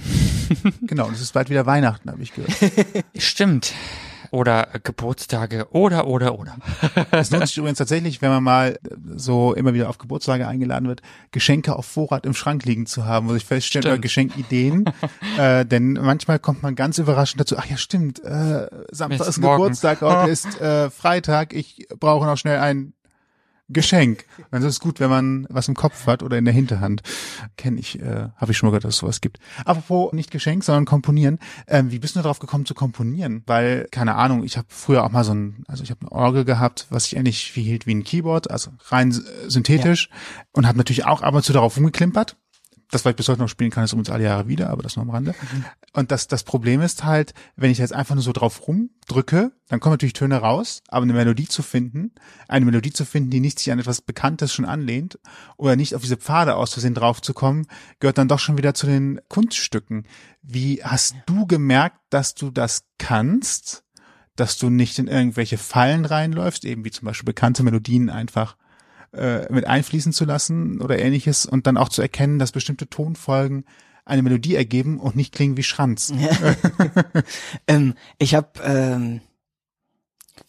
Genau, 0.81 1.07
und 1.07 1.13
es 1.13 1.21
ist 1.21 1.33
bald 1.33 1.49
wieder 1.49 1.65
Weihnachten, 1.65 2.09
habe 2.11 2.21
ich 2.21 2.33
gehört. 2.33 2.53
Stimmt. 3.17 3.73
Oder 4.33 4.73
äh, 4.73 4.79
Geburtstage 4.81 5.67
oder, 5.73 6.07
oder, 6.07 6.39
oder. 6.39 6.57
Es 7.11 7.29
lohnt 7.29 7.47
sich 7.47 7.55
übrigens 7.55 7.77
tatsächlich, 7.77 8.23
wenn 8.23 8.31
man 8.31 8.43
mal 8.43 8.79
äh, 8.83 8.95
so 9.15 9.53
immer 9.53 9.75
wieder 9.75 9.89
auf 9.89 9.99
Geburtstage 9.99 10.47
eingeladen 10.47 10.87
wird, 10.87 11.03
Geschenke 11.29 11.75
auf 11.75 11.85
Vorrat 11.85 12.25
im 12.25 12.33
Schrank 12.33 12.65
liegen 12.65 12.87
zu 12.87 13.05
haben, 13.05 13.29
wo 13.29 13.35
ich 13.35 13.45
feststelle, 13.45 13.89
oder. 13.89 13.99
Geschenkideen. 13.99 14.85
äh, 15.37 15.67
denn 15.67 15.93
manchmal 15.93 16.39
kommt 16.39 16.63
man 16.63 16.73
ganz 16.73 16.97
überraschend 16.97 17.41
dazu, 17.41 17.57
ach 17.59 17.67
ja, 17.67 17.77
stimmt, 17.77 18.23
äh, 18.23 18.67
Samstag 18.89 19.09
Mist, 19.09 19.29
ist 19.29 19.37
ein 19.37 19.41
morgen. 19.41 19.61
Geburtstag, 19.61 20.01
heute 20.01 20.31
ist 20.31 20.59
äh, 20.59 20.89
Freitag, 20.89 21.53
ich 21.53 21.85
brauche 21.99 22.25
noch 22.25 22.37
schnell 22.37 22.57
ein 22.57 22.93
Geschenk. 23.73 24.25
Also 24.51 24.67
es 24.67 24.75
ist 24.75 24.79
gut, 24.79 24.99
wenn 24.99 25.09
man 25.09 25.47
was 25.49 25.67
im 25.67 25.73
Kopf 25.73 26.07
hat 26.07 26.23
oder 26.23 26.37
in 26.37 26.45
der 26.45 26.53
Hinterhand. 26.53 27.01
Kenne 27.57 27.79
ich, 27.79 27.99
äh, 27.99 28.29
habe 28.35 28.51
ich 28.51 28.57
schon 28.57 28.67
mal 28.67 28.71
gehört, 28.71 28.85
dass 28.85 28.95
es 28.95 28.99
sowas 28.99 29.21
gibt. 29.21 29.39
Apropos 29.65 30.13
nicht 30.13 30.31
Geschenk, 30.31 30.63
sondern 30.63 30.85
komponieren. 30.85 31.39
Ähm, 31.67 31.91
wie 31.91 31.99
bist 31.99 32.15
du 32.15 32.21
darauf 32.21 32.39
gekommen 32.39 32.65
zu 32.65 32.73
komponieren? 32.73 33.43
Weil, 33.45 33.87
keine 33.91 34.15
Ahnung, 34.15 34.43
ich 34.43 34.57
habe 34.57 34.67
früher 34.69 35.03
auch 35.03 35.11
mal 35.11 35.23
so 35.23 35.33
ein, 35.33 35.63
also 35.67 35.83
ich 35.83 35.91
habe 35.91 36.01
eine 36.01 36.11
Orgel 36.11 36.45
gehabt, 36.45 36.87
was 36.89 37.05
sich 37.05 37.15
ähnlich 37.15 37.51
viel 37.51 37.63
hielt 37.63 37.87
wie 37.87 37.95
ein 37.95 38.03
Keyboard, 38.03 38.49
also 38.51 38.71
rein 38.89 39.11
äh, 39.11 39.49
synthetisch 39.49 40.09
und 40.51 40.67
habe 40.67 40.77
natürlich 40.77 41.05
auch 41.05 41.21
ab 41.21 41.33
und 41.33 41.43
zu 41.43 41.53
darauf 41.53 41.77
rumgeklimpert. 41.77 42.37
Das, 42.93 43.05
was 43.05 43.11
ich 43.11 43.15
bis 43.15 43.27
heute 43.27 43.39
noch 43.39 43.49
spielen 43.49 43.71
kann, 43.71 43.83
ist 43.83 43.93
um 43.93 43.99
uns 43.99 44.09
alle 44.09 44.23
Jahre 44.23 44.47
wieder, 44.47 44.69
aber 44.69 44.83
das 44.83 44.95
nur 44.95 45.03
am 45.03 45.09
Rande. 45.09 45.33
Und 45.93 46.11
das, 46.11 46.27
das 46.27 46.43
Problem 46.43 46.81
ist 46.81 47.03
halt, 47.03 47.33
wenn 47.55 47.71
ich 47.71 47.79
jetzt 47.79 47.93
einfach 47.93 48.15
nur 48.15 48.23
so 48.23 48.33
drauf 48.33 48.67
rumdrücke, 48.67 49.51
dann 49.67 49.79
kommen 49.79 49.93
natürlich 49.93 50.13
Töne 50.13 50.37
raus, 50.37 50.83
aber 50.87 51.03
eine 51.03 51.13
Melodie 51.13 51.47
zu 51.47 51.63
finden, 51.63 52.11
eine 52.47 52.65
Melodie 52.65 52.93
zu 52.93 53.05
finden, 53.05 53.31
die 53.31 53.39
nicht 53.39 53.59
sich 53.59 53.71
an 53.71 53.79
etwas 53.79 54.01
Bekanntes 54.01 54.53
schon 54.53 54.65
anlehnt 54.65 55.19
oder 55.57 55.75
nicht 55.75 55.95
auf 55.95 56.01
diese 56.01 56.17
Pfade 56.17 56.55
aus 56.55 56.73
Versehen 56.73 56.93
draufzukommen, 56.93 57.67
gehört 57.99 58.17
dann 58.17 58.27
doch 58.27 58.39
schon 58.39 58.57
wieder 58.57 58.73
zu 58.73 58.85
den 58.85 59.19
Kunststücken. 59.27 60.05
Wie 60.41 60.83
hast 60.83 61.15
du 61.25 61.47
gemerkt, 61.47 61.97
dass 62.09 62.35
du 62.35 62.51
das 62.51 62.85
kannst? 62.99 63.83
Dass 64.35 64.57
du 64.57 64.69
nicht 64.69 64.97
in 64.97 65.07
irgendwelche 65.07 65.57
Fallen 65.57 66.05
reinläufst, 66.05 66.65
eben 66.65 66.85
wie 66.85 66.91
zum 66.91 67.05
Beispiel 67.05 67.25
bekannte 67.25 67.63
Melodien 67.63 68.09
einfach 68.09 68.55
äh, 69.13 69.51
mit 69.51 69.67
einfließen 69.67 70.13
zu 70.13 70.25
lassen 70.25 70.81
oder 70.81 70.99
ähnliches 70.99 71.45
und 71.45 71.67
dann 71.67 71.77
auch 71.77 71.89
zu 71.89 72.01
erkennen, 72.01 72.39
dass 72.39 72.51
bestimmte 72.51 72.89
Tonfolgen 72.89 73.65
eine 74.05 74.21
Melodie 74.21 74.55
ergeben 74.55 74.99
und 74.99 75.15
nicht 75.15 75.33
klingen 75.33 75.57
wie 75.57 75.63
Schranz. 75.63 76.13
Ähm, 77.67 77.93
ich 78.17 78.35
habe 78.35 78.49
ähm, 78.63 79.21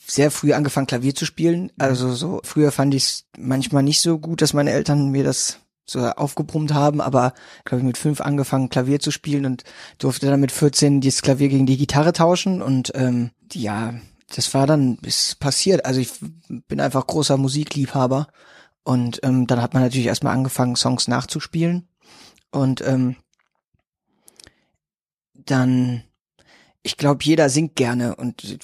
sehr 0.06 0.30
früh 0.30 0.52
angefangen, 0.52 0.86
Klavier 0.86 1.14
zu 1.14 1.24
spielen. 1.24 1.70
Also 1.78 2.12
so 2.12 2.40
früher 2.42 2.72
fand 2.72 2.94
ich 2.94 3.04
es 3.04 3.24
manchmal 3.38 3.82
nicht 3.82 4.00
so 4.00 4.18
gut, 4.18 4.42
dass 4.42 4.52
meine 4.52 4.72
Eltern 4.72 5.10
mir 5.10 5.24
das 5.24 5.60
so 5.86 6.00
aufgebrummt 6.00 6.72
haben, 6.72 7.00
aber 7.00 7.34
glaube 7.64 7.80
ich 7.80 7.86
mit 7.86 7.98
fünf 7.98 8.20
angefangen 8.20 8.70
Klavier 8.70 9.00
zu 9.00 9.10
spielen 9.10 9.44
und 9.44 9.64
durfte 9.98 10.26
dann 10.26 10.40
mit 10.40 10.50
14 10.50 11.00
dieses 11.00 11.22
Klavier 11.22 11.48
gegen 11.48 11.66
die 11.66 11.76
Gitarre 11.76 12.12
tauschen 12.12 12.62
und 12.62 12.92
ähm, 12.94 13.30
ja, 13.52 13.94
das 14.34 14.52
war 14.54 14.66
dann 14.66 14.98
ist 15.02 15.38
passiert. 15.38 15.84
Also 15.84 16.00
ich 16.00 16.10
bin 16.68 16.80
einfach 16.80 17.06
großer 17.06 17.36
Musikliebhaber 17.36 18.28
und 18.85 19.20
ähm, 19.22 19.47
dann 19.47 19.61
hat 19.61 19.74
man 19.74 19.82
natürlich 19.82 20.07
erstmal 20.07 20.35
angefangen, 20.35 20.76
Songs 20.76 21.09
nachzuspielen. 21.09 21.89
Und 22.51 22.87
ähm, 22.87 23.16
dann, 25.32 26.05
ich 26.82 26.97
glaube, 26.97 27.24
jeder 27.24 27.49
singt 27.49 27.76
gerne 27.76 28.14
und 28.14 28.59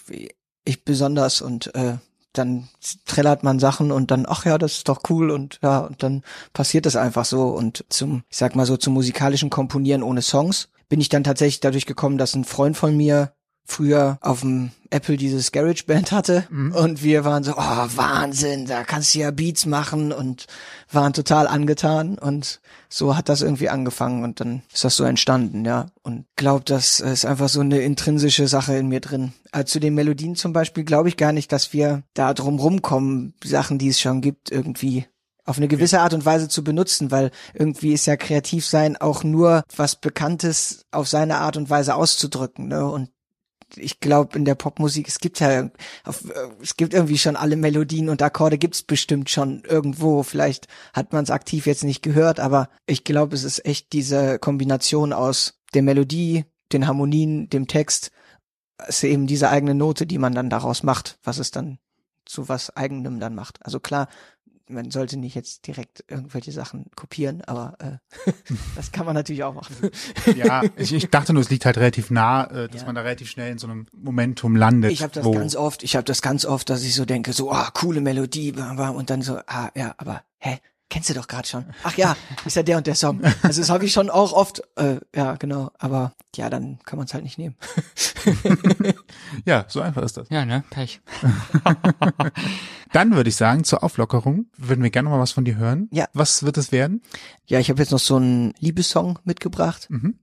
ich 0.64 0.84
besonders 0.84 1.40
und 1.40 1.74
äh, 1.74 1.96
dann 2.32 2.68
trällert 3.06 3.42
man 3.42 3.58
Sachen 3.58 3.90
und 3.90 4.10
dann, 4.10 4.24
ach 4.28 4.44
ja, 4.44 4.56
das 4.56 4.74
ist 4.78 4.88
doch 4.88 5.00
cool 5.08 5.30
und 5.30 5.58
ja, 5.62 5.80
und 5.80 6.02
dann 6.02 6.22
passiert 6.52 6.86
das 6.86 6.96
einfach 6.96 7.24
so. 7.24 7.48
Und 7.48 7.84
zum, 7.88 8.22
ich 8.28 8.36
sag 8.36 8.54
mal 8.54 8.66
so, 8.66 8.76
zum 8.76 8.94
musikalischen 8.94 9.50
Komponieren 9.50 10.02
ohne 10.02 10.22
Songs 10.22 10.68
bin 10.88 11.00
ich 11.00 11.08
dann 11.08 11.24
tatsächlich 11.24 11.60
dadurch 11.60 11.86
gekommen, 11.86 12.18
dass 12.18 12.34
ein 12.34 12.44
Freund 12.44 12.76
von 12.76 12.96
mir 12.96 13.32
früher 13.70 14.18
auf 14.20 14.40
dem 14.40 14.70
Apple 14.90 15.16
dieses 15.16 15.52
Garage 15.52 15.84
Band 15.86 16.12
hatte 16.12 16.44
mhm. 16.50 16.72
und 16.72 17.02
wir 17.02 17.24
waren 17.24 17.44
so, 17.44 17.52
oh 17.52 17.56
Wahnsinn, 17.94 18.66
da 18.66 18.82
kannst 18.82 19.14
du 19.14 19.20
ja 19.20 19.30
Beats 19.30 19.66
machen 19.66 20.12
und 20.12 20.46
waren 20.90 21.12
total 21.12 21.46
angetan 21.46 22.18
und 22.18 22.60
so 22.88 23.16
hat 23.16 23.28
das 23.28 23.42
irgendwie 23.42 23.68
angefangen 23.68 24.24
und 24.24 24.40
dann 24.40 24.62
ist 24.72 24.84
das 24.84 24.96
so 24.96 25.04
entstanden, 25.04 25.64
ja. 25.64 25.86
Und 26.02 26.26
glaub, 26.34 26.64
das 26.66 26.98
ist 26.98 27.24
einfach 27.24 27.48
so 27.48 27.60
eine 27.60 27.80
intrinsische 27.80 28.48
Sache 28.48 28.76
in 28.76 28.88
mir 28.88 29.00
drin. 29.00 29.32
Also 29.52 29.74
zu 29.74 29.80
den 29.80 29.94
Melodien 29.94 30.34
zum 30.34 30.52
Beispiel 30.52 30.84
glaube 30.84 31.08
ich 31.08 31.16
gar 31.16 31.32
nicht, 31.32 31.52
dass 31.52 31.72
wir 31.72 32.02
da 32.14 32.34
drum 32.34 32.58
rumkommen, 32.58 33.34
Sachen, 33.44 33.78
die 33.78 33.88
es 33.88 34.00
schon 34.00 34.20
gibt, 34.20 34.50
irgendwie 34.50 35.06
auf 35.44 35.56
eine 35.56 35.68
gewisse 35.68 36.00
Art 36.00 36.14
und 36.14 36.24
Weise 36.24 36.48
zu 36.48 36.62
benutzen, 36.62 37.10
weil 37.10 37.30
irgendwie 37.54 37.92
ist 37.92 38.06
ja 38.06 38.16
kreativ 38.16 38.66
sein 38.66 38.96
auch 38.96 39.24
nur 39.24 39.64
was 39.76 39.96
Bekanntes 39.96 40.84
auf 40.90 41.08
seine 41.08 41.38
Art 41.38 41.56
und 41.56 41.70
Weise 41.70 41.94
auszudrücken, 41.94 42.68
ne? 42.68 42.86
Und 42.88 43.10
ich 43.76 44.00
glaube 44.00 44.38
in 44.38 44.44
der 44.44 44.54
Popmusik, 44.54 45.08
es 45.08 45.18
gibt 45.18 45.40
ja, 45.40 45.70
auf, 46.04 46.24
es 46.62 46.76
gibt 46.76 46.94
irgendwie 46.94 47.18
schon 47.18 47.36
alle 47.36 47.56
Melodien 47.56 48.08
und 48.08 48.22
Akkorde 48.22 48.58
gibt's 48.58 48.82
bestimmt 48.82 49.30
schon 49.30 49.62
irgendwo. 49.64 50.22
Vielleicht 50.22 50.68
hat 50.92 51.12
man 51.12 51.24
es 51.24 51.30
aktiv 51.30 51.66
jetzt 51.66 51.84
nicht 51.84 52.02
gehört, 52.02 52.40
aber 52.40 52.68
ich 52.86 53.04
glaube, 53.04 53.34
es 53.34 53.44
ist 53.44 53.64
echt 53.64 53.92
diese 53.92 54.38
Kombination 54.38 55.12
aus 55.12 55.60
der 55.74 55.82
Melodie, 55.82 56.44
den 56.72 56.86
Harmonien, 56.86 57.48
dem 57.48 57.66
Text, 57.66 58.10
ist 58.86 59.04
eben 59.04 59.26
diese 59.26 59.50
eigene 59.50 59.74
Note, 59.74 60.06
die 60.06 60.18
man 60.18 60.34
dann 60.34 60.50
daraus 60.50 60.82
macht, 60.82 61.18
was 61.22 61.38
es 61.38 61.50
dann 61.50 61.78
zu 62.24 62.48
was 62.48 62.76
eigenem 62.76 63.20
dann 63.20 63.34
macht. 63.34 63.58
Also 63.64 63.80
klar, 63.80 64.08
man 64.70 64.90
sollte 64.90 65.16
nicht 65.16 65.34
jetzt 65.34 65.66
direkt 65.66 66.04
irgendwelche 66.08 66.52
Sachen 66.52 66.86
kopieren, 66.96 67.42
aber 67.42 67.76
äh, 67.78 68.32
das 68.76 68.92
kann 68.92 69.06
man 69.06 69.14
natürlich 69.14 69.44
auch 69.44 69.54
machen. 69.54 69.74
ja, 70.36 70.62
ich, 70.76 70.92
ich 70.92 71.08
dachte 71.10 71.32
nur, 71.32 71.42
es 71.42 71.50
liegt 71.50 71.66
halt 71.66 71.78
relativ 71.78 72.10
nah, 72.10 72.44
äh, 72.44 72.68
dass 72.68 72.82
ja. 72.82 72.86
man 72.86 72.94
da 72.94 73.02
relativ 73.02 73.28
schnell 73.28 73.52
in 73.52 73.58
so 73.58 73.66
einem 73.66 73.86
Momentum 73.92 74.56
landet. 74.56 74.92
Ich 74.92 75.02
habe 75.02 75.12
das 75.12 75.30
ganz 75.30 75.56
oft, 75.56 75.82
ich 75.82 75.96
habe 75.96 76.04
das 76.04 76.22
ganz 76.22 76.44
oft, 76.44 76.70
dass 76.70 76.82
ich 76.82 76.94
so 76.94 77.04
denke, 77.04 77.32
so, 77.32 77.50
ah, 77.52 77.70
coole 77.72 78.00
Melodie, 78.00 78.52
und 78.52 79.10
dann 79.10 79.22
so, 79.22 79.38
ah, 79.46 79.70
ja, 79.74 79.94
aber 79.98 80.22
hä, 80.38 80.58
kennst 80.90 81.08
du 81.08 81.14
doch 81.14 81.28
gerade 81.28 81.48
schon. 81.48 81.64
Ach 81.84 81.96
ja, 81.96 82.16
ist 82.44 82.56
ja 82.56 82.62
der 82.62 82.76
und 82.76 82.86
der 82.86 82.94
Song. 82.94 83.22
Also 83.42 83.62
das 83.62 83.70
habe 83.70 83.86
ich 83.86 83.92
schon 83.92 84.10
auch 84.10 84.32
oft, 84.32 84.62
äh, 84.76 84.96
ja 85.14 85.36
genau, 85.36 85.70
aber 85.78 86.12
ja, 86.36 86.50
dann 86.50 86.78
kann 86.84 86.98
man 86.98 87.06
es 87.06 87.14
halt 87.14 87.24
nicht 87.24 87.38
nehmen. 87.38 87.56
ja, 89.46 89.64
so 89.68 89.80
einfach 89.80 90.02
ist 90.02 90.16
das. 90.16 90.28
Ja, 90.28 90.44
ne, 90.44 90.64
Pech. 90.68 91.00
dann 92.92 93.14
würde 93.14 93.30
ich 93.30 93.36
sagen, 93.36 93.64
zur 93.64 93.82
Auflockerung 93.82 94.46
würden 94.56 94.82
wir 94.82 94.90
gerne 94.90 95.08
mal 95.08 95.20
was 95.20 95.32
von 95.32 95.44
dir 95.44 95.56
hören. 95.56 95.88
Ja. 95.92 96.06
Was 96.12 96.42
wird 96.42 96.58
es 96.58 96.72
werden? 96.72 97.02
Ja, 97.46 97.58
ich 97.58 97.70
habe 97.70 97.80
jetzt 97.80 97.92
noch 97.92 97.98
so 97.98 98.16
einen 98.16 98.52
Liebessong 98.58 99.18
mitgebracht, 99.24 99.86
mhm. 99.88 100.18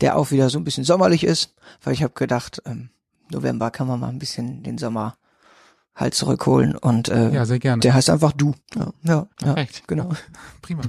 der 0.00 0.16
auch 0.16 0.30
wieder 0.30 0.48
so 0.48 0.58
ein 0.58 0.64
bisschen 0.64 0.84
sommerlich 0.84 1.24
ist, 1.24 1.54
weil 1.82 1.92
ich 1.92 2.02
habe 2.02 2.14
gedacht, 2.14 2.62
ähm, 2.64 2.90
November 3.30 3.70
kann 3.70 3.86
man 3.86 4.00
mal 4.00 4.08
ein 4.08 4.18
bisschen 4.18 4.62
den 4.62 4.78
Sommer 4.78 5.16
halt 5.94 6.14
zurückholen 6.14 6.76
und 6.76 7.08
äh, 7.08 7.30
ja, 7.30 7.44
sehr 7.44 7.58
gerne. 7.58 7.80
der 7.80 7.94
heißt 7.94 8.10
einfach 8.10 8.32
du. 8.32 8.54
Ja, 8.74 8.92
ja, 9.02 9.26
Perfekt. 9.38 9.76
ja 9.76 9.82
genau. 9.86 10.10
Prima. 10.62 10.82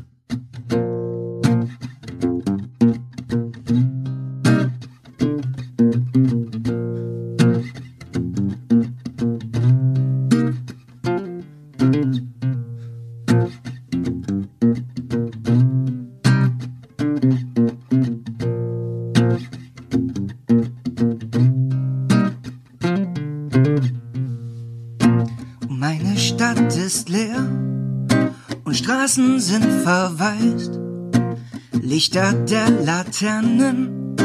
Laternen 33.13 34.17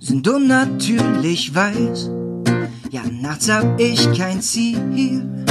sind 0.00 0.26
unnatürlich 0.26 1.54
weiß. 1.54 2.10
Ja, 2.90 3.02
nachts 3.08 3.48
hab 3.48 3.78
ich 3.78 4.12
kein 4.18 4.40
Ziel 4.40 5.44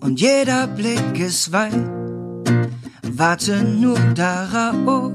und 0.00 0.22
jeder 0.22 0.66
Blick 0.66 1.18
ist 1.18 1.52
weit. 1.52 1.74
Warte 3.12 3.62
nur 3.62 3.98
darauf, 4.14 5.12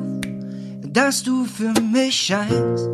dass 0.83 1.23
du 1.23 1.45
für 1.45 1.73
mich 1.81 2.15
scheinst. 2.15 2.89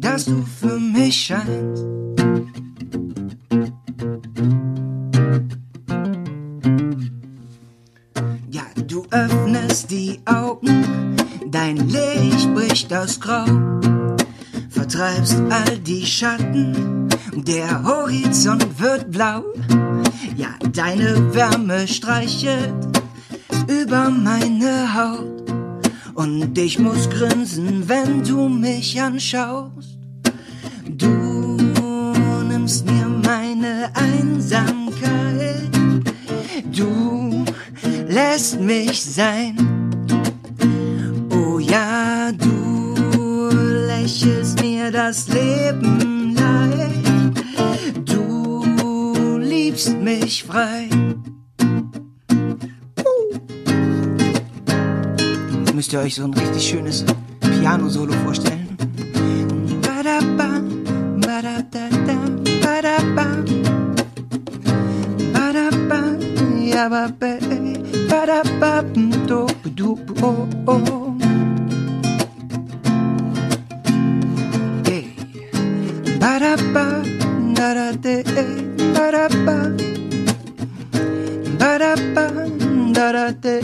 Dass 0.00 0.24
du 0.24 0.44
für 0.60 0.78
mich 0.78 1.26
scheinst. 1.26 1.91
Das 13.02 13.18
Grau, 13.18 13.46
vertreibst 14.70 15.36
all 15.50 15.76
die 15.78 16.06
Schatten, 16.06 17.08
der 17.34 17.82
Horizont 17.82 18.78
wird 18.78 19.10
blau. 19.10 19.42
Ja, 20.36 20.50
deine 20.72 21.34
Wärme 21.34 21.88
streichelt 21.88 22.72
über 23.66 24.08
meine 24.08 24.94
Haut 24.94 25.50
und 26.14 26.56
ich 26.56 26.78
muss 26.78 27.10
grinsen, 27.10 27.88
wenn 27.88 28.22
du 28.22 28.48
mich 28.48 29.02
anschaust. 29.02 29.98
Du 30.86 31.56
nimmst 32.48 32.86
mir 32.86 33.08
meine 33.08 33.90
Einsamkeit, 33.96 35.72
du 36.70 37.44
lässt 38.06 38.60
mich 38.60 39.02
sein. 39.02 39.81
Mir 44.82 44.90
das 44.90 45.28
Leben 45.28 46.34
leid. 46.34 47.34
Du 48.04 49.38
liebst 49.38 49.96
mich 50.00 50.42
frei. 50.44 50.88
Jetzt 55.58 55.74
müsst 55.74 55.92
ihr 55.92 56.00
euch 56.00 56.14
so 56.14 56.24
ein 56.24 56.32
richtig 56.34 56.68
schönes 56.68 57.04
Piano-Solo 57.40 58.12
vorstellen. 58.24 58.76
Ba-da-ba, 59.82 60.60
ba-da-ba, 61.20 61.82
do 69.26 69.46
do 69.76 69.98
oh 70.22 70.48
oh. 70.66 71.01
Ba-da-ba, 76.22 77.02
da-da-de, 77.58 78.22
ba-da-ba. 78.94 79.56
Ba-da-ba, 81.58 82.26
da-da-de, 82.94 83.54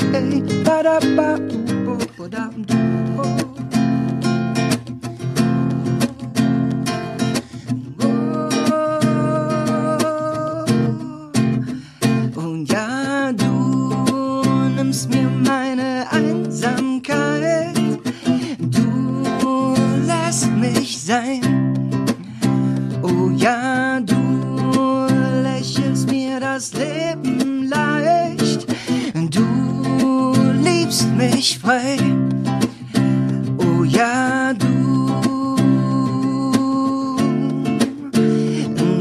ba-da-ba, 0.67 1.29
ba-da-ba. 2.19 2.89
nimmst 14.77 15.11
mir 15.11 15.31
meine 15.47 16.11
Einsamkeit. 16.11 17.77
Du 18.59 19.75
lässt 20.07 20.51
mich 20.57 21.01
sein. 21.03 21.68
Oh 23.03 23.31
ja, 23.37 24.01
du 24.01 25.07
lächelst 25.43 26.11
mir 26.11 26.41
das 26.41 26.73
Leben 26.75 27.69
leicht. 27.69 28.67
Du 29.31 30.33
liebst 30.63 31.09
mich 31.17 31.59
frei. 31.59 31.97
Oh 33.59 33.85
ja, 33.85 34.53
du. 34.55 34.67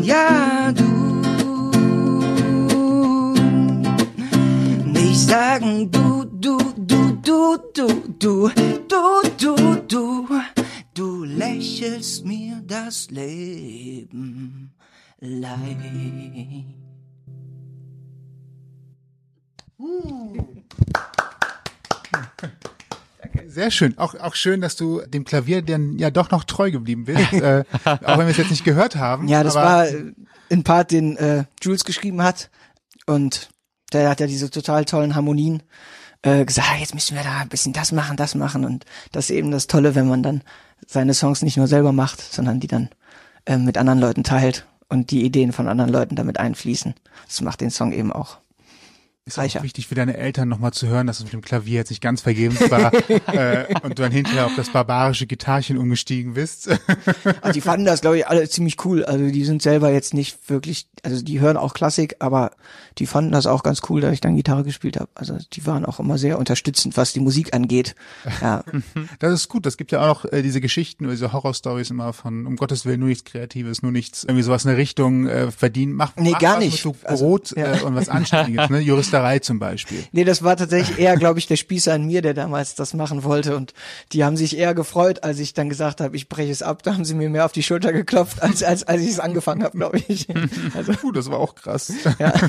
Ja, 0.04 0.72
du. 0.72 0.84
Nicht 4.86 5.20
sagen 5.20 5.90
du, 5.92 6.26
du, 6.26 6.58
du, 6.78 7.18
du, 7.24 7.58
du, 7.74 7.88
du, 8.20 8.52
du, 8.88 9.22
du, 9.38 9.56
du. 9.88 10.28
Lächelst 11.58 12.24
mir 12.24 12.62
das 12.68 13.10
Leben 13.10 14.76
leid. 15.20 15.78
Sehr 23.48 23.72
schön. 23.72 23.98
Auch, 23.98 24.14
auch 24.14 24.36
schön, 24.36 24.62
dass 24.62 24.76
du 24.76 25.02
dem 25.08 25.26
Klavier 25.26 25.64
dann 25.64 25.98
ja 25.98 26.12
doch 26.12 26.30
noch 26.30 26.44
treu 26.44 26.70
geblieben 26.70 27.06
bist, 27.06 27.34
äh, 27.34 27.64
auch 27.84 28.20
wenn 28.20 28.28
wir 28.28 28.28
es 28.28 28.38
jetzt 28.38 28.52
nicht 28.52 28.64
gehört 28.64 28.96
haben. 28.96 29.28
Ja, 29.28 29.42
das 29.42 29.56
war 29.56 29.88
äh, 29.88 30.14
ein 30.52 30.64
Part, 30.64 30.92
den 30.92 31.18
äh, 31.18 31.46
Jules 31.64 31.86
geschrieben 31.86 32.22
hat. 32.22 32.52
Und 33.08 33.50
der 33.94 34.12
hat 34.12 34.20
ja 34.20 34.28
diese 34.28 34.52
total 34.52 34.86
tollen 34.86 35.16
Harmonien 35.16 35.64
äh, 36.22 36.46
gesagt, 36.46 36.68
ah, 36.72 36.78
jetzt 36.78 36.94
müssen 36.94 37.16
wir 37.16 37.24
da 37.24 37.40
ein 37.40 37.50
bisschen 37.50 37.74
das 37.74 37.92
machen, 37.92 38.18
das 38.18 38.36
machen. 38.36 38.66
Und 38.66 38.86
das 39.12 39.30
ist 39.30 39.36
eben 39.36 39.52
das 39.52 39.68
Tolle, 39.68 39.96
wenn 39.96 40.08
man 40.08 40.24
dann 40.24 40.42
seine 40.86 41.14
Songs 41.14 41.42
nicht 41.42 41.58
nur 41.58 41.68
selber 41.68 41.92
macht, 41.92 42.22
sondern 42.22 42.60
die 42.60 42.68
dann 42.68 42.90
äh, 43.46 43.58
mit 43.58 43.78
anderen 43.78 44.00
Leuten 44.00 44.24
teilt 44.24 44.66
und 44.90 45.12
die 45.12 45.24
Ideen 45.24 45.52
von 45.52 45.68
anderen 45.68 45.92
Leuten 45.92 46.16
damit 46.16 46.40
einfließen. 46.40 46.94
Das 47.26 47.42
macht 47.42 47.62
den 47.62 47.72
Song 47.72 47.92
eben 47.92 48.12
auch. 48.12 48.38
Ist 49.28 49.38
auch 49.38 49.64
wichtig 49.64 49.88
für 49.88 49.96
deine 49.96 50.18
Eltern 50.18 50.48
nochmal 50.48 50.72
zu 50.72 50.88
hören, 50.88 51.06
dass 51.06 51.20
es 51.20 51.26
mit 51.26 51.34
dem 51.34 51.42
Klavier 51.42 51.76
jetzt 51.76 51.90
nicht 51.90 52.02
ganz 52.02 52.22
vergebens 52.22 52.72
war 52.72 52.94
äh, 53.34 53.66
und 53.84 54.00
du 54.00 54.02
dann 54.02 54.12
hinterher 54.12 54.46
auf 54.46 54.56
das 54.56 54.70
barbarische 54.70 55.28
Gitarrchen 55.28 55.78
umgestiegen 55.78 56.34
bist. 56.34 56.70
Also 57.42 57.54
die 57.54 57.62
fanden 57.62 57.86
das, 57.86 58.02
glaube 58.02 58.18
ich, 58.18 58.28
alle 58.28 58.48
ziemlich 58.50 58.84
cool. 58.86 59.04
Also 59.04 59.30
die 59.30 59.46
sind 59.46 59.62
selber 59.62 59.92
jetzt 59.92 60.14
nicht 60.14 60.50
wirklich, 60.50 60.88
also 61.04 61.22
die 61.22 61.40
hören 61.40 61.58
auch 61.58 61.74
Klassik, 61.74 62.16
aber 62.20 62.52
die 62.98 63.06
fanden 63.06 63.32
das 63.32 63.46
auch 63.46 63.64
ganz 63.64 63.82
cool, 63.90 64.02
dass 64.02 64.14
ich 64.14 64.22
dann 64.22 64.36
Gitarre 64.36 64.64
gespielt 64.64 64.98
habe. 64.98 65.10
Also 65.14 65.38
die 65.54 65.66
waren 65.66 65.86
auch 65.86 66.00
immer 66.00 66.18
sehr 66.18 66.40
unterstützend, 66.40 66.98
was 66.98 67.14
die 67.14 67.20
Musik 67.20 67.54
angeht. 67.54 67.96
Ja, 68.42 68.64
Das 69.20 69.34
ist 69.34 69.50
gut. 69.50 69.66
Das 69.66 69.78
gibt 69.78 69.92
ja 69.92 70.02
auch 70.02 70.24
noch 70.24 70.32
äh, 70.32 70.42
diese 70.42 70.62
Geschichten 70.62 71.06
oder 71.06 71.14
diese 71.14 71.34
Horrorstories 71.34 71.90
immer 71.90 72.14
von 72.14 72.46
um 72.46 72.56
Gottes 72.56 72.86
Willen 72.86 73.00
nur 73.00 73.10
nichts 73.10 73.26
Kreatives, 73.26 73.82
nur 73.82 73.92
nichts 73.92 74.24
irgendwie 74.24 74.44
sowas 74.44 74.64
in 74.66 74.70
der 74.70 74.78
Richtung 74.78 75.28
äh, 75.28 75.52
verdienen. 75.52 75.94
Mach, 75.94 76.16
Nee, 76.16 76.32
mach 76.32 76.40
gar 76.40 76.58
was 76.58 76.64
nicht. 76.64 76.88
Also, 77.04 77.26
Brot 77.26 77.54
ja. 77.56 77.76
äh, 77.76 77.82
und 77.84 77.96
was 77.96 78.10
Anständiges, 78.10 78.70
ne? 78.70 78.80
Juristerei 79.18 79.40
zum 79.40 79.60
Beispiel. 79.60 80.04
nee, 80.12 80.24
das 80.24 80.44
war 80.44 80.56
tatsächlich 80.58 81.00
eher, 81.00 81.16
glaube 81.18 81.40
ich, 81.40 81.48
der 81.48 81.56
Spießer 81.56 81.94
an 81.94 82.06
mir, 82.06 82.22
der 82.22 82.34
damals 82.34 82.76
das 82.76 82.94
machen 82.94 83.24
wollte. 83.24 83.56
Und 83.56 83.74
die 84.12 84.24
haben 84.24 84.38
sich 84.38 84.58
eher 84.58 84.74
gefreut, 84.74 85.24
als 85.24 85.40
ich 85.40 85.54
dann 85.54 85.70
gesagt 85.70 86.02
habe, 86.02 86.16
ich 86.16 86.30
breche 86.30 86.52
es 86.52 86.62
ab. 86.62 86.84
Da 86.84 86.94
haben 86.94 87.06
sie 87.06 87.14
mir 87.16 87.30
mehr 87.30 87.46
auf 87.46 87.52
die 87.52 87.64
Schulter 87.64 87.92
geklopft, 87.94 88.42
als 88.42 88.64
als, 88.64 88.84
als 88.84 89.02
ich 89.02 89.10
es 89.10 89.20
angefangen 89.20 89.64
habe, 89.64 89.78
glaube 89.78 89.98
ich. 90.08 90.28
Also 90.76 90.94
Puh, 90.94 91.12
das 91.12 91.30
war 91.30 91.40
auch 91.40 91.56
krass. 91.56 91.92
ja. 92.20 92.34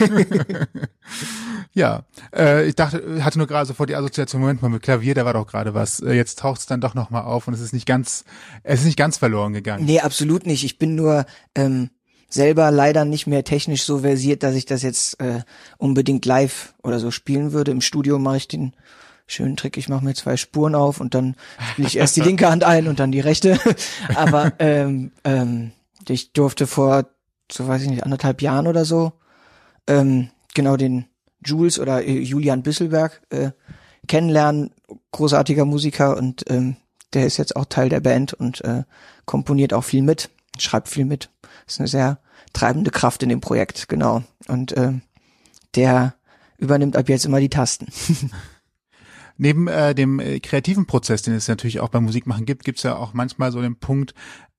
Ja, 1.75 2.05
äh, 2.35 2.67
ich 2.67 2.75
dachte, 2.75 3.25
hatte 3.25 3.39
nur 3.39 3.47
gerade 3.47 3.67
sofort 3.67 3.89
die 3.89 3.95
Assoziation, 3.95 4.41
Moment 4.41 4.63
mal, 4.63 4.69
mit 4.69 4.83
Klavier, 4.83 5.15
da 5.15 5.25
war 5.25 5.35
doch 5.35 5.47
gerade 5.47 5.75
was. 5.75 6.01
Äh, 6.01 6.13
jetzt 6.15 6.39
taucht 6.41 6.61
es 6.61 6.67
dann 6.67 6.81
doch 6.81 6.95
nochmal 6.95 7.23
auf 7.23 7.47
und 7.47 7.55
es 7.55 7.61
ist 7.61 7.73
nicht 7.73 7.87
ganz, 7.87 8.25
es 8.63 8.81
ist 8.81 8.87
nicht 8.87 8.97
ganz 8.99 9.19
verloren 9.19 9.53
gegangen. 9.53 9.85
Nee, 9.85 10.01
absolut 10.01 10.47
nicht. 10.47 10.65
Ich 10.65 10.79
bin 10.79 10.95
nur 10.95 11.25
ähm, 11.55 11.91
selber 12.29 12.71
leider 12.71 13.05
nicht 13.05 13.27
mehr 13.27 13.45
technisch 13.45 13.85
so 13.85 14.01
versiert, 14.01 14.43
dass 14.43 14.55
ich 14.55 14.67
das 14.67 14.83
jetzt 14.83 15.21
äh, 15.21 15.41
unbedingt 15.79 16.27
live 16.27 16.75
oder 16.83 16.99
so 16.99 17.11
spielen 17.11 17.53
würde. 17.53 17.71
Im 17.71 17.81
Studio 17.81 18.19
mache 18.19 18.37
ich 18.37 18.49
den 18.49 18.75
schönen 19.27 19.57
Trick, 19.57 19.77
ich 19.77 19.89
mache 19.89 20.05
mir 20.05 20.15
zwei 20.15 20.37
Spuren 20.37 20.75
auf 20.75 21.01
und 21.01 21.15
dann 21.15 21.37
spiele 21.73 21.89
ich 21.89 21.97
erst 21.97 22.17
die 22.17 22.23
linke 22.23 22.49
Hand 22.51 22.65
ein 22.65 22.89
und 22.89 22.99
dann 22.99 23.13
die 23.13 23.21
rechte. 23.21 23.59
Aber 24.15 24.53
ähm, 24.59 25.13
ähm, 25.25 25.73
ich 26.09 26.33
durfte 26.33 26.67
vor, 26.67 27.07
so 27.51 27.69
weiß 27.69 27.83
ich 27.83 27.89
nicht, 27.89 28.05
anderthalb 28.05 28.43
Jahren 28.43 28.67
oder 28.67 28.85
so, 28.85 29.13
ähm, 29.87 30.29
genau 30.55 30.77
den 30.77 31.07
Jules 31.45 31.79
oder 31.79 32.05
äh, 32.05 32.19
Julian 32.19 32.63
Büsselberg 32.63 33.23
äh, 33.31 33.51
kennenlernen, 34.07 34.71
großartiger 35.13 35.65
Musiker 35.65 36.17
und 36.17 36.45
ähm, 36.51 36.77
der 37.13 37.27
ist 37.27 37.37
jetzt 37.37 37.57
auch 37.57 37.67
Teil 37.67 37.89
der 37.89 38.01
Band 38.01 38.35
und 38.35 38.63
äh, 38.65 38.85
komponiert 39.25 39.73
auch 39.73 39.85
viel 39.85 40.03
mit, 40.03 40.31
schreibt 40.59 40.89
viel 40.89 41.05
mit. 41.05 41.31
Ist 41.69 41.81
eine 41.81 41.89
sehr 41.89 42.19
treibende 42.53 42.91
Kraft 42.91 43.23
in 43.23 43.29
dem 43.29 43.41
Projekt, 43.41 43.89
genau. 43.89 44.25
Und 44.49 44.77
ähm, 44.77 45.03
der 45.75 46.15
übernimmt 46.57 46.97
ab 46.97 47.09
jetzt 47.09 47.27
immer 47.27 47.41
die 47.41 47.51
Tasten. 47.51 47.87
Neben 49.37 49.69
äh, 49.69 49.95
dem 49.95 50.19
äh, 50.19 50.41
kreativen 50.41 50.87
Prozess, 50.87 51.23
den 51.23 51.35
es 51.35 51.47
natürlich 51.47 51.79
auch 51.79 51.91
beim 51.91 52.05
Musikmachen 52.05 52.45
gibt, 52.45 52.65
gibt 52.65 52.79
es 52.79 52.83
ja 52.83 52.97
auch 52.97 53.13
manchmal 53.13 53.53
so 53.53 53.63
den 53.63 53.77
Punkt, 53.77 54.15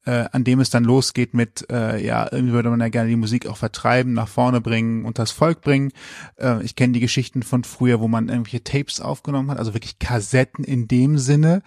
äh, 0.05 0.25
an 0.31 0.45
dem 0.45 0.61
es 0.61 0.69
dann 0.69 0.85
losgeht 0.85 1.33
mit, 1.33 1.69
äh, 1.69 2.03
ja, 2.03 2.29
irgendwie 2.31 2.53
würde 2.53 2.69
man 2.69 2.79
ja 2.79 2.87
gerne 2.87 3.09
die 3.09 3.17
Musik 3.17 3.47
auch 3.47 3.57
vertreiben, 3.57 4.13
nach 4.13 4.29
vorne 4.29 4.61
bringen 4.61 5.03
und 5.03 5.19
das 5.19 5.31
Volk 5.31 5.61
bringen. 5.61 5.91
Äh, 6.37 6.63
ich 6.63 6.77
kenne 6.77 6.93
die 6.93 7.01
Geschichten 7.01 7.43
von 7.43 7.65
früher, 7.65 7.99
wo 7.99 8.07
man 8.07 8.29
irgendwelche 8.29 8.63
Tapes 8.63 9.01
aufgenommen 9.01 9.51
hat, 9.51 9.57
also 9.57 9.73
wirklich 9.73 9.99
Kassetten 9.99 10.63
in 10.63 10.87
dem 10.87 11.17
Sinne 11.17 11.61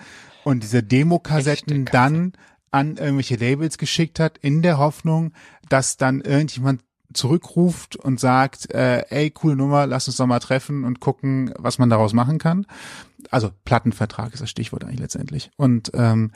und 0.44 0.62
diese 0.62 0.82
Demo-Kassetten 0.82 1.84
dann 1.84 2.32
an 2.72 2.96
irgendwelche 2.96 3.36
Labels 3.36 3.78
geschickt 3.78 4.18
hat, 4.18 4.38
in 4.38 4.62
der 4.62 4.78
Hoffnung, 4.78 5.32
dass 5.68 5.96
dann 5.96 6.20
irgendjemand 6.22 6.82
zurückruft 7.12 7.96
und 7.96 8.18
sagt, 8.18 8.72
äh, 8.74 9.04
ey, 9.10 9.30
coole 9.30 9.54
Nummer, 9.56 9.86
lass 9.86 10.08
uns 10.08 10.16
doch 10.16 10.26
mal 10.26 10.40
treffen 10.40 10.84
und 10.84 10.98
gucken, 10.98 11.52
was 11.58 11.78
man 11.78 11.90
daraus 11.90 12.12
machen 12.12 12.38
kann. 12.38 12.66
Also 13.30 13.50
Plattenvertrag 13.64 14.32
ist 14.32 14.40
das 14.40 14.50
Stichwort 14.50 14.84
eigentlich 14.84 15.00
letztendlich. 15.00 15.50
Und 15.56 15.92
ähm, 15.94 16.32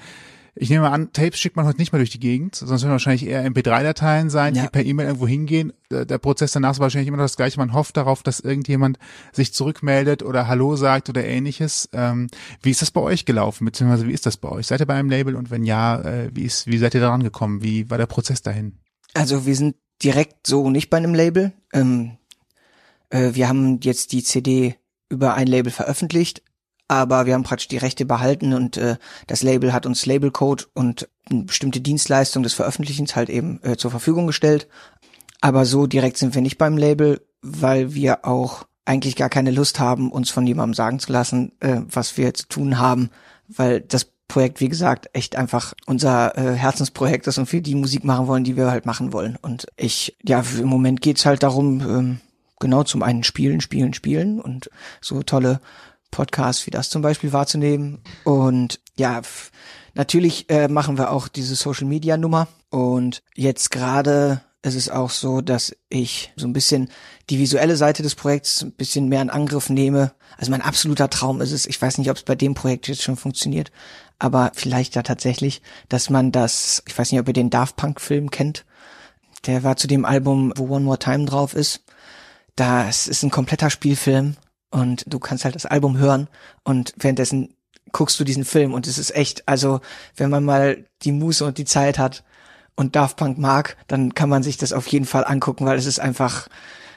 ich 0.58 0.70
nehme 0.70 0.90
an, 0.90 1.12
Tapes 1.12 1.38
schickt 1.38 1.54
man 1.56 1.66
heute 1.66 1.78
nicht 1.78 1.92
mehr 1.92 1.98
durch 1.98 2.10
die 2.10 2.18
Gegend, 2.18 2.54
sonst 2.54 2.82
werden 2.82 2.90
wahrscheinlich 2.92 3.26
eher 3.26 3.44
MP3-Dateien 3.46 4.30
sein, 4.30 4.54
Ja. 4.54 4.62
die 4.62 4.68
per 4.70 4.84
E-Mail 4.84 5.06
irgendwo 5.06 5.26
hingehen. 5.28 5.72
Der 5.90 6.18
Prozess 6.18 6.52
danach 6.52 6.72
ist 6.72 6.78
wahrscheinlich 6.80 7.08
immer 7.08 7.18
noch 7.18 7.24
das 7.24 7.36
gleiche. 7.36 7.58
Man 7.58 7.74
hofft 7.74 7.96
darauf, 7.96 8.22
dass 8.22 8.40
irgendjemand 8.40 8.98
sich 9.32 9.52
zurückmeldet 9.52 10.22
oder 10.22 10.48
Hallo 10.48 10.74
sagt 10.76 11.08
oder 11.10 11.24
ähnliches. 11.24 11.88
Ähm, 11.92 12.28
wie 12.62 12.70
ist 12.70 12.80
das 12.82 12.90
bei 12.90 13.00
euch 13.02 13.24
gelaufen, 13.26 13.66
beziehungsweise 13.66 14.08
wie 14.08 14.12
ist 14.12 14.24
das 14.26 14.38
bei 14.38 14.48
euch? 14.48 14.66
Seid 14.66 14.80
ihr 14.80 14.86
bei 14.86 14.94
einem 14.94 15.10
Label 15.10 15.36
und 15.36 15.50
wenn 15.50 15.64
ja, 15.64 16.00
äh, 16.00 16.30
wie, 16.32 16.42
ist, 16.44 16.66
wie 16.66 16.78
seid 16.78 16.94
ihr 16.94 17.00
daran 17.00 17.22
gekommen? 17.22 17.62
Wie 17.62 17.90
war 17.90 17.98
der 17.98 18.06
Prozess 18.06 18.40
dahin? 18.42 18.78
Also 19.14 19.46
wir 19.46 19.54
sind 19.54 19.76
direkt 20.02 20.46
so 20.46 20.70
nicht 20.70 20.90
bei 20.90 20.96
einem 20.96 21.14
Label. 21.14 21.52
Ähm, 21.72 22.16
äh, 23.10 23.34
wir 23.34 23.48
haben 23.48 23.80
jetzt 23.82 24.12
die 24.12 24.22
CD 24.22 24.76
über 25.08 25.34
ein 25.34 25.46
Label 25.46 25.70
veröffentlicht, 25.70 26.42
aber 26.88 27.26
wir 27.26 27.34
haben 27.34 27.42
praktisch 27.42 27.68
die 27.68 27.78
Rechte 27.78 28.04
behalten 28.04 28.52
und 28.52 28.76
äh, 28.76 28.96
das 29.26 29.42
Label 29.42 29.72
hat 29.72 29.86
uns 29.86 30.06
Labelcode 30.06 30.68
und 30.74 31.08
eine 31.28 31.44
bestimmte 31.44 31.80
Dienstleistung 31.80 32.42
des 32.42 32.54
Veröffentlichens 32.54 33.16
halt 33.16 33.28
eben 33.28 33.60
äh, 33.62 33.76
zur 33.76 33.90
Verfügung 33.90 34.26
gestellt. 34.26 34.68
Aber 35.40 35.64
so 35.64 35.86
direkt 35.86 36.16
sind 36.16 36.34
wir 36.34 36.42
nicht 36.42 36.58
beim 36.58 36.76
Label, 36.76 37.20
weil 37.42 37.94
wir 37.94 38.24
auch 38.24 38.66
eigentlich 38.84 39.16
gar 39.16 39.28
keine 39.28 39.50
Lust 39.50 39.80
haben, 39.80 40.12
uns 40.12 40.30
von 40.30 40.46
jemandem 40.46 40.74
sagen 40.74 40.98
zu 41.00 41.12
lassen, 41.12 41.52
äh, 41.60 41.80
was 41.90 42.16
wir 42.16 42.34
zu 42.34 42.46
tun 42.46 42.78
haben, 42.78 43.10
weil 43.48 43.80
das 43.80 44.12
Projekt, 44.28 44.60
wie 44.60 44.68
gesagt, 44.68 45.08
echt 45.12 45.36
einfach 45.36 45.74
unser 45.86 46.36
äh, 46.36 46.54
Herzensprojekt 46.54 47.26
ist 47.26 47.38
und 47.38 47.52
wir 47.52 47.62
die 47.62 47.74
Musik 47.74 48.04
machen 48.04 48.26
wollen, 48.26 48.44
die 48.44 48.56
wir 48.56 48.70
halt 48.70 48.86
machen 48.86 49.12
wollen. 49.12 49.36
Und 49.40 49.66
ich, 49.76 50.16
ja, 50.22 50.42
im 50.58 50.68
Moment 50.68 51.00
geht's 51.00 51.26
halt 51.26 51.42
darum, 51.42 51.80
ähm, 51.80 52.20
genau 52.58 52.82
zum 52.82 53.02
einen 53.02 53.24
spielen, 53.24 53.60
spielen, 53.60 53.92
spielen 53.92 54.40
und 54.40 54.70
so 55.00 55.22
tolle 55.22 55.60
Podcasts 56.10 56.66
wie 56.66 56.70
das 56.70 56.90
zum 56.90 57.02
Beispiel 57.02 57.32
wahrzunehmen. 57.32 58.02
Und 58.24 58.80
ja, 58.96 59.22
natürlich 59.94 60.48
äh, 60.50 60.68
machen 60.68 60.98
wir 60.98 61.10
auch 61.10 61.28
diese 61.28 61.54
Social 61.54 61.86
Media 61.86 62.16
Nummer. 62.16 62.48
Und 62.70 63.22
jetzt 63.34 63.70
gerade 63.70 64.40
es 64.66 64.74
ist 64.74 64.90
auch 64.90 65.10
so, 65.10 65.42
dass 65.42 65.76
ich 65.88 66.32
so 66.34 66.44
ein 66.48 66.52
bisschen 66.52 66.88
die 67.30 67.38
visuelle 67.38 67.76
Seite 67.76 68.02
des 68.02 68.16
Projekts 68.16 68.62
ein 68.62 68.72
bisschen 68.72 69.08
mehr 69.08 69.22
in 69.22 69.30
Angriff 69.30 69.70
nehme. 69.70 70.12
Also 70.36 70.50
mein 70.50 70.60
absoluter 70.60 71.08
Traum 71.08 71.40
ist 71.40 71.52
es, 71.52 71.66
ich 71.66 71.80
weiß 71.80 71.98
nicht, 71.98 72.10
ob 72.10 72.16
es 72.16 72.24
bei 72.24 72.34
dem 72.34 72.54
Projekt 72.54 72.88
jetzt 72.88 73.04
schon 73.04 73.16
funktioniert, 73.16 73.70
aber 74.18 74.50
vielleicht 74.54 74.96
ja 74.96 75.04
tatsächlich, 75.04 75.62
dass 75.88 76.10
man 76.10 76.32
das, 76.32 76.82
ich 76.86 76.98
weiß 76.98 77.12
nicht, 77.12 77.20
ob 77.20 77.28
ihr 77.28 77.32
den 77.32 77.48
Daft 77.48 77.76
Punk 77.76 78.00
Film 78.00 78.30
kennt. 78.30 78.64
Der 79.46 79.62
war 79.62 79.76
zu 79.76 79.86
dem 79.86 80.04
Album, 80.04 80.52
wo 80.56 80.74
One 80.74 80.84
More 80.84 80.98
Time 80.98 81.26
drauf 81.26 81.54
ist. 81.54 81.84
Das 82.56 83.06
ist 83.06 83.22
ein 83.22 83.30
kompletter 83.30 83.70
Spielfilm 83.70 84.36
und 84.76 85.04
du 85.06 85.18
kannst 85.18 85.46
halt 85.46 85.54
das 85.54 85.64
Album 85.64 85.96
hören 85.96 86.28
und 86.62 86.92
währenddessen 86.98 87.54
guckst 87.92 88.20
du 88.20 88.24
diesen 88.24 88.44
Film 88.44 88.74
und 88.74 88.86
es 88.86 88.98
ist 88.98 89.16
echt, 89.16 89.48
also 89.48 89.80
wenn 90.16 90.28
man 90.28 90.44
mal 90.44 90.84
die 91.00 91.12
Muße 91.12 91.46
und 91.46 91.56
die 91.56 91.64
Zeit 91.64 91.98
hat 91.98 92.24
und 92.74 92.94
Daft 92.94 93.16
Punk 93.16 93.38
mag, 93.38 93.78
dann 93.86 94.12
kann 94.12 94.28
man 94.28 94.42
sich 94.42 94.58
das 94.58 94.74
auf 94.74 94.86
jeden 94.88 95.06
Fall 95.06 95.24
angucken, 95.24 95.64
weil 95.64 95.78
es 95.78 95.86
ist 95.86 95.98
einfach, 95.98 96.48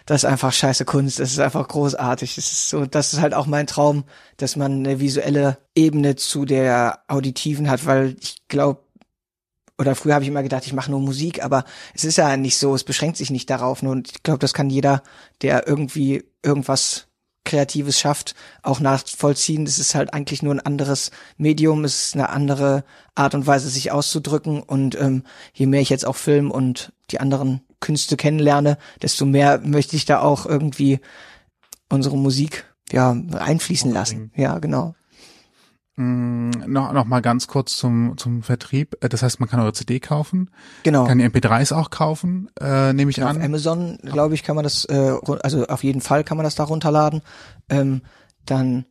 das 0.06 0.24
ist 0.24 0.30
einfach 0.30 0.52
scheiße 0.52 0.84
Kunst, 0.84 1.22
es 1.22 1.32
ist 1.32 1.40
einfach 1.40 1.66
großartig. 1.70 2.38
Es 2.38 2.52
ist 2.52 2.70
so, 2.70 2.86
das 2.86 3.14
ist 3.14 3.22
halt 3.22 3.34
auch 3.34 3.46
mein 3.46 3.66
Traum, 3.66 4.04
dass 4.36 4.58
man 4.58 4.86
eine 4.86 5.00
visuelle 5.00 5.58
Ebene 5.74 6.18
zu 6.18 6.44
der 6.44 7.00
auditiven 7.08 7.70
hat, 7.70 7.86
weil 7.86 8.18
ich 8.20 8.46
glaube, 8.50 8.82
oder 9.78 9.96
früher 9.96 10.16
habe 10.16 10.26
ich 10.26 10.30
immer 10.30 10.44
gedacht, 10.44 10.66
ich 10.66 10.74
mache 10.74 10.92
nur 10.92 11.00
Musik, 11.00 11.46
aber 11.46 11.64
es 11.94 12.04
ist 12.04 12.18
ja 12.18 12.36
nicht 12.36 12.58
so, 12.58 12.76
es 12.76 12.84
beschränkt 12.84 13.16
sich 13.16 13.30
nicht 13.30 13.50
darauf. 13.50 13.82
Und 13.84 14.12
ich 14.12 14.24
glaube, 14.24 14.40
das 14.40 14.54
kann 14.54 14.70
jeder, 14.70 15.02
der 15.42 15.66
irgendwie 15.66 16.26
irgendwas 16.44 17.09
Kreatives 17.46 18.00
schafft, 18.00 18.36
auch 18.62 18.80
nachvollziehen. 18.80 19.66
Das 19.66 19.80
ist 19.80 19.96
halt 19.96 20.14
eigentlich 20.14 20.44
nur 20.44 20.54
ein 20.54 20.60
anderes 20.60 21.12
Medium, 21.38 21.84
es 21.84 22.06
ist 22.06 22.16
eine 22.16 22.30
andere 22.30 22.84
Art 23.16 23.34
und 23.34 23.48
Weise, 23.48 23.70
sich 23.70 23.92
auszudrücken. 23.92 24.62
Und 24.62 25.00
ähm, 25.00 25.24
je 25.54 25.66
mehr 25.66 25.82
ich 25.82 25.90
jetzt 25.90 26.06
auch 26.06 26.16
Film 26.16 26.52
und 26.52 26.94
die 27.12 27.20
anderen 27.20 27.62
Künste 27.80 28.18
kennenlerne, 28.18 28.78
desto 29.02 29.26
mehr 29.26 29.60
möchte 29.60 29.96
ich 29.96 30.06
da 30.06 30.20
auch 30.20 30.46
irgendwie 30.46 31.00
unsere 31.90 32.18
Musik 32.18 32.66
ja 32.92 33.12
einfließen 33.12 33.92
lassen. 33.92 34.32
Ja, 34.36 34.60
genau. 34.60 34.96
Mm, 36.02 36.52
noch, 36.66 36.94
noch 36.94 37.04
mal 37.04 37.22
ganz 37.22 37.48
kurz 37.48 37.76
zum, 37.76 38.18
zum 38.18 38.42
Vertrieb. 38.42 38.96
Äh, 39.04 39.10
das 39.10 39.22
heißt, 39.22 39.42
man 39.42 39.50
kann 39.50 39.60
eure 39.60 39.74
CD 39.74 40.00
kaufen. 40.00 40.50
Genau. 40.84 41.06
Kann 41.06 41.18
die 41.18 41.26
MP3s 41.26 41.74
auch 41.74 41.90
kaufen, 41.90 42.50
äh, 42.60 42.94
nehme 42.94 43.10
ich 43.12 43.16
Genau, 43.18 43.28
an. 43.28 43.38
Auf 43.38 43.44
Amazon, 43.44 43.98
glaube 44.04 44.34
ich, 44.34 44.44
kann 44.44 44.56
man 44.56 44.64
das, 44.64 44.86
äh, 44.86 45.14
also 45.44 45.68
auf 45.68 45.84
jeden 45.84 46.00
Fall 46.00 46.24
kann 46.24 46.38
man 46.38 46.46
das 46.46 46.56
da 46.56 46.64
runterladen. 46.64 47.22
Ähm, 47.68 48.02
dann, 48.46 48.86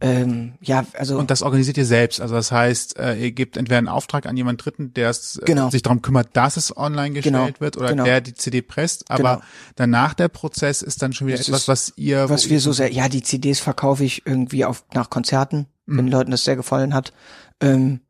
ähm, 0.00 0.52
ja, 0.60 0.84
also 0.96 1.18
Und 1.18 1.32
das 1.32 1.42
organisiert 1.42 1.76
ihr 1.76 1.86
selbst. 1.86 2.20
Also 2.20 2.36
das 2.36 2.52
heißt, 2.52 3.00
äh, 3.00 3.16
ihr 3.16 3.32
gebt 3.32 3.56
entweder 3.56 3.78
einen 3.78 3.88
Auftrag 3.88 4.26
an 4.26 4.36
jemand 4.36 4.64
Dritten, 4.64 4.94
der 4.94 5.10
es, 5.10 5.38
äh, 5.38 5.46
Genau. 5.46 5.70
sich 5.70 5.82
darum 5.82 6.02
kümmert, 6.02 6.28
dass 6.34 6.56
es 6.56 6.76
online 6.76 7.14
gestellt 7.14 7.34
Genau. 7.34 7.60
wird 7.60 7.76
oder 7.78 7.88
Genau. 7.88 8.04
der 8.04 8.20
die 8.20 8.34
CD 8.34 8.62
presst. 8.62 9.10
Aber 9.10 9.34
Genau. 9.36 9.44
danach 9.74 10.14
der 10.14 10.28
Prozess 10.28 10.82
ist 10.82 11.02
dann 11.02 11.12
schon 11.12 11.26
wieder 11.26 11.36
Das 11.38 11.48
etwas, 11.48 11.66
was 11.66 11.92
ihr, 11.96 12.28
was 12.28 12.48
wir 12.48 12.60
so 12.60 12.72
sehr, 12.72 12.92
ja, 12.92 13.08
die 13.08 13.22
CDs 13.24 13.58
verkaufe 13.58 14.04
ich 14.04 14.24
irgendwie 14.24 14.64
auf 14.64 14.84
nach 14.94 15.10
Konzerten, 15.10 15.66
Mhm. 15.86 15.98
wenn 15.98 16.08
Leuten 16.08 16.30
das 16.30 16.44
sehr 16.44 16.56
gefallen 16.56 16.94
hat. 16.94 17.12
Ähm, 17.60 18.00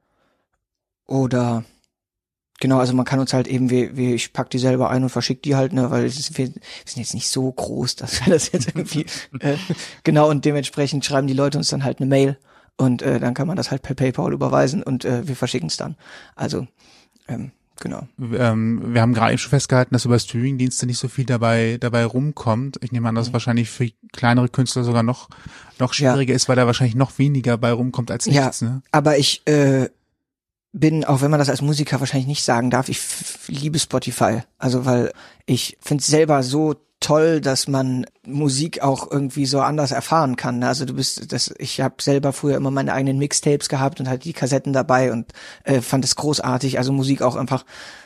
oder 1.07 1.64
genau, 2.61 2.79
also 2.79 2.95
man 2.95 3.05
kann 3.05 3.20
uns 3.20 3.33
halt 3.33 3.47
eben, 3.47 3.70
wie, 3.70 3.97
wie 3.97 4.14
ich 4.14 4.33
pack 4.33 4.51
die 4.51 4.59
selber 4.59 4.91
ein 4.91 5.03
und 5.03 5.11
verschick 5.11 5.43
die 5.43 5.57
halt, 5.57 5.72
ne, 5.72 5.91
weil 5.91 6.05
es 6.05 6.18
ist, 6.18 6.39
wir, 6.39 6.47
wir 6.47 6.61
sind 6.87 7.03
jetzt 7.03 7.14
nicht 7.14 7.29
so 7.29 7.51
groß, 7.51 7.97
dass 7.97 8.25
wir 8.25 8.33
das 8.33 8.53
jetzt 8.53 8.68
irgendwie 8.68 9.07
äh, 9.41 9.57
genau 10.03 10.31
und 10.31 10.45
dementsprechend 10.45 11.05
schreiben 11.05 11.27
die 11.27 11.35
Leute 11.35 11.59
uns 11.59 11.68
dann 11.68 11.85
halt 11.85 11.99
eine 11.99 12.07
Mail 12.07 12.39
und 12.77 13.03
äh, 13.03 13.20
dann 13.20 13.35
kann 13.35 13.47
man 13.47 13.57
das 13.57 13.70
halt 13.70 13.83
per 13.83 13.95
PayPal 13.95 14.33
überweisen 14.33 14.83
und 14.83 15.05
äh, 15.05 15.27
wir 15.29 15.37
verschicken 15.37 15.68
es 15.68 15.77
dann. 15.77 15.97
Also 16.35 16.66
ähm, 17.29 17.53
genau. 17.81 18.07
ähm, 18.20 18.95
wir 18.95 19.01
haben 19.01 19.14
gerade 19.14 19.33
eben 19.33 19.39
schon 19.39 19.51
festgehalten, 19.51 19.95
dass 19.95 20.05
über 20.05 20.18
Streamingdienste 20.18 20.87
nicht 20.87 20.99
so 20.99 21.09
viel 21.09 21.25
dabei 21.25 21.77
dabei 21.81 22.05
rumkommt. 22.05 22.79
Ich 22.83 22.93
nehme 22.93 23.09
an, 23.09 23.14
Mhm. 23.14 23.16
dass 23.18 23.27
es 23.29 23.33
wahrscheinlich 23.33 23.70
für 23.70 23.91
kleinere 24.12 24.49
Künstler 24.49 24.85
sogar 24.85 25.03
noch 25.03 25.29
noch 25.81 25.93
schwieriger 25.93 26.35
ist, 26.35 26.49
weil 26.49 26.57
da 26.57 26.66
wahrscheinlich 26.66 26.95
noch 26.95 27.18
weniger 27.18 27.59
bei 27.59 27.72
rumkommt 27.72 28.11
als 28.11 28.27
Ja. 28.27 28.43
nichts. 28.45 28.62
Ne? 28.62 28.83
Aber 28.93 29.18
ich 29.18 29.43
äh, 29.47 29.89
bin, 30.72 31.05
auch 31.05 31.20
wenn 31.22 31.31
man 31.31 31.39
das 31.39 31.49
als 31.51 31.62
Musiker 31.62 32.01
wahrscheinlich 32.01 32.27
nicht 32.29 32.43
sagen 32.45 32.70
darf, 32.70 32.89
ich 32.89 33.01
liebe 33.49 33.79
Spotify. 33.79 34.43
Also 34.59 34.85
weil 34.87 35.12
ich 35.47 35.77
finde 35.81 36.03
es 36.03 36.07
selber 36.09 36.43
so 36.43 36.75
toll, 37.01 37.41
dass 37.41 37.69
man 37.69 38.07
Musik 38.27 38.83
auch 38.83 39.11
irgendwie 39.11 39.47
so 39.47 39.61
anders 39.61 39.93
erfahren 39.93 40.37
kann. 40.37 40.63
Also 40.63 40.85
du 40.87 40.95
bist, 40.95 41.33
das, 41.33 41.55
ich 41.59 41.81
habe 41.81 41.97
selber 42.01 42.33
früher 42.33 42.57
immer 42.57 42.71
meine 42.71 42.93
eigenen 42.95 43.19
Mixtapes 43.19 43.69
gehabt 43.69 44.01
und 44.01 44.09
hatte 44.09 44.21
die 44.21 44.33
Kassetten 44.33 44.73
dabei 44.73 45.13
und 45.13 45.33
äh, 45.65 45.81
fand 45.81 46.05
es 46.05 46.17
großartig. 46.17 46.79
Also 46.79 46.93
Musik 46.93 47.21
auch 47.21 47.37
einfach 47.37 47.65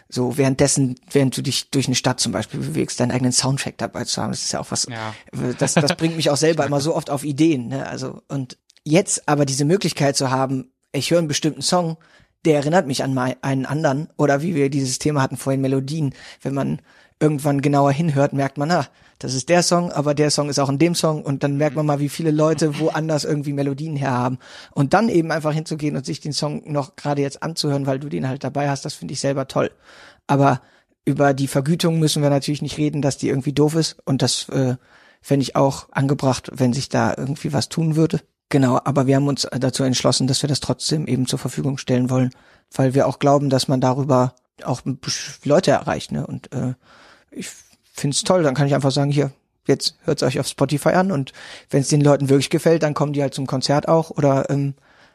so 0.09 0.37
währenddessen, 0.37 0.97
während 1.11 1.37
du 1.37 1.43
dich 1.43 1.71
durch 1.71 1.87
eine 1.87 1.95
Stadt 1.95 2.19
zum 2.19 2.33
Beispiel 2.33 2.61
bewegst, 2.61 2.99
deinen 2.99 3.13
eigenen 3.13 3.33
Soundtrack 3.33 3.79
dabei 3.79 4.05
zu 4.05 4.21
haben. 4.21 4.31
Das 4.31 4.43
ist 4.43 4.53
ja 4.53 4.61
auch 4.61 4.71
was, 4.71 4.87
Ja. 4.91 5.15
das, 5.59 5.75
das 5.75 5.95
bringt 5.97 6.17
mich 6.17 6.31
auch 6.31 6.37
selber 6.37 6.67
immer 6.67 6.81
so 6.81 6.97
oft 6.97 7.11
auf 7.11 7.25
Ideen. 7.25 7.69
Ne? 7.69 7.87
Also 7.87 8.23
und 8.29 8.59
jetzt 8.85 9.29
aber 9.29 9.45
diese 9.45 9.65
Möglichkeit 9.65 10.17
zu 10.17 10.31
haben, 10.31 10.73
ich 10.93 11.11
höre 11.11 11.19
einen 11.19 11.29
bestimmten 11.29 11.63
Song, 11.63 11.99
der 12.45 12.57
erinnert 12.57 12.87
mich 12.87 13.03
an 13.05 13.17
einen 13.19 13.67
anderen 13.67 14.09
oder 14.17 14.43
wie 14.43 14.55
wir 14.55 14.71
dieses 14.71 14.99
Thema 14.99 15.23
hatten 15.23 15.37
vorhin 15.37 15.61
Melodien. 15.61 16.15
Wenn 16.41 16.55
man 16.55 16.81
irgendwann 17.21 17.61
genauer 17.61 17.93
hinhört, 17.93 18.33
merkt 18.33 18.59
man, 18.59 18.71
ah, 18.71 18.87
das 19.19 19.35
ist 19.35 19.49
der 19.49 19.63
Song, 19.63 19.91
aber 19.91 20.15
der 20.15 20.31
Song 20.31 20.49
ist 20.49 20.61
auch 20.61 20.69
in 20.69 20.79
dem 20.79 20.95
Song 20.95 21.23
und 21.23 21.43
dann 21.43 21.57
merkt 21.57 21.75
man 21.75 21.87
mal, 21.87 21.99
wie 21.99 22.09
viele 22.09 22.31
Leute 22.31 22.79
woanders 22.79 23.25
irgendwie 23.25 23.53
Melodien 23.53 23.97
herhaben. 23.97 24.39
Und 24.73 24.95
dann 24.95 25.09
eben 25.09 25.33
einfach 25.33 25.53
hinzugehen 25.53 25.97
und 25.97 26.07
sich 26.07 26.21
den 26.21 26.33
Song 26.33 26.63
noch 26.71 26.95
gerade 26.95 27.23
jetzt 27.23 27.43
anzuhören, 27.43 27.87
weil 27.87 27.99
du 27.99 28.09
den 28.09 28.29
halt 28.29 28.45
dabei 28.45 28.71
hast, 28.71 28.85
das 28.85 28.95
finde 28.95 29.15
ich 29.15 29.21
selber 29.21 29.49
toll. 29.49 29.71
Aber 30.29 30.61
über 31.05 31.35
die 31.35 31.49
Vergütung 31.49 31.99
müssen 31.99 32.23
wir 32.23 32.31
natürlich 32.31 32.63
nicht 32.63 32.79
reden, 32.79 33.03
dass 33.03 33.17
die 33.17 33.29
irgendwie 33.29 33.53
doof 33.53 33.75
ist 33.75 33.97
und 34.05 34.23
das 34.23 34.49
äh, 34.51 34.77
fände 35.21 35.43
ich 35.43 35.57
auch 35.57 35.89
angebracht, 35.91 36.51
wenn 36.55 36.73
sich 36.73 36.89
da 36.89 37.15
irgendwie 37.17 37.53
was 37.53 37.69
tun 37.69 37.97
würde. 37.97 38.21
Genau, 38.51 38.81
aber 38.85 39.07
wir 39.07 39.17
haben 39.17 39.29
uns 39.29 39.47
dazu 39.51 39.83
entschlossen, 39.83 40.27
dass 40.27 40.43
wir 40.43 40.49
das 40.49 40.61
trotzdem 40.61 41.07
eben 41.07 41.27
zur 41.27 41.39
Verfügung 41.39 41.77
stellen 41.77 42.09
wollen, 42.09 42.31
weil 42.75 42.95
wir 42.95 43.07
auch 43.07 43.19
glauben, 43.19 43.51
dass 43.51 43.69
man 43.69 43.81
darüber 43.81 44.35
auch 44.65 44.83
Leute 45.45 45.71
erreicht. 45.71 46.13
Ne? 46.13 46.27
Und 46.27 46.53
äh, 46.53 46.75
ich 47.31 47.49
finde 47.93 48.15
es 48.15 48.23
toll, 48.23 48.43
dann 48.43 48.55
kann 48.55 48.67
ich 48.67 48.75
einfach 48.75 48.91
sagen, 48.91 49.11
hier, 49.11 49.33
jetzt 49.67 49.97
hört 50.05 50.23
es 50.23 50.27
euch 50.27 50.41
auf 50.41 50.47
Spotify 50.47 50.91
an 50.91 51.13
und 51.13 51.33
wenn 51.71 51.81
es 51.81 51.89
den 51.89 52.01
Leuten 52.01 52.29
wirklich 52.29 52.51
gefällt, 52.51 52.83
dann 52.83 52.95
kommen 52.95 53.13
die 53.13 53.23
halt 53.23 53.35
zum 53.35 53.47
Konzert 53.47 53.89
auch 53.89 54.11
oder 54.11 54.51
ähm, 54.51 54.75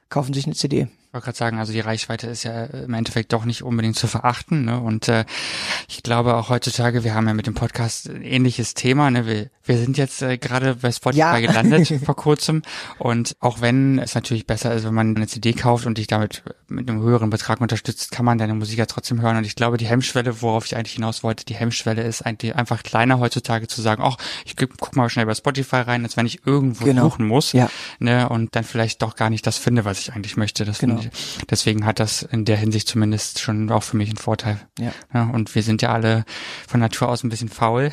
kaufen 0.10 0.34
sich 0.34 0.46
eine 0.46 0.56
CD. 0.56 0.88
Ich 1.14 1.16
wollte 1.16 1.26
gerade 1.26 1.38
sagen, 1.38 1.60
also 1.60 1.72
die 1.72 1.80
Reichweite 1.80 2.26
ist 2.26 2.42
ja 2.42 2.64
im 2.64 2.92
Endeffekt 2.96 3.34
doch 3.34 3.46
nicht 3.46 3.62
unbedingt 3.62 3.96
zu 3.96 4.08
verachten. 4.08 4.66
Ne? 4.66 4.80
Und 4.80 5.08
äh, 5.10 5.26
ich 5.88 6.02
glaube 6.02 6.34
auch 6.36 6.50
heutzutage, 6.50 7.04
wir 7.04 7.14
haben 7.14 7.28
ja 7.28 7.36
mit 7.36 7.46
dem 7.46 7.54
Podcast 7.54 8.10
ein 8.10 8.24
ähnliches 8.24 8.74
Thema. 8.74 9.12
Ne? 9.12 9.28
Wir, 9.28 9.52
wir 9.64 9.78
sind 9.78 10.00
jetzt 10.00 10.24
äh, 10.24 10.40
gerade 10.40 10.74
bei 10.82 10.92
Spotify 10.92 11.20
Ja. 11.20 11.38
gelandet 11.40 11.94
vor 12.04 12.16
kurzem. 12.16 12.64
Und 12.98 13.36
auch 13.42 13.62
wenn 13.62 14.00
es 14.00 14.16
natürlich 14.16 14.48
besser 14.48 14.74
ist, 14.74 14.86
wenn 14.86 14.94
man 14.96 15.16
eine 15.16 15.28
CD 15.28 15.54
kauft 15.54 15.86
und 15.86 16.00
dich 16.00 16.08
damit 16.08 16.42
mit 16.68 16.90
einem 16.90 17.04
höheren 17.04 17.30
Betrag 17.30 17.62
unterstützt, 17.62 18.10
kann 18.10 18.26
man 18.26 18.40
deine 18.40 18.56
Musik 18.56 18.80
ja 18.80 18.88
trotzdem 18.88 19.22
hören. 19.22 19.38
Und 19.38 19.46
ich 19.46 19.54
glaube, 19.56 19.78
die 19.78 19.86
Hemmschwelle, 19.86 20.42
worauf 20.42 20.66
ich 20.66 20.76
eigentlich 20.76 20.94
hinaus 20.96 21.22
wollte, 21.22 21.46
die 21.46 21.54
Hemmschwelle 21.54 22.02
ist 22.02 22.24
eigentlich 22.24 22.56
einfach 22.56 22.82
kleiner 22.82 23.20
heutzutage 23.20 23.68
zu 23.68 23.84
sagen, 23.84 24.02
ach, 24.04 24.18
ich 24.46 24.56
guck 24.58 24.72
guck 24.80 24.96
mal 24.96 25.08
schnell 25.12 25.28
bei 25.28 25.36
Spotify 25.36 25.76
rein, 25.76 26.04
als 26.06 26.18
wenn 26.18 26.26
ich 26.26 26.48
irgendwo 26.48 26.86
Genau. 26.86 27.04
suchen 27.04 27.28
muss 27.28 27.52
Ja. 27.54 27.70
ne, 28.00 28.28
und 28.30 28.56
dann 28.56 28.64
vielleicht 28.64 29.04
doch 29.04 29.16
gar 29.16 29.30
nicht 29.30 29.46
das 29.46 29.60
finde, 29.60 29.86
was 29.86 30.00
ich 30.00 30.12
eigentlich 30.14 30.38
möchte. 30.38 30.66
Das 30.66 30.80
Genau. 30.80 31.03
Finde 31.04 31.16
ich, 31.16 31.46
deswegen 31.50 31.86
hat 31.86 32.00
das 32.00 32.24
in 32.24 32.46
der 32.46 32.58
Hinsicht 32.58 32.88
zumindest 32.88 33.40
schon 33.40 33.70
auch 33.72 33.84
für 33.84 33.98
mich 33.98 34.10
einen 34.10 34.18
Vorteil. 34.18 34.60
Ja. 34.80 35.24
und 35.30 35.54
wir 35.56 35.64
sind 35.64 35.82
ja 35.82 35.94
alle 35.94 36.26
von 36.68 36.80
Natur 36.80 37.10
aus 37.10 37.24
ein 37.24 37.30
bisschen 37.30 37.50
faul. 37.50 37.92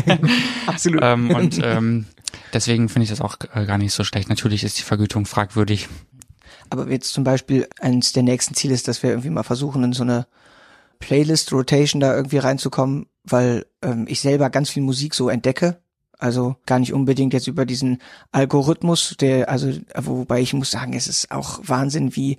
Absolut. 0.66 1.00
ähm, 1.02 1.30
und 1.30 1.60
ähm, 1.62 2.06
deswegen 2.52 2.88
finde 2.88 3.04
ich 3.04 3.10
das 3.10 3.20
auch 3.20 3.36
äh, 3.54 3.66
gar 3.66 3.78
nicht 3.78 3.92
so 3.92 4.04
schlecht. 4.04 4.28
Natürlich 4.28 4.64
ist 4.64 4.78
die 4.78 4.82
Vergütung 4.82 5.26
fragwürdig. 5.26 5.88
Aber 6.70 6.88
jetzt 6.90 7.12
zum 7.12 7.24
Beispiel 7.24 7.68
eines 7.80 8.12
der 8.12 8.22
nächsten 8.22 8.54
Ziele 8.54 8.74
ist, 8.74 8.88
dass 8.88 9.02
wir 9.02 9.10
irgendwie 9.10 9.30
mal 9.30 9.42
versuchen, 9.42 9.84
in 9.84 9.92
so 9.92 10.02
eine 10.02 10.26
Playlist-Rotation 10.98 12.00
da 12.00 12.14
irgendwie 12.14 12.38
reinzukommen, 12.38 13.06
weil 13.24 13.66
ähm, 13.82 14.06
ich 14.08 14.20
selber 14.20 14.50
ganz 14.50 14.70
viel 14.70 14.82
Musik 14.82 15.14
so 15.14 15.28
entdecke. 15.28 15.82
Also 16.18 16.56
gar 16.66 16.78
nicht 16.78 16.92
unbedingt 16.92 17.32
jetzt 17.34 17.46
über 17.46 17.66
diesen 17.66 18.00
Algorithmus, 18.32 19.16
der, 19.20 19.48
also, 19.48 19.72
wobei 19.96 20.40
ich 20.40 20.54
muss 20.54 20.70
sagen, 20.70 20.94
es 20.94 21.08
ist 21.08 21.30
auch 21.30 21.60
Wahnsinn, 21.64 22.16
wie 22.16 22.36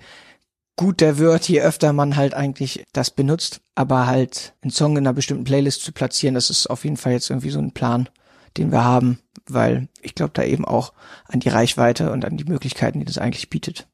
gut 0.76 1.00
der 1.00 1.18
wird, 1.18 1.48
je 1.48 1.60
öfter 1.62 1.92
man 1.92 2.16
halt 2.16 2.34
eigentlich 2.34 2.84
das 2.92 3.10
benutzt. 3.10 3.60
Aber 3.74 4.06
halt 4.06 4.54
einen 4.62 4.70
Song 4.70 4.92
in 4.92 4.98
einer 4.98 5.12
bestimmten 5.12 5.44
Playlist 5.44 5.82
zu 5.82 5.92
platzieren, 5.92 6.34
das 6.34 6.50
ist 6.50 6.68
auf 6.68 6.84
jeden 6.84 6.96
Fall 6.96 7.12
jetzt 7.12 7.30
irgendwie 7.30 7.50
so 7.50 7.58
ein 7.58 7.72
Plan, 7.72 8.08
den 8.56 8.72
wir 8.72 8.84
haben, 8.84 9.18
weil 9.48 9.88
ich 10.02 10.14
glaube 10.14 10.32
da 10.34 10.42
eben 10.42 10.64
auch 10.64 10.92
an 11.26 11.40
die 11.40 11.48
Reichweite 11.48 12.12
und 12.12 12.24
an 12.24 12.36
die 12.36 12.44
Möglichkeiten, 12.44 12.98
die 12.98 13.06
das 13.06 13.18
eigentlich 13.18 13.50
bietet. 13.50 13.86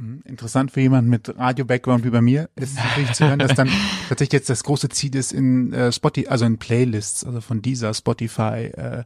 Mhm. 0.00 0.22
Interessant 0.24 0.70
für 0.70 0.80
jemanden 0.80 1.10
mit 1.10 1.36
Radio-Background 1.36 2.04
wie 2.04 2.10
bei 2.10 2.22
mir 2.22 2.48
ist 2.56 2.76
natürlich 2.76 3.12
zu 3.12 3.28
hören, 3.28 3.38
dass 3.38 3.54
dann 3.54 3.68
tatsächlich 4.08 4.32
jetzt 4.32 4.48
das 4.50 4.64
große 4.64 4.88
Ziel 4.88 5.14
ist 5.14 5.32
in 5.32 5.72
äh, 5.72 5.92
Spotify, 5.92 6.28
also 6.28 6.46
in 6.46 6.58
Playlists, 6.58 7.24
also 7.24 7.40
von 7.40 7.60
dieser 7.60 7.92
Spotify 7.92 8.72
äh, 8.74 9.04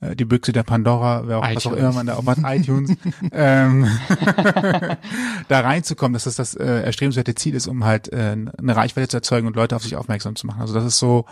äh, 0.00 0.14
die 0.14 0.26
Büchse 0.26 0.52
der 0.52 0.62
Pandora, 0.62 1.26
wer 1.26 1.38
auch 1.38 1.54
was 1.54 1.66
auch 1.66 1.72
immer 1.72 1.92
man 1.92 2.06
da 2.06 2.16
auch 2.16 2.26
hat, 2.26 2.38
iTunes, 2.44 2.90
ähm, 3.32 3.88
da 5.48 5.60
reinzukommen, 5.60 6.12
dass 6.12 6.24
das 6.24 6.36
das 6.36 6.54
äh, 6.54 6.82
erstrebenswerte 6.82 7.34
Ziel 7.34 7.54
ist, 7.54 7.66
um 7.66 7.84
halt 7.84 8.12
äh, 8.12 8.36
eine 8.36 8.76
Reichweite 8.76 9.08
zu 9.08 9.16
erzeugen 9.16 9.46
und 9.46 9.56
Leute 9.56 9.76
auf 9.76 9.82
sich 9.82 9.96
aufmerksam 9.96 10.36
zu 10.36 10.46
machen. 10.46 10.60
Also 10.60 10.74
das 10.74 10.84
ist 10.84 10.98
so 10.98 11.24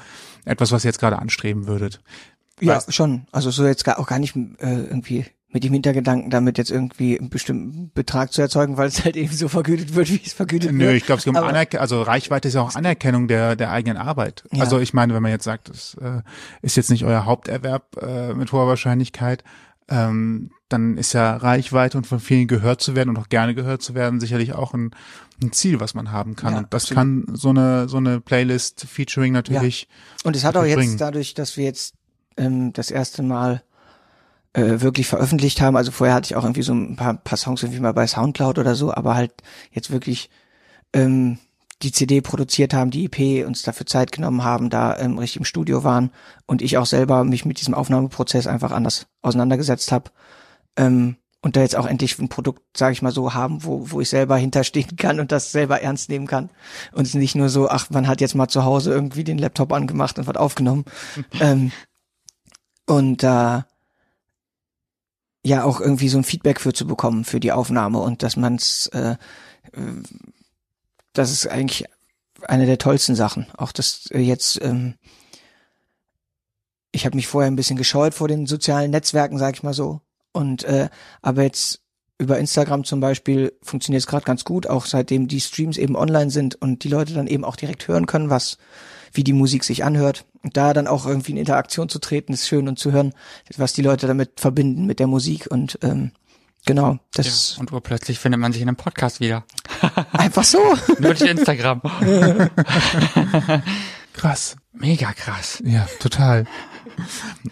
etwas, 0.45 0.73
was 0.73 0.85
ihr 0.85 0.89
jetzt 0.89 1.01
gerade 1.01 1.19
anstreben 1.19 1.67
würdet. 1.67 2.01
Ja, 2.61 2.79
Weißt- 2.79 2.93
schon. 2.93 3.27
Also 3.33 3.51
so 3.51 3.67
jetzt 3.67 3.85
gar 3.85 3.99
auch 3.99 4.07
gar 4.07 4.19
nicht 4.19 4.37
äh, 4.37 4.85
irgendwie 4.85 5.27
mit 5.53 5.65
dem 5.65 5.73
Hintergedanken, 5.73 6.31
damit 6.31 6.57
jetzt 6.59 6.71
irgendwie 6.71 7.19
einen 7.19 7.29
bestimmten 7.29 7.91
Betrag 7.93 8.33
zu 8.33 8.41
erzeugen, 8.41 8.77
weil 8.77 8.89
es 8.89 9.05
halt 9.05 9.17
eben 9.17 9.33
so 9.33 9.49
vergütet 9.49 9.95
wird, 9.95 10.09
wie 10.09 10.21
es 10.25 10.33
vergütet 10.33 10.73
Nö, 10.73 10.87
wird. 10.87 10.97
ich 10.97 11.07
glaube, 11.07 11.19
es 11.19 11.25
geht 11.25 11.37
um 11.37 11.43
Anerkennung, 11.43 11.83
also 11.83 12.03
Reichweite 12.03 12.49
ist 12.49 12.55
ja 12.55 12.63
auch 12.63 12.75
Anerkennung 12.75 13.29
der, 13.29 13.55
der 13.55 13.71
eigenen 13.71 13.99
Arbeit. 13.99 14.45
Ja. 14.51 14.63
Also 14.63 14.79
ich 14.79 14.95
meine, 14.95 15.15
wenn 15.15 15.23
man 15.23 15.31
jetzt 15.31 15.45
sagt, 15.45 15.69
das 15.69 15.95
äh, 16.01 16.23
ist 16.63 16.77
jetzt 16.77 16.91
nicht 16.91 17.05
euer 17.05 17.27
Haupterwerb 17.27 17.97
äh, 18.03 18.35
mit 18.35 18.51
hoher 18.53 18.67
Wahrscheinlichkeit, 18.67 19.45
ähm, 19.89 20.51
dann 20.69 20.97
ist 20.97 21.13
ja 21.13 21.37
Reichweite 21.37 21.99
und 21.99 22.07
von 22.07 22.19
vielen 22.19 22.49
gehört 22.49 22.81
zu 22.81 22.97
werden 22.97 23.11
und 23.11 23.19
auch 23.19 23.29
gerne 23.29 23.55
gehört 23.55 23.83
zu 23.83 23.95
werden 23.95 24.21
sicherlich 24.21 24.55
auch 24.55 24.73
ein, 24.73 24.93
ein 25.43 25.53
Ziel, 25.53 25.81
was 25.81 25.93
man 25.93 26.13
haben 26.13 26.35
kann. 26.35 26.53
Ja, 26.53 26.59
und 26.61 26.73
das 26.73 26.85
absolut. 26.85 26.99
kann 26.99 27.25
so 27.35 27.51
eine 27.51 27.89
so 27.89 27.99
eine 27.99 28.21
Playlist 28.21 28.87
Featuring 28.89 29.35
natürlich. 29.35 29.89
Und 30.25 30.35
es 30.35 30.45
hat 30.45 30.57
auch 30.57 30.65
jetzt 30.65 30.77
bringen. 30.77 30.97
dadurch, 30.97 31.35
dass 31.35 31.59
wir 31.59 31.65
jetzt 31.65 31.95
ähm, 32.39 32.73
das 32.73 32.91
erste 32.91 33.23
Mal 33.23 33.63
äh, 34.55 34.81
wirklich 34.81 35.07
veröffentlicht 35.07 35.61
haben, 35.61 35.77
also 35.77 35.91
vorher 35.91 36.15
hatte 36.15 36.27
ich 36.27 36.37
auch 36.37 36.45
irgendwie 36.45 36.63
so 36.63 36.75
ein 36.75 36.97
paar, 36.97 37.15
paar 37.15 37.39
Songs 37.39 37.63
irgendwie 37.63 37.81
mal 37.81 37.95
bei 37.95 38.07
Soundcloud 38.07 38.59
oder 38.59 38.75
so, 38.75 38.93
aber 38.93 39.15
halt 39.15 39.33
jetzt 39.73 39.91
wirklich 39.91 40.31
ähm, 40.93 41.39
die 41.83 41.93
CD 41.93 42.21
produziert 42.21 42.75
haben, 42.75 42.91
die 42.91 43.07
EP 43.07 43.47
uns 43.47 43.63
dafür 43.63 43.87
Zeit 43.87 44.13
genommen 44.13 44.45
haben, 44.45 44.71
da 44.71 44.97
ähm, 44.99 45.19
richtig 45.19 45.39
im 45.39 45.45
Studio 45.45 45.85
waren 45.85 46.11
und 46.47 46.63
ich 46.63 46.79
auch 46.79 46.87
selber 46.87 47.25
mich 47.25 47.45
mit 47.45 47.61
diesem 47.61 47.75
Aufnahmeprozess 47.75 48.47
einfach 48.47 48.73
anders 48.73 49.07
auseinandergesetzt 49.23 49.91
habe 49.91 50.11
ähm, 50.77 51.17
und 51.41 51.57
da 51.57 51.63
jetzt 51.63 51.75
auch 51.75 51.87
endlich 51.87 52.19
ein 52.19 52.29
Produkt, 52.29 52.63
sage 52.77 52.93
ich 52.93 53.03
mal 53.03 53.11
so, 53.11 53.35
haben, 53.35 53.65
wo, 53.65 53.91
wo 53.91 54.01
ich 54.01 54.09
selber 54.09 54.37
hinterstehen 54.39 54.97
kann 54.97 55.19
und 55.19 55.33
das 55.33 55.51
selber 55.51 55.81
ernst 55.83 56.09
nehmen 56.09 56.27
kann 56.27 56.51
und 56.93 57.07
es 57.07 57.15
nicht 57.15 57.35
nur 57.35 57.49
so, 57.49 57.69
ach, 57.69 57.91
man 57.91 58.07
hat 58.07 58.21
jetzt 58.21 58.35
mal 58.35 58.49
zu 58.49 58.65
Hause 58.65 58.93
irgendwie 58.93 59.25
den 59.25 59.39
Laptop 59.39 59.73
angemacht 59.73 60.19
und 60.19 60.27
was 60.27 60.37
aufgenommen. 60.37 60.85
ähm, 61.41 61.73
und 62.87 63.23
da 63.23 63.67
ja 65.45 65.65
auch 65.65 65.81
irgendwie 65.81 66.09
so 66.09 66.19
ein 66.19 66.25
Feedback 66.25 66.61
für 66.61 66.73
zu 66.73 66.87
bekommen 66.87 67.25
für 67.25 67.41
die 67.41 67.53
Aufnahme 67.53 67.99
und 67.99 68.23
dass 68.23 68.37
man's, 68.37 68.87
äh, 68.89 69.17
äh, 69.73 70.03
das 71.13 71.33
ist 71.33 71.47
eigentlich 71.49 71.85
eine 72.43 72.67
der 72.67 72.79
tollsten 72.79 73.15
Sachen. 73.15 73.47
Auch 73.57 73.73
das 73.73 74.07
äh, 74.13 74.21
jetzt, 74.21 74.63
ähm, 74.63 74.95
ich 76.93 77.07
habe 77.07 77.17
mich 77.17 77.27
vorher 77.27 77.51
ein 77.51 77.57
bisschen 77.57 77.77
gescheut 77.77 78.15
vor 78.15 78.29
den 78.29 78.47
sozialen 78.47 78.91
Netzwerken, 78.91 79.39
sag 79.39 79.55
ich 79.55 79.63
mal 79.63 79.75
so. 79.75 80.01
Und 80.33 80.65
äh, 80.65 80.89
aber 81.21 81.43
jetzt 81.43 81.81
über 82.19 82.39
Instagram 82.39 82.85
zum 82.85 83.01
Beispiel 83.01 83.53
funktioniert 83.63 84.03
es 84.03 84.07
gerade 84.07 84.25
ganz 84.25 84.45
gut, 84.45 84.69
auch 84.69 84.87
seitdem 84.87 85.27
die 85.27 85.41
Streams 85.41 85.77
eben 85.77 85.97
online 85.97 86.31
sind 86.31 86.55
und 86.55 86.85
die 86.85 86.89
Leute 86.89 87.15
dann 87.15 87.27
eben 87.27 87.45
auch 87.45 87.57
direkt 87.57 87.89
hören 87.89 88.07
können, 88.07 88.31
was 88.31 88.59
wie 89.13 89.25
die 89.25 89.33
Musik 89.33 89.65
sich 89.65 89.85
anhört. 89.85 90.25
Und 90.43 90.57
da 90.57 90.73
dann 90.73 90.87
auch 90.87 91.07
irgendwie 91.07 91.33
in 91.33 91.39
Interaktion 91.39 91.89
zu 91.89 91.99
treten, 91.99 92.33
ist 92.33 92.49
schön 92.49 92.69
und 92.69 92.79
zu 92.79 92.93
hören, 92.93 93.15
was 93.57 93.73
die 93.73 93.83
Leute 93.83 94.07
damit 94.07 94.41
verbinden 94.41 94.87
mit 94.87 94.99
der 94.99 95.07
Musik 95.07 95.47
und 95.51 95.79
ähm, 95.83 96.13
genau, 96.67 96.99
das 97.15 97.55
Ja, 97.55 97.61
und 97.61 97.73
urplötzlich 97.73 98.19
findet 98.19 98.41
man 98.41 98.53
sich 98.53 98.63
in 98.63 98.69
einem 98.69 98.77
Podcast 98.77 99.21
wieder. 99.21 99.45
einfach 100.13 100.45
so. 100.45 100.59
Nur 100.99 101.15
durch 101.15 101.21
Instagram. 101.23 101.83
Krass. 104.13 104.57
Mega 104.73 105.13
krass. 105.13 105.63
Ja, 105.65 105.87
total. 106.01 106.47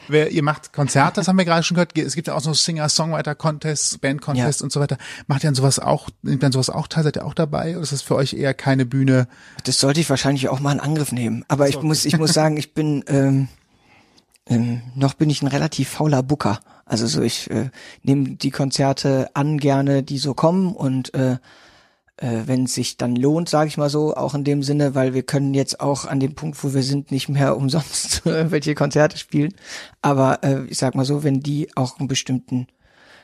Ihr 0.08 0.42
macht 0.42 0.72
Konzerte, 0.72 1.16
das 1.16 1.28
haben 1.28 1.38
wir 1.38 1.44
gerade 1.44 1.62
schon 1.62 1.74
gehört. 1.76 1.96
Es 1.96 2.14
gibt 2.14 2.26
ja 2.28 2.34
auch 2.34 2.40
so 2.40 2.52
Singer-Songwriter-Contests, 2.52 3.98
Band-Contests 3.98 4.60
Ja. 4.60 4.64
und 4.64 4.72
so 4.72 4.80
weiter. 4.80 4.98
Macht 5.26 5.44
ihr 5.44 5.48
dann 5.48 5.54
sowas 5.54 5.78
auch, 5.78 6.08
nimmt 6.22 6.42
dann 6.42 6.52
sowas 6.52 6.70
auch 6.70 6.88
teil? 6.88 7.04
Seid 7.04 7.16
ihr 7.16 7.24
auch 7.24 7.34
dabei? 7.34 7.72
Oder 7.72 7.82
ist 7.82 7.92
das 7.92 8.02
für 8.02 8.16
euch 8.16 8.32
eher 8.34 8.54
keine 8.54 8.86
Bühne? 8.86 9.28
Das 9.64 9.80
sollte 9.80 10.00
ich 10.00 10.10
wahrscheinlich 10.10 10.48
auch 10.48 10.60
mal 10.60 10.72
in 10.72 10.80
Angriff 10.80 11.12
nehmen. 11.12 11.44
Aber 11.48 11.68
ich 11.68 11.80
muss, 11.82 12.04
ich 12.04 12.18
muss 12.18 12.32
sagen, 12.32 12.56
ich 12.56 12.74
bin 12.74 13.04
ähm, 13.08 13.48
ähm, 14.46 14.82
noch 14.94 15.14
bin 15.14 15.30
ich 15.30 15.42
ein 15.42 15.48
relativ 15.48 15.88
fauler 15.88 16.22
Booker. 16.22 16.60
Also 16.84 17.06
so 17.06 17.22
ich 17.22 17.50
äh, 17.50 17.70
nehme 18.02 18.30
die 18.30 18.50
Konzerte 18.50 19.30
an 19.34 19.58
gerne, 19.58 20.02
die 20.02 20.18
so 20.18 20.34
kommen 20.34 20.74
und 20.74 21.14
äh, 21.14 21.36
äh, 22.20 22.42
wenn 22.46 22.64
es 22.64 22.74
sich 22.74 22.96
dann 22.96 23.16
lohnt, 23.16 23.48
sage 23.48 23.68
ich 23.68 23.78
mal 23.78 23.90
so, 23.90 24.14
auch 24.14 24.34
in 24.34 24.44
dem 24.44 24.62
Sinne, 24.62 24.94
weil 24.94 25.14
wir 25.14 25.22
können 25.22 25.54
jetzt 25.54 25.80
auch 25.80 26.04
an 26.04 26.20
dem 26.20 26.34
Punkt, 26.34 26.62
wo 26.62 26.74
wir 26.74 26.82
sind, 26.82 27.10
nicht 27.10 27.28
mehr 27.28 27.56
umsonst 27.56 28.22
welche 28.24 28.74
Konzerte 28.74 29.18
spielen. 29.18 29.54
Aber 30.02 30.44
äh, 30.44 30.64
ich 30.66 30.78
sag 30.78 30.94
mal 30.94 31.04
so, 31.04 31.24
wenn 31.24 31.40
die 31.40 31.74
auch 31.76 31.98
einen 31.98 32.08
bestimmten 32.08 32.68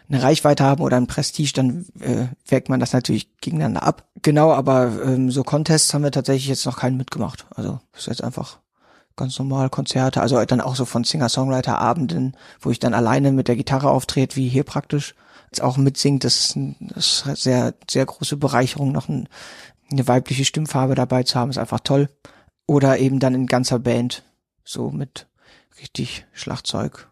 eine 0.09 0.23
Reichweite 0.23 0.63
haben 0.63 0.83
oder 0.83 0.97
ein 0.97 1.09
Prestige, 1.09 1.53
dann 1.53 1.85
äh, 2.01 2.27
wägt 2.47 2.69
man 2.69 2.79
das 2.79 2.93
natürlich 2.93 3.29
gegeneinander 3.41 3.83
ab. 3.83 4.05
Genau, 4.23 4.53
aber 4.53 5.03
ähm, 5.05 5.33
so 5.33 5.43
Contests 5.43 5.93
haben 5.93 6.05
wir 6.05 6.13
tatsächlich 6.13 6.47
jetzt 6.47 6.65
noch 6.65 6.79
keinen 6.79 6.97
mitgemacht. 6.97 7.47
Also 7.57 7.81
ist 7.97 8.07
jetzt 8.07 8.23
einfach 8.23 8.59
ganz 9.17 9.39
normal 9.39 9.69
Konzerte, 9.69 10.21
also 10.21 10.43
dann 10.45 10.61
auch 10.61 10.77
so 10.77 10.85
von 10.85 11.03
Singer-Songwriter-Abenden, 11.03 12.37
wo 12.61 12.71
ich 12.71 12.79
dann 12.79 12.95
alleine 12.95 13.33
mit 13.33 13.49
der 13.49 13.57
Gitarre 13.57 13.91
auftrete, 13.91 14.37
wie 14.37 14.49
hier 14.49 14.63
praktisch, 14.63 15.15
auch 15.61 15.77
mitsingt. 15.77 16.25
Das 16.25 16.37
ist, 16.37 16.57
eine 16.57 17.37
sehr, 17.37 17.75
sehr 17.89 18.07
große 18.07 18.37
Bereicherung, 18.37 18.93
noch 18.93 19.09
ein, 19.09 19.29
eine 19.91 20.07
weibliche 20.09 20.45
Stimmfarbe 20.45 20.95
dabei 20.95 21.23
zu 21.23 21.39
haben, 21.39 21.51
ist 21.51 21.59
einfach 21.59 21.81
toll. 21.81 22.09
Oder 22.67 22.99
eben 22.99 23.21
dann 23.21 23.35
in 23.35 23.47
ganzer 23.47 23.79
Band, 23.79 24.25
so 24.65 24.91
mit 24.91 25.29
richtig 25.81 26.27
Schlagzeug 26.33 27.09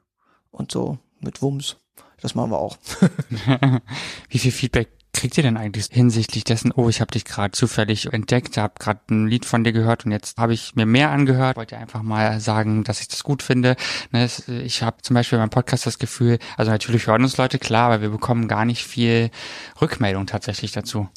und 0.51 0.73
so 0.73 0.99
mit 1.21 1.43
Wumms. 1.43 1.77
Das 2.21 2.35
machen 2.35 2.51
wir 2.51 2.59
auch. 2.59 2.79
Wie 4.29 4.39
viel 4.39 4.53
Feedback 4.53 4.94
kriegt 5.25 5.39
ihr 5.39 5.43
denn 5.43 5.57
eigentlich 5.57 5.87
hinsichtlich 5.91 6.45
dessen, 6.45 6.71
oh, 6.71 6.91
ich 6.91 7.01
habe 7.01 7.11
dich 7.11 7.25
gerade 7.25 7.53
zufällig 7.53 8.13
entdeckt, 8.13 8.59
habe 8.59 8.75
gerade 8.79 9.01
ein 9.09 9.27
Lied 9.27 9.47
von 9.47 9.65
dir 9.65 9.73
gehört 9.73 10.05
und 10.05 10.13
jetzt 10.13 10.37
habe 10.37 10.53
ich 10.53 10.75
mir 10.75 10.85
mehr 10.85 11.13
angehört, 11.13 11.57
wollte 11.57 11.79
einfach 11.79 12.03
mal 12.03 12.41
sagen, 12.41 12.85
dass 12.85 13.01
ich 13.01 13.09
das 13.09 13.25
gut 13.25 13.43
finde. 13.43 13.75
Ne, 14.13 14.29
Ich 14.63 14.83
habe 14.83 14.99
zum 15.01 15.15
Beispiel 15.15 15.39
beim 15.39 15.49
Podcast 15.49 15.87
das 15.87 15.99
Gefühl, 15.99 16.39
also 16.59 16.71
natürlich 16.71 17.07
hören 17.07 17.23
uns 17.23 17.39
Leute, 17.39 17.59
klar, 17.59 17.87
aber 17.87 18.03
wir 18.03 18.11
bekommen 18.11 18.49
gar 18.49 18.67
nicht 18.67 18.85
viel 18.85 19.31
Rückmeldung 19.81 20.27
tatsächlich 20.27 20.73
dazu. 20.73 21.09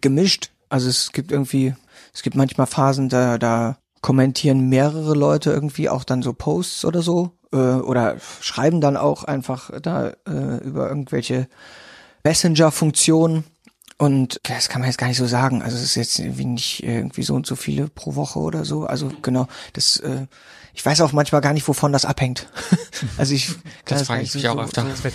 gemischt. 0.00 0.50
Also 0.70 0.88
es 0.88 1.12
gibt 1.12 1.30
irgendwie, 1.30 1.74
es 2.14 2.22
gibt 2.22 2.36
manchmal 2.36 2.66
Phasen, 2.66 3.10
da, 3.10 3.36
da 3.36 3.76
kommentieren 4.00 4.70
mehrere 4.70 5.14
Leute 5.14 5.50
irgendwie 5.50 5.90
auch 5.90 6.04
dann 6.04 6.22
so 6.22 6.32
Posts 6.32 6.86
oder 6.86 7.02
so 7.02 7.32
äh, 7.52 7.56
oder 7.58 8.16
schreiben 8.40 8.80
dann 8.80 8.96
auch 8.96 9.24
einfach 9.24 9.70
da 9.82 10.14
äh, 10.26 10.64
über 10.64 10.88
irgendwelche 10.88 11.48
Messenger-Funktionen 12.26 13.44
und 13.98 14.40
das 14.42 14.68
kann 14.68 14.80
man 14.80 14.90
jetzt 14.90 14.98
gar 14.98 15.06
nicht 15.06 15.16
so 15.16 15.26
sagen. 15.26 15.62
Also 15.62 15.76
es 15.76 15.84
ist 15.84 15.94
jetzt 15.94 16.18
irgendwie 16.18 16.44
nicht 16.44 16.82
irgendwie 16.82 17.22
so 17.22 17.34
und 17.34 17.46
so 17.46 17.54
viele 17.54 17.88
pro 17.88 18.16
Woche 18.16 18.40
oder 18.40 18.64
so. 18.64 18.84
Also 18.84 19.12
genau, 19.22 19.46
das 19.74 19.98
äh, 19.98 20.26
ich 20.74 20.84
weiß 20.84 21.02
auch 21.02 21.12
manchmal 21.12 21.40
gar 21.40 21.52
nicht, 21.52 21.66
wovon 21.68 21.92
das 21.92 22.04
abhängt. 22.04 22.48
also 23.16 23.32
ich 23.32 23.46
kann 23.84 23.98
Das 23.98 24.08
frage 24.08 24.22
ich 24.22 24.34
mich 24.34 24.48
auch 24.48 24.58
öfter. 24.58 24.82
So, 24.82 24.88
das, 24.88 25.14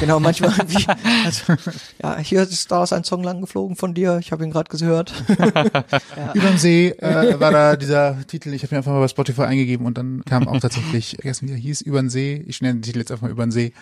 genau, 0.00 0.20
manchmal 0.20 0.50
wie, 0.68 0.86
also, 1.24 1.54
ja, 2.02 2.18
hier 2.18 2.42
ist 2.42 2.70
da 2.70 2.82
ist 2.82 2.92
ein 2.92 3.04
Song 3.04 3.22
lang 3.22 3.40
geflogen 3.40 3.76
von 3.76 3.94
dir, 3.94 4.18
ich 4.18 4.32
habe 4.32 4.44
ihn 4.44 4.50
gerade 4.50 4.68
gehört. 4.68 5.12
Überm 6.34 6.58
See 6.58 6.90
äh, 6.90 7.38
war 7.40 7.50
da 7.50 7.76
dieser 7.76 8.26
Titel, 8.26 8.52
ich 8.52 8.62
habe 8.62 8.74
ihn 8.74 8.78
einfach 8.78 8.92
mal 8.92 9.00
bei 9.00 9.08
Spotify 9.08 9.42
eingegeben 9.42 9.86
und 9.86 9.98
dann 9.98 10.24
kam 10.24 10.48
auch 10.48 10.60
tatsächlich, 10.60 11.16
vergessen 11.20 11.48
wie 11.48 11.52
er 11.52 11.58
hieß, 11.58 11.80
Übern 11.82 12.10
See, 12.10 12.44
ich 12.46 12.60
nenne 12.60 12.74
den 12.74 12.82
Titel 12.82 12.98
jetzt 12.98 13.10
einfach 13.10 13.22
mal 13.22 13.32
Übern 13.32 13.50
See, 13.50 13.72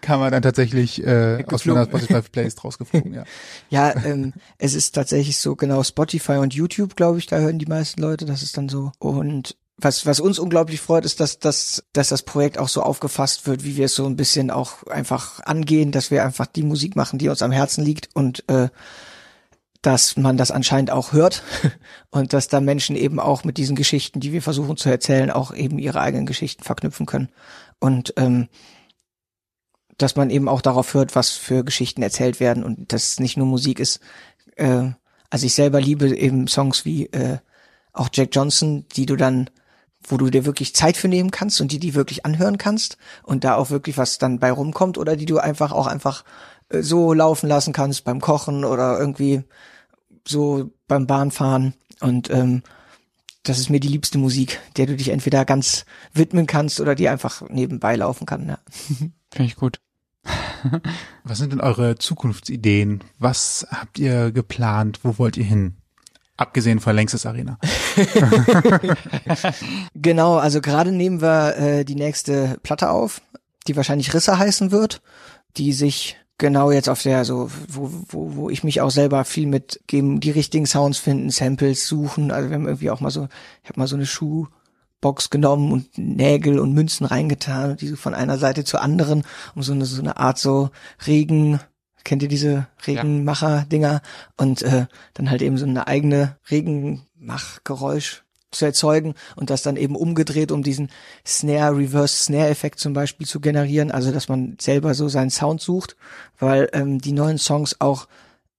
kam 0.00 0.20
er 0.20 0.30
dann 0.30 0.42
tatsächlich 0.42 1.04
äh, 1.04 1.44
aus 1.50 1.64
meiner 1.64 1.84
Spotify-Playlist 1.84 2.64
rausgeflogen, 2.64 3.14
ja. 3.14 3.24
Ja, 3.70 3.94
ähm, 4.04 4.32
es 4.58 4.74
ist 4.74 4.94
tatsächlich 4.94 5.38
so 5.38 5.56
genau 5.56 5.82
Spotify 5.82 6.34
und 6.34 6.54
YouTube, 6.54 6.96
glaube 6.96 7.18
ich, 7.18 7.26
da 7.26 7.38
hören 7.38 7.58
die 7.58 7.66
meisten 7.66 8.00
Leute, 8.00 8.24
das 8.24 8.42
ist 8.42 8.56
dann 8.56 8.68
so. 8.68 8.92
Und 8.98 9.56
was, 9.76 10.06
was 10.06 10.20
uns 10.20 10.38
unglaublich 10.38 10.80
freut, 10.80 11.04
ist, 11.04 11.20
dass, 11.20 11.38
dass, 11.38 11.84
dass 11.92 12.08
das 12.08 12.22
Projekt 12.22 12.58
auch 12.58 12.68
so 12.68 12.82
aufgefasst 12.82 13.46
wird, 13.46 13.64
wie 13.64 13.76
wir 13.76 13.86
es 13.86 13.94
so 13.94 14.06
ein 14.06 14.16
bisschen 14.16 14.50
auch 14.50 14.84
einfach 14.84 15.40
angehen, 15.40 15.90
dass 15.90 16.10
wir 16.10 16.24
einfach 16.24 16.46
die 16.46 16.62
Musik 16.62 16.96
machen, 16.96 17.18
die 17.18 17.28
uns 17.28 17.42
am 17.42 17.52
Herzen 17.52 17.84
liegt 17.84 18.08
und 18.14 18.48
äh, 18.48 18.68
dass 19.82 20.16
man 20.16 20.36
das 20.36 20.50
anscheinend 20.50 20.90
auch 20.90 21.12
hört 21.12 21.42
und 22.10 22.32
dass 22.32 22.48
da 22.48 22.60
Menschen 22.60 22.96
eben 22.96 23.20
auch 23.20 23.44
mit 23.44 23.58
diesen 23.58 23.76
Geschichten, 23.76 24.20
die 24.20 24.32
wir 24.32 24.42
versuchen 24.42 24.76
zu 24.76 24.88
erzählen, 24.88 25.30
auch 25.30 25.52
eben 25.52 25.78
ihre 25.78 26.00
eigenen 26.00 26.26
Geschichten 26.26 26.62
verknüpfen 26.62 27.06
können. 27.06 27.28
Und 27.80 28.14
ähm, 28.16 28.48
dass 29.98 30.16
man 30.16 30.30
eben 30.30 30.48
auch 30.48 30.62
darauf 30.62 30.94
hört, 30.94 31.14
was 31.14 31.30
für 31.30 31.64
Geschichten 31.64 32.02
erzählt 32.02 32.40
werden 32.40 32.64
und 32.64 32.92
dass 32.92 33.12
es 33.12 33.20
nicht 33.20 33.36
nur 33.36 33.46
Musik 33.46 33.78
ist. 33.78 34.00
Äh, 34.56 34.90
also 35.30 35.46
ich 35.46 35.54
selber 35.54 35.80
liebe 35.80 36.16
eben 36.16 36.48
Songs 36.48 36.84
wie 36.84 37.06
äh, 37.06 37.38
auch 37.92 38.08
Jack 38.12 38.30
Johnson, 38.32 38.86
die 38.96 39.06
du 39.06 39.16
dann, 39.16 39.50
wo 40.06 40.16
du 40.16 40.30
dir 40.30 40.44
wirklich 40.44 40.74
Zeit 40.74 40.96
für 40.96 41.08
nehmen 41.08 41.30
kannst 41.30 41.60
und 41.60 41.72
die 41.72 41.78
die 41.78 41.94
wirklich 41.94 42.24
anhören 42.26 42.58
kannst 42.58 42.98
und 43.22 43.44
da 43.44 43.56
auch 43.56 43.70
wirklich 43.70 43.96
was 43.96 44.18
dann 44.18 44.38
bei 44.38 44.50
rumkommt 44.50 44.98
oder 44.98 45.16
die 45.16 45.26
du 45.26 45.38
einfach 45.38 45.72
auch 45.72 45.86
einfach 45.86 46.24
äh, 46.68 46.82
so 46.82 47.12
laufen 47.12 47.48
lassen 47.48 47.72
kannst 47.72 48.04
beim 48.04 48.20
Kochen 48.20 48.64
oder 48.64 48.98
irgendwie 48.98 49.42
so 50.26 50.70
beim 50.88 51.06
Bahnfahren 51.06 51.74
und 52.00 52.30
ähm, 52.30 52.62
das 53.44 53.58
ist 53.58 53.68
mir 53.68 53.80
die 53.80 53.88
liebste 53.88 54.18
Musik, 54.18 54.60
der 54.76 54.86
du 54.86 54.96
dich 54.96 55.10
entweder 55.10 55.44
ganz 55.44 55.84
widmen 56.14 56.46
kannst 56.46 56.80
oder 56.80 56.94
die 56.94 57.08
einfach 57.08 57.42
nebenbei 57.50 57.94
laufen 57.94 58.26
kann. 58.26 58.48
Ja. 58.48 58.58
Finde 59.30 59.44
ich 59.44 59.56
gut. 59.56 59.80
Was 61.24 61.38
sind 61.38 61.52
denn 61.52 61.60
eure 61.60 61.96
Zukunftsideen? 61.96 63.04
Was 63.18 63.66
habt 63.70 63.98
ihr 63.98 64.32
geplant? 64.32 65.00
Wo 65.02 65.18
wollt 65.18 65.36
ihr 65.36 65.44
hin? 65.44 65.76
Abgesehen 66.36 66.80
von 66.80 66.96
Längstes 66.96 67.26
Arena. 67.26 67.58
genau, 69.94 70.36
also 70.36 70.60
gerade 70.60 70.90
nehmen 70.90 71.22
wir 71.22 71.56
äh, 71.56 71.84
die 71.84 71.94
nächste 71.94 72.58
Platte 72.62 72.90
auf, 72.90 73.20
die 73.68 73.76
wahrscheinlich 73.76 74.12
Risse 74.14 74.36
heißen 74.36 74.72
wird, 74.72 75.00
die 75.56 75.72
sich 75.72 76.16
genau 76.38 76.72
jetzt 76.72 76.88
auf 76.88 77.02
der 77.02 77.24
so 77.24 77.50
wo, 77.68 77.88
wo, 78.08 78.34
wo 78.34 78.50
ich 78.50 78.64
mich 78.64 78.80
auch 78.80 78.90
selber 78.90 79.24
viel 79.24 79.46
mit 79.46 79.80
geben 79.86 80.18
die 80.18 80.32
richtigen 80.32 80.66
Sounds 80.66 80.98
finden 80.98 81.30
Samples 81.30 81.86
suchen 81.86 82.32
also 82.32 82.50
wir 82.50 82.56
haben 82.56 82.66
irgendwie 82.66 82.90
auch 82.90 82.98
mal 82.98 83.10
so 83.10 83.28
ich 83.62 83.68
habe 83.68 83.78
mal 83.78 83.86
so 83.86 83.94
eine 83.94 84.04
Schuhbox 84.04 85.30
genommen 85.30 85.70
und 85.70 85.96
Nägel 85.96 86.58
und 86.58 86.72
Münzen 86.72 87.06
reingetan 87.06 87.70
und 87.70 87.80
diese 87.80 87.96
von 87.96 88.14
einer 88.14 88.36
Seite 88.36 88.64
zur 88.64 88.82
anderen 88.82 89.22
um 89.54 89.62
so 89.62 89.72
eine 89.72 89.84
so 89.84 90.02
eine 90.02 90.16
Art 90.16 90.38
so 90.38 90.70
Regen 91.06 91.60
kennt 92.04 92.22
ihr 92.22 92.28
diese 92.28 92.68
Regenmacher 92.86 93.66
Dinger 93.70 94.02
und 94.36 94.62
äh, 94.62 94.86
dann 95.14 95.30
halt 95.30 95.42
eben 95.42 95.58
so 95.58 95.66
eine 95.66 95.86
eigene 95.86 96.36
Regenmachgeräusch 96.50 98.24
zu 98.50 98.64
erzeugen 98.64 99.14
und 99.34 99.50
das 99.50 99.62
dann 99.62 99.76
eben 99.76 99.96
umgedreht, 99.96 100.52
um 100.52 100.62
diesen 100.62 100.90
Snare, 101.26 101.76
Reverse 101.76 102.14
Snare 102.14 102.48
Effekt 102.48 102.78
zum 102.78 102.92
Beispiel 102.92 103.26
zu 103.26 103.40
generieren, 103.40 103.90
also 103.90 104.12
dass 104.12 104.28
man 104.28 104.56
selber 104.60 104.94
so 104.94 105.08
seinen 105.08 105.30
Sound 105.30 105.60
sucht, 105.60 105.96
weil 106.38 106.68
ähm, 106.72 107.00
die 107.00 107.12
neuen 107.12 107.38
Songs 107.38 107.80
auch 107.80 108.06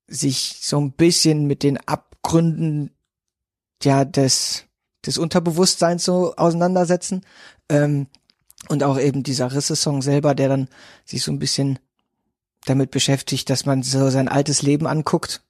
sich 0.08 0.58
so 0.62 0.80
ein 0.80 0.92
bisschen 0.92 1.48
mit 1.48 1.64
den 1.64 1.78
Abgründen 1.88 2.92
ja 3.84 4.04
des 4.04 4.66
des 5.06 5.18
Unterbewusstseins 5.18 6.04
so 6.04 6.36
auseinandersetzen. 6.36 7.22
Ähm, 7.70 8.08
und 8.70 8.84
auch 8.84 9.00
eben 9.00 9.22
dieser 9.22 9.54
Risse-Song 9.54 10.02
selber, 10.02 10.34
der 10.34 10.50
dann 10.50 10.68
sich 11.04 11.22
so 11.22 11.32
ein 11.32 11.40
bisschen 11.40 11.78
damit 12.66 12.92
beschäftigt, 12.92 13.50
dass 13.50 13.66
man 13.66 13.84
so 13.84 14.10
sein 14.10 14.28
altes 14.28 14.62
Leben 14.62 14.88
anguckt 14.88 15.45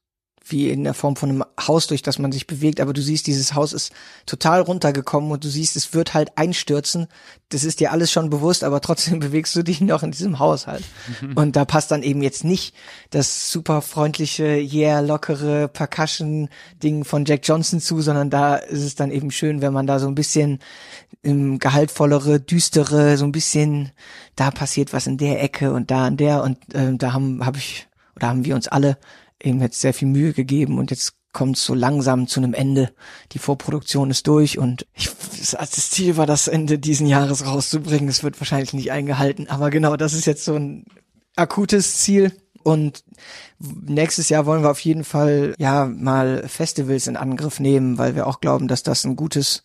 wie 0.47 0.69
in 0.69 0.83
der 0.83 0.93
Form 0.93 1.15
von 1.15 1.29
einem 1.29 1.43
Haus, 1.59 1.87
durch 1.87 2.03
das 2.03 2.19
man 2.19 2.31
sich 2.31 2.45
bewegt, 2.45 2.79
aber 2.79 2.93
du 2.93 3.01
siehst, 3.01 3.25
dieses 3.25 3.55
Haus 3.55 3.73
ist 3.73 3.91
total 4.25 4.61
runtergekommen 4.61 5.31
und 5.31 5.43
du 5.43 5.49
siehst, 5.49 5.75
es 5.75 5.93
wird 5.93 6.13
halt 6.13 6.37
einstürzen. 6.37 7.07
Das 7.49 7.63
ist 7.63 7.79
dir 7.79 7.91
alles 7.91 8.11
schon 8.11 8.29
bewusst, 8.29 8.63
aber 8.63 8.79
trotzdem 8.81 9.19
bewegst 9.25 9.55
du 9.55 9.63
dich 9.63 9.81
noch 9.81 10.03
in 10.03 10.11
diesem 10.11 10.39
Haus 10.39 10.67
halt. 10.67 10.83
Und 11.35 11.55
da 11.55 11.65
passt 11.65 11.91
dann 11.91 12.03
eben 12.03 12.21
jetzt 12.21 12.43
nicht 12.43 12.75
das 13.09 13.51
super 13.51 13.81
freundliche, 13.81 14.57
yeah, 14.57 14.99
lockere 14.99 15.67
Percussion-Ding 15.67 17.03
von 17.03 17.25
Jack 17.25 17.41
Johnson 17.43 17.79
zu, 17.79 18.01
sondern 18.01 18.29
da 18.29 18.55
ist 18.55 18.83
es 18.83 18.95
dann 18.95 19.11
eben 19.11 19.31
schön, 19.31 19.61
wenn 19.61 19.73
man 19.73 19.87
da 19.87 19.99
so 19.99 20.07
ein 20.07 20.15
bisschen 20.15 20.59
im 21.21 21.59
gehaltvollere, 21.59 22.39
düstere, 22.39 23.17
so 23.17 23.25
ein 23.25 23.31
bisschen, 23.31 23.91
da 24.35 24.51
passiert 24.51 24.93
was 24.93 25.07
in 25.07 25.17
der 25.17 25.41
Ecke 25.41 25.73
und 25.73 25.89
da 25.91 26.05
an 26.05 26.17
der 26.17 26.43
und 26.43 26.57
äh, 26.73 26.95
da 26.95 27.13
haben, 27.13 27.45
habe 27.45 27.57
ich 27.57 27.87
oder 28.15 28.27
haben 28.27 28.45
wir 28.45 28.55
uns 28.55 28.67
alle 28.67 28.97
eben 29.45 29.61
jetzt 29.61 29.79
sehr 29.79 29.93
viel 29.93 30.07
Mühe 30.07 30.33
gegeben 30.33 30.79
und 30.79 30.91
jetzt 30.91 31.13
kommt 31.31 31.57
so 31.57 31.73
langsam 31.73 32.27
zu 32.27 32.39
einem 32.39 32.53
Ende. 32.53 32.93
Die 33.33 33.39
Vorproduktion 33.39 34.09
ist 34.09 34.27
durch 34.27 34.57
und 34.57 34.87
ich, 34.93 35.09
das 35.51 35.89
Ziel 35.89 36.17
war, 36.17 36.25
das 36.25 36.47
Ende 36.47 36.79
diesen 36.79 37.07
Jahres 37.07 37.45
rauszubringen. 37.45 38.07
Es 38.07 38.23
wird 38.23 38.39
wahrscheinlich 38.39 38.73
nicht 38.73 38.91
eingehalten, 38.91 39.49
aber 39.49 39.69
genau, 39.69 39.97
das 39.97 40.13
ist 40.13 40.25
jetzt 40.25 40.45
so 40.45 40.55
ein 40.55 40.85
akutes 41.35 41.97
Ziel 41.97 42.31
und 42.63 43.03
nächstes 43.59 44.29
Jahr 44.29 44.45
wollen 44.45 44.63
wir 44.63 44.71
auf 44.71 44.79
jeden 44.79 45.03
Fall 45.03 45.53
ja 45.59 45.85
mal 45.85 46.47
Festivals 46.47 47.07
in 47.07 47.17
Angriff 47.17 47.59
nehmen, 47.59 47.97
weil 47.97 48.15
wir 48.15 48.27
auch 48.27 48.39
glauben, 48.39 48.67
dass 48.67 48.81
das 48.81 49.03
ein 49.03 49.15
gutes, 49.15 49.61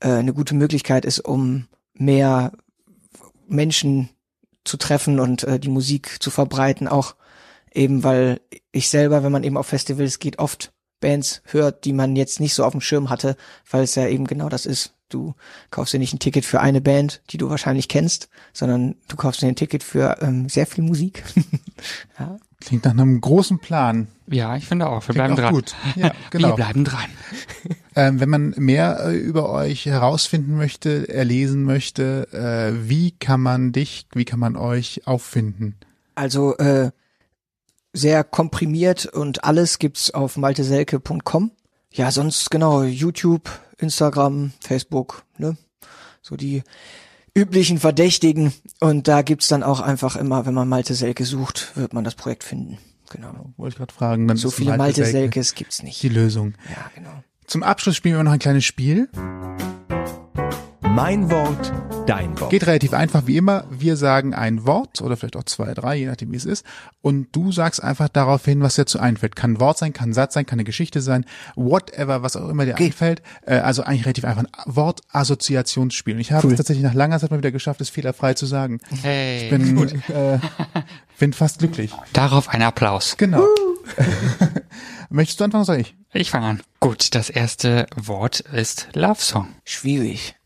äh, 0.00 0.08
eine 0.08 0.34
gute 0.34 0.54
Möglichkeit 0.54 1.04
ist, 1.04 1.20
um 1.20 1.66
mehr 1.94 2.52
Menschen 3.48 4.10
zu 4.64 4.76
treffen 4.76 5.20
und 5.20 5.44
äh, 5.44 5.58
die 5.58 5.68
Musik 5.68 6.16
zu 6.20 6.30
verbreiten, 6.30 6.88
auch 6.88 7.14
eben 7.76 8.02
weil 8.02 8.40
ich 8.72 8.88
selber, 8.88 9.22
wenn 9.22 9.32
man 9.32 9.44
eben 9.44 9.56
auf 9.56 9.66
Festivals 9.66 10.18
geht, 10.18 10.38
oft 10.38 10.72
Bands 11.00 11.42
hört, 11.44 11.84
die 11.84 11.92
man 11.92 12.16
jetzt 12.16 12.40
nicht 12.40 12.54
so 12.54 12.64
auf 12.64 12.72
dem 12.72 12.80
Schirm 12.80 13.10
hatte, 13.10 13.36
weil 13.70 13.84
es 13.84 13.94
ja 13.94 14.06
eben 14.08 14.26
genau 14.26 14.48
das 14.48 14.66
ist. 14.66 14.94
Du 15.08 15.34
kaufst 15.70 15.92
dir 15.92 15.98
nicht 15.98 16.12
ein 16.14 16.18
Ticket 16.18 16.44
für 16.44 16.60
eine 16.60 16.80
Band, 16.80 17.22
die 17.30 17.38
du 17.38 17.48
wahrscheinlich 17.48 17.86
kennst, 17.88 18.28
sondern 18.52 18.96
du 19.06 19.14
kaufst 19.14 19.40
dir 19.40 19.46
ein 19.46 19.54
Ticket 19.54 19.84
für 19.84 20.18
ähm, 20.20 20.48
sehr 20.48 20.66
viel 20.66 20.82
Musik. 20.82 21.22
ja. 22.18 22.38
Klingt 22.60 22.86
nach 22.86 22.92
einem 22.92 23.20
großen 23.20 23.60
Plan. 23.60 24.08
Ja, 24.26 24.56
ich 24.56 24.66
finde 24.66 24.88
auch. 24.88 25.06
Wir 25.06 25.14
Klingt 25.14 25.36
bleiben 25.36 25.36
dran. 25.36 25.54
Gut. 25.54 25.76
Ja, 25.94 26.12
genau. 26.30 26.48
Wir 26.48 26.54
bleiben 26.54 26.84
dran. 26.84 27.10
Ähm, 27.98 28.20
wenn 28.20 28.28
man 28.28 28.52
mehr 28.58 29.06
äh, 29.06 29.16
über 29.16 29.48
euch 29.48 29.86
herausfinden 29.86 30.54
möchte, 30.54 31.08
erlesen 31.08 31.62
möchte, 31.62 32.28
äh, 32.30 32.90
wie 32.90 33.12
kann 33.12 33.40
man 33.40 33.72
dich, 33.72 34.06
wie 34.12 34.26
kann 34.26 34.38
man 34.38 34.54
euch 34.54 35.06
auffinden? 35.06 35.76
Also 36.14 36.58
äh, 36.58 36.90
sehr 37.96 38.24
komprimiert 38.24 39.06
und 39.06 39.44
alles 39.44 39.78
gibt's 39.78 40.10
auf 40.10 40.36
malteselke.com. 40.36 41.50
Ja, 41.92 42.10
sonst 42.10 42.50
genau, 42.50 42.82
YouTube, 42.82 43.48
Instagram, 43.78 44.52
Facebook, 44.60 45.24
ne? 45.38 45.56
So 46.20 46.36
die 46.36 46.62
üblichen 47.34 47.78
Verdächtigen. 47.78 48.52
Und 48.80 49.08
da 49.08 49.22
gibt's 49.22 49.48
dann 49.48 49.62
auch 49.62 49.80
einfach 49.80 50.16
immer, 50.16 50.46
wenn 50.46 50.54
man 50.54 50.68
Malte 50.68 50.94
Selke 50.94 51.24
sucht, 51.24 51.76
wird 51.76 51.92
man 51.92 52.04
das 52.04 52.14
Projekt 52.14 52.44
finden. 52.44 52.78
Genau. 53.10 53.52
Wollte 53.56 53.74
ich 53.74 53.78
gerade 53.78 53.94
fragen. 53.94 54.26
Dann 54.26 54.36
so 54.36 54.50
viele 54.50 54.76
Malte, 54.76 55.00
Malte 55.00 55.04
Selkes 55.06 55.54
gibt's 55.54 55.82
nicht. 55.82 56.02
Die 56.02 56.08
Lösung. 56.08 56.54
Ja, 56.68 56.90
genau. 56.94 57.22
Zum 57.46 57.62
Abschluss 57.62 57.96
spielen 57.96 58.16
wir 58.16 58.24
noch 58.24 58.32
ein 58.32 58.40
kleines 58.40 58.64
Spiel. 58.64 59.08
Mein 60.96 61.30
Wort, 61.30 61.74
dein 62.06 62.40
Wort. 62.40 62.48
Geht 62.48 62.66
relativ 62.66 62.94
einfach 62.94 63.26
wie 63.26 63.36
immer. 63.36 63.64
Wir 63.68 63.98
sagen 63.98 64.32
ein 64.32 64.64
Wort 64.64 65.02
oder 65.02 65.18
vielleicht 65.18 65.36
auch 65.36 65.44
zwei, 65.44 65.74
drei, 65.74 65.96
je 65.96 66.06
nachdem 66.06 66.32
wie 66.32 66.36
es 66.36 66.46
ist. 66.46 66.64
Und 67.02 67.36
du 67.36 67.52
sagst 67.52 67.84
einfach 67.84 68.08
darauf 68.08 68.46
hin, 68.46 68.62
was 68.62 68.76
dir 68.76 68.86
zu 68.86 68.98
einfällt. 68.98 69.36
Kann 69.36 69.52
ein 69.52 69.60
Wort 69.60 69.76
sein, 69.76 69.92
kann 69.92 70.08
ein 70.08 70.14
Satz 70.14 70.32
sein, 70.32 70.46
kann 70.46 70.56
eine 70.58 70.64
Geschichte 70.64 71.02
sein, 71.02 71.26
whatever, 71.54 72.22
was 72.22 72.34
auch 72.34 72.48
immer 72.48 72.64
dir 72.64 72.72
okay. 72.72 72.86
einfällt. 72.86 73.20
Äh, 73.44 73.56
also 73.56 73.82
eigentlich 73.82 74.06
relativ 74.06 74.24
einfach 74.24 74.44
ein 74.44 74.48
Wortassoziationsspiel. 74.64 76.14
Und 76.14 76.20
ich 76.20 76.32
habe 76.32 76.46
cool. 76.46 76.54
es 76.54 76.56
tatsächlich 76.56 76.82
nach 76.82 76.94
langer 76.94 77.20
Zeit 77.20 77.30
mal 77.30 77.36
wieder 77.36 77.52
geschafft, 77.52 77.82
es 77.82 77.90
fehlerfrei 77.90 78.32
zu 78.32 78.46
sagen. 78.46 78.80
Hey, 79.02 79.44
ich 79.44 79.50
bin, 79.50 79.76
gut. 79.76 79.92
Äh, 80.08 80.38
bin 81.18 81.34
fast 81.34 81.58
glücklich. 81.58 81.92
Darauf 82.14 82.48
ein 82.48 82.62
Applaus. 82.62 83.18
Genau. 83.18 83.44
Möchtest 85.10 85.40
du 85.40 85.44
anfangen, 85.44 85.66
soll 85.66 85.76
ich? 85.76 85.94
Ich 86.14 86.30
fange 86.30 86.46
an. 86.46 86.62
Gut, 86.80 87.14
das 87.14 87.28
erste 87.28 87.86
Wort 87.96 88.40
ist 88.40 88.88
Love 88.94 89.20
Song. 89.20 89.48
Schwierig. 89.66 90.36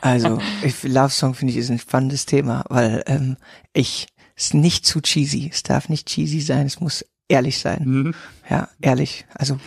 Also, 0.00 0.40
ich, 0.62 0.82
Love 0.82 1.10
Song 1.10 1.34
finde 1.34 1.52
ich 1.52 1.58
ist 1.58 1.70
ein 1.70 1.78
spannendes 1.78 2.26
Thema, 2.26 2.64
weil 2.68 3.02
ähm, 3.06 3.36
ich 3.72 4.08
ist 4.36 4.54
nicht 4.54 4.86
zu 4.86 5.00
cheesy. 5.00 5.50
Es 5.52 5.62
darf 5.62 5.88
nicht 5.88 6.08
cheesy 6.08 6.40
sein, 6.40 6.66
es 6.66 6.80
muss 6.80 7.04
ehrlich 7.28 7.58
sein. 7.58 7.82
Mhm. 7.84 8.14
Ja, 8.48 8.68
ehrlich. 8.80 9.26
Also 9.34 9.58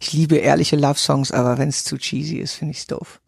ich 0.00 0.12
liebe 0.12 0.36
ehrliche 0.36 0.76
Love 0.76 0.98
Songs, 0.98 1.32
aber 1.32 1.58
wenn 1.58 1.68
es 1.68 1.84
zu 1.84 1.98
cheesy 1.98 2.36
ist, 2.36 2.54
finde 2.54 2.72
ich 2.72 2.78
es 2.78 2.86
doof. 2.86 3.20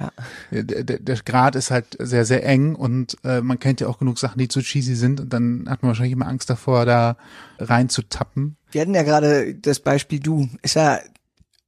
Ja. 0.00 0.10
Der, 0.50 0.82
der, 0.82 0.98
der 0.98 1.16
Grad 1.16 1.54
ist 1.54 1.70
halt 1.70 1.96
sehr, 2.00 2.24
sehr 2.24 2.44
eng 2.44 2.74
und 2.74 3.16
äh, 3.22 3.40
man 3.40 3.60
kennt 3.60 3.80
ja 3.80 3.86
auch 3.86 3.98
genug 3.98 4.18
Sachen, 4.18 4.38
die 4.38 4.48
zu 4.48 4.60
cheesy 4.60 4.96
sind 4.96 5.20
und 5.20 5.32
dann 5.32 5.66
hat 5.68 5.82
man 5.82 5.90
wahrscheinlich 5.90 6.14
immer 6.14 6.26
Angst 6.26 6.50
davor, 6.50 6.84
da 6.84 7.16
reinzutappen. 7.58 8.56
Wir 8.72 8.80
hatten 8.80 8.94
ja 8.94 9.04
gerade 9.04 9.54
das 9.54 9.78
Beispiel 9.78 10.18
Du. 10.18 10.48
Ist 10.62 10.74
ja 10.74 10.98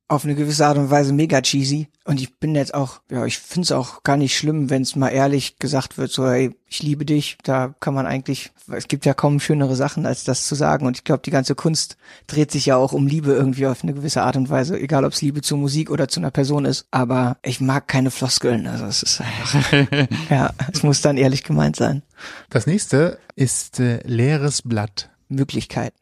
auf 0.09 0.25
eine 0.25 0.37
gewisse 0.37 0.65
Art 0.65 0.79
und 0.79 0.91
Weise 0.91 1.13
mega 1.13 1.41
cheesy. 1.41 1.89
Und 2.05 2.21
ich 2.21 2.39
bin 2.39 2.55
jetzt 2.55 2.75
auch, 2.75 3.01
ja, 3.11 3.27
ich 3.27 3.39
find's 3.39 3.73
auch 3.73 4.05
gar 4.05 4.17
nicht 4.17 4.37
schlimm, 4.37 4.71
wenn 4.71 4.83
es 4.83 4.95
mal 4.95 5.09
ehrlich 5.09 5.59
gesagt 5.59 5.99
wird, 5.99 6.13
so, 6.13 6.29
hey, 6.29 6.55
ich 6.69 6.83
liebe 6.83 7.05
dich. 7.05 7.39
Da 7.43 7.75
kann 7.81 7.95
man 7.95 8.07
eigentlich, 8.07 8.53
es 8.71 8.87
gibt 8.87 9.05
ja 9.05 9.15
kaum 9.15 9.41
schönere 9.41 9.75
Sachen, 9.75 10.07
als 10.07 10.23
das 10.23 10.47
zu 10.47 10.55
sagen. 10.55 10.87
Und 10.87 10.97
ich 10.97 11.05
glaube, 11.05 11.23
die 11.25 11.33
ganze 11.33 11.57
Kunst 11.57 11.97
dreht 12.29 12.53
sich 12.53 12.67
ja 12.67 12.77
auch 12.77 12.93
um 12.93 13.09
Liebe 13.09 13.33
irgendwie 13.33 13.67
auf 13.67 13.83
eine 13.83 13.95
gewisse 13.95 14.23
Art 14.23 14.37
und 14.37 14.49
Weise, 14.49 14.79
egal 14.79 15.05
ob 15.05 15.13
es 15.13 15.23
Liebe 15.23 15.43
zur 15.43 15.59
Musik 15.59 15.91
oder 15.91 16.07
zu 16.07 16.21
einer 16.21 16.31
Person 16.31 16.65
ist. 16.65 16.87
Aber 16.93 17.39
ich 17.43 17.61
mag 17.61 17.89
keine 17.89 18.13
Floskeln. 18.13 18.69
Also 18.69 18.85
es 18.87 19.03
ist 19.03 19.21
einfach, 19.21 19.73
ja, 20.31 20.55
es 20.73 20.85
muss 20.85 21.01
dann 21.01 21.17
ehrlich 21.17 21.43
gemeint 21.43 21.75
sein. 21.75 22.03
Das 22.49 22.69
nächste 22.69 23.19
ist 23.35 23.81
äh, 23.81 23.99
leeres 24.07 24.63
Blatt. 24.63 25.11
Möglichkeiten. 25.29 25.99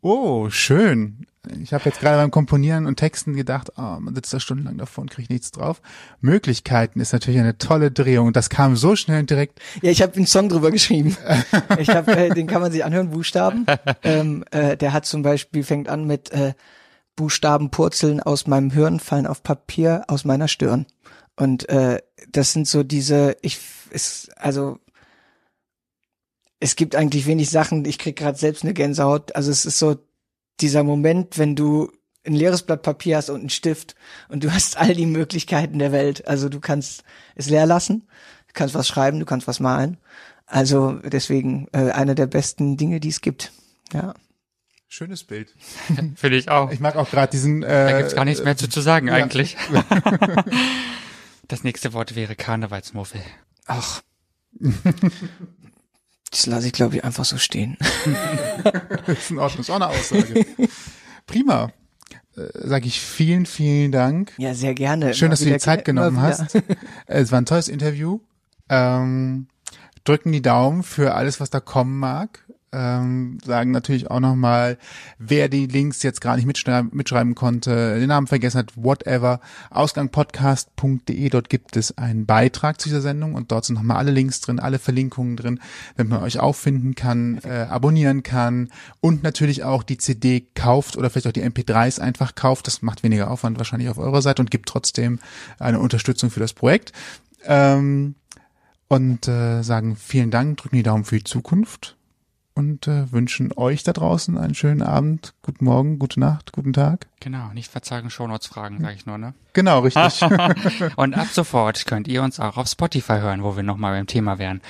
Oh, 0.00 0.48
schön. 0.48 1.26
Ich 1.60 1.72
habe 1.72 1.84
jetzt 1.86 1.98
gerade 1.98 2.18
beim 2.18 2.30
Komponieren 2.30 2.86
und 2.86 2.96
Texten 2.96 3.34
gedacht, 3.34 3.72
oh, 3.76 3.98
man 3.98 4.14
sitzt 4.14 4.32
da 4.32 4.38
stundenlang 4.38 4.78
davor 4.78 5.02
und 5.02 5.10
kriegt 5.10 5.28
nichts 5.28 5.50
drauf. 5.50 5.82
Möglichkeiten 6.20 7.00
ist 7.00 7.12
natürlich 7.12 7.40
eine 7.40 7.58
tolle 7.58 7.90
Drehung. 7.90 8.32
Das 8.32 8.48
kam 8.48 8.76
so 8.76 8.94
schnell 8.94 9.24
direkt. 9.24 9.60
Ja, 9.82 9.90
ich 9.90 10.02
habe 10.02 10.14
einen 10.14 10.28
Song 10.28 10.48
drüber 10.48 10.70
geschrieben. 10.70 11.16
ich 11.78 11.88
hab, 11.88 12.06
äh, 12.06 12.28
den 12.28 12.46
kann 12.46 12.62
man 12.62 12.70
sich 12.70 12.84
anhören, 12.84 13.10
Buchstaben. 13.10 13.66
Ähm, 14.04 14.44
äh, 14.52 14.76
der 14.76 14.92
hat 14.92 15.04
zum 15.04 15.22
Beispiel, 15.22 15.64
fängt 15.64 15.88
an 15.88 16.06
mit 16.06 16.30
äh, 16.30 16.54
Buchstaben 17.16 17.70
purzeln 17.70 18.20
aus 18.20 18.46
meinem 18.46 18.70
Hirn, 18.70 19.00
fallen 19.00 19.26
auf 19.26 19.42
Papier 19.42 20.04
aus 20.06 20.24
meiner 20.24 20.46
Stirn. 20.46 20.86
Und 21.36 21.68
äh, 21.68 22.00
das 22.30 22.52
sind 22.52 22.68
so 22.68 22.84
diese, 22.84 23.36
ich 23.42 23.58
ist, 23.90 24.30
also 24.36 24.78
es 26.60 26.76
gibt 26.76 26.94
eigentlich 26.94 27.26
wenig 27.26 27.50
Sachen, 27.50 27.84
ich 27.84 27.98
krieg 27.98 28.16
gerade 28.16 28.38
selbst 28.38 28.62
eine 28.62 28.74
Gänsehaut. 28.74 29.34
Also 29.34 29.50
es 29.50 29.66
ist 29.66 29.78
so 29.78 29.96
dieser 30.60 30.82
Moment, 30.82 31.38
wenn 31.38 31.56
du 31.56 31.90
ein 32.24 32.34
leeres 32.34 32.62
Blatt 32.62 32.82
Papier 32.82 33.16
hast 33.16 33.30
und 33.30 33.40
einen 33.40 33.50
Stift 33.50 33.94
und 34.28 34.44
du 34.44 34.52
hast 34.52 34.76
all 34.76 34.94
die 34.94 35.06
Möglichkeiten 35.06 35.78
der 35.78 35.92
Welt. 35.92 36.26
Also 36.26 36.48
du 36.48 36.60
kannst 36.60 37.04
es 37.34 37.48
leer 37.48 37.66
lassen, 37.66 38.06
du 38.48 38.52
kannst 38.54 38.74
was 38.74 38.88
schreiben, 38.88 39.20
du 39.20 39.26
kannst 39.26 39.46
was 39.46 39.60
malen. 39.60 39.98
Also 40.46 40.92
deswegen 40.92 41.68
äh, 41.72 41.90
eine 41.92 42.14
der 42.14 42.26
besten 42.26 42.76
Dinge, 42.76 43.00
die 43.00 43.08
es 43.08 43.20
gibt. 43.20 43.52
Ja. 43.92 44.14
Schönes 44.88 45.24
Bild. 45.24 45.54
Finde 46.16 46.36
ich 46.36 46.50
auch. 46.50 46.70
Ich 46.70 46.80
mag 46.80 46.96
auch 46.96 47.08
gerade 47.08 47.30
diesen. 47.30 47.62
Äh, 47.62 47.90
da 47.90 47.98
gibt's 47.98 48.14
gar 48.14 48.26
nichts 48.26 48.44
mehr 48.44 48.56
zu, 48.58 48.68
zu 48.68 48.82
sagen 48.82 49.08
ja. 49.08 49.14
eigentlich. 49.14 49.56
das 51.48 51.64
nächste 51.64 51.94
Wort 51.94 52.14
wäre 52.14 52.36
Karnevalsmuffel. 52.36 53.22
Ach. 53.64 54.02
Das 56.32 56.46
lasse 56.46 56.66
ich, 56.66 56.72
glaube 56.72 56.96
ich, 56.96 57.04
einfach 57.04 57.26
so 57.26 57.36
stehen. 57.36 57.76
das 59.06 59.18
ist 59.18 59.30
in 59.30 59.38
Ordnung, 59.38 59.58
das 59.58 59.68
ist 59.68 59.70
auch 59.70 59.74
eine 59.76 59.88
Aussage. 59.88 60.46
Prima. 61.26 61.70
Äh, 62.36 62.48
Sage 62.54 62.86
ich 62.86 63.00
vielen, 63.00 63.44
vielen 63.44 63.92
Dank. 63.92 64.32
Ja, 64.38 64.54
sehr 64.54 64.74
gerne. 64.74 65.12
Schön, 65.12 65.26
Immer 65.26 65.32
dass 65.32 65.40
du 65.40 65.44
dir 65.46 65.58
Zeit 65.58 65.84
genommen 65.84 66.22
hast. 66.22 66.56
Es 67.06 67.30
war 67.32 67.38
ein 67.38 67.44
tolles 67.44 67.68
Interview. 67.68 68.20
Ähm, 68.70 69.46
drücken 70.04 70.32
die 70.32 70.40
Daumen 70.40 70.82
für 70.82 71.14
alles, 71.14 71.38
was 71.38 71.50
da 71.50 71.60
kommen 71.60 71.98
mag. 71.98 72.42
Ähm, 72.74 73.36
sagen 73.44 73.70
natürlich 73.70 74.10
auch 74.10 74.20
nochmal, 74.20 74.78
wer 75.18 75.50
die 75.50 75.66
Links 75.66 76.02
jetzt 76.02 76.22
gar 76.22 76.36
nicht 76.36 76.46
mitschreiben, 76.46 76.90
mitschreiben 76.94 77.34
konnte, 77.34 78.00
den 78.00 78.08
Namen 78.08 78.26
vergessen 78.26 78.58
hat, 78.58 78.72
whatever, 78.76 79.40
ausgangpodcast.de, 79.68 81.28
dort 81.28 81.50
gibt 81.50 81.76
es 81.76 81.98
einen 81.98 82.24
Beitrag 82.24 82.80
zu 82.80 82.88
dieser 82.88 83.02
Sendung 83.02 83.34
und 83.34 83.52
dort 83.52 83.66
sind 83.66 83.74
nochmal 83.74 83.98
alle 83.98 84.10
Links 84.10 84.40
drin, 84.40 84.58
alle 84.58 84.78
Verlinkungen 84.78 85.36
drin, 85.36 85.60
damit 85.96 86.10
man 86.10 86.22
euch 86.22 86.40
auffinden 86.40 86.94
kann, 86.94 87.40
äh, 87.44 87.66
abonnieren 87.68 88.22
kann 88.22 88.70
und 89.02 89.22
natürlich 89.22 89.64
auch 89.64 89.82
die 89.82 89.98
CD 89.98 90.46
kauft 90.54 90.96
oder 90.96 91.10
vielleicht 91.10 91.26
auch 91.26 91.32
die 91.32 91.44
MP3s 91.44 92.00
einfach 92.00 92.34
kauft. 92.34 92.66
Das 92.66 92.80
macht 92.80 93.02
weniger 93.02 93.30
Aufwand 93.30 93.58
wahrscheinlich 93.58 93.90
auf 93.90 93.98
eurer 93.98 94.22
Seite 94.22 94.40
und 94.40 94.50
gibt 94.50 94.70
trotzdem 94.70 95.18
eine 95.58 95.78
Unterstützung 95.78 96.30
für 96.30 96.40
das 96.40 96.54
Projekt. 96.54 96.92
Ähm, 97.44 98.14
und 98.88 99.28
äh, 99.28 99.62
sagen 99.62 99.96
vielen 99.96 100.30
Dank, 100.30 100.56
drücken 100.56 100.76
die 100.76 100.82
Daumen 100.82 101.04
für 101.04 101.16
die 101.16 101.24
Zukunft 101.24 101.96
und 102.54 102.86
äh, 102.88 103.10
wünschen 103.12 103.52
euch 103.56 103.82
da 103.82 103.92
draußen 103.92 104.36
einen 104.38 104.54
schönen 104.54 104.82
Abend, 104.82 105.34
guten 105.42 105.64
Morgen, 105.64 105.98
gute 105.98 106.20
Nacht, 106.20 106.52
guten 106.52 106.72
Tag. 106.72 107.06
Genau, 107.20 107.52
nicht 107.52 107.70
verzagen, 107.70 108.10
Shownotes 108.10 108.46
fragen, 108.46 108.80
sage 108.80 108.94
ich 108.94 109.06
nur, 109.06 109.18
ne? 109.18 109.34
Genau, 109.52 109.80
richtig. 109.80 110.22
Und 110.96 111.14
ab 111.14 111.28
sofort 111.32 111.86
könnt 111.86 112.08
ihr 112.08 112.22
uns 112.22 112.40
auch 112.40 112.56
auf 112.56 112.68
Spotify 112.68 113.14
hören, 113.20 113.42
wo 113.42 113.56
wir 113.56 113.62
nochmal 113.62 113.92
beim 113.92 114.06
Thema 114.06 114.38
wären. 114.38 114.60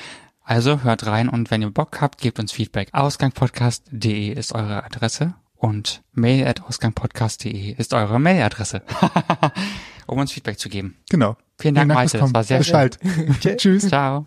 Also 0.44 0.82
hört 0.82 1.06
rein 1.06 1.28
und 1.28 1.52
wenn 1.52 1.62
ihr 1.62 1.70
Bock 1.70 2.00
habt, 2.00 2.20
gebt 2.20 2.40
uns 2.40 2.50
Feedback. 2.50 2.88
Ausgangpodcast.de 2.92 4.32
ist 4.32 4.52
eure 4.52 4.84
Adresse 4.84 5.34
und 5.56 6.02
mail 6.12 6.46
at 6.46 6.62
ausgangpodcast.de 6.64 7.74
ist 7.76 7.94
eure 7.94 8.18
Mailadresse, 8.18 8.82
um 10.06 10.18
uns 10.18 10.32
Feedback 10.32 10.58
zu 10.58 10.68
geben. 10.68 10.96
genau. 11.08 11.36
Vielen 11.58 11.76
Dank, 11.76 11.94
Malte, 11.94 12.18
das 12.18 12.34
war 12.34 12.42
sehr 12.42 12.58
Bis 12.58 12.66
schön. 12.66 12.72
bald. 12.72 12.98
Tschüss. 13.58 13.86
Ciao. 13.86 14.26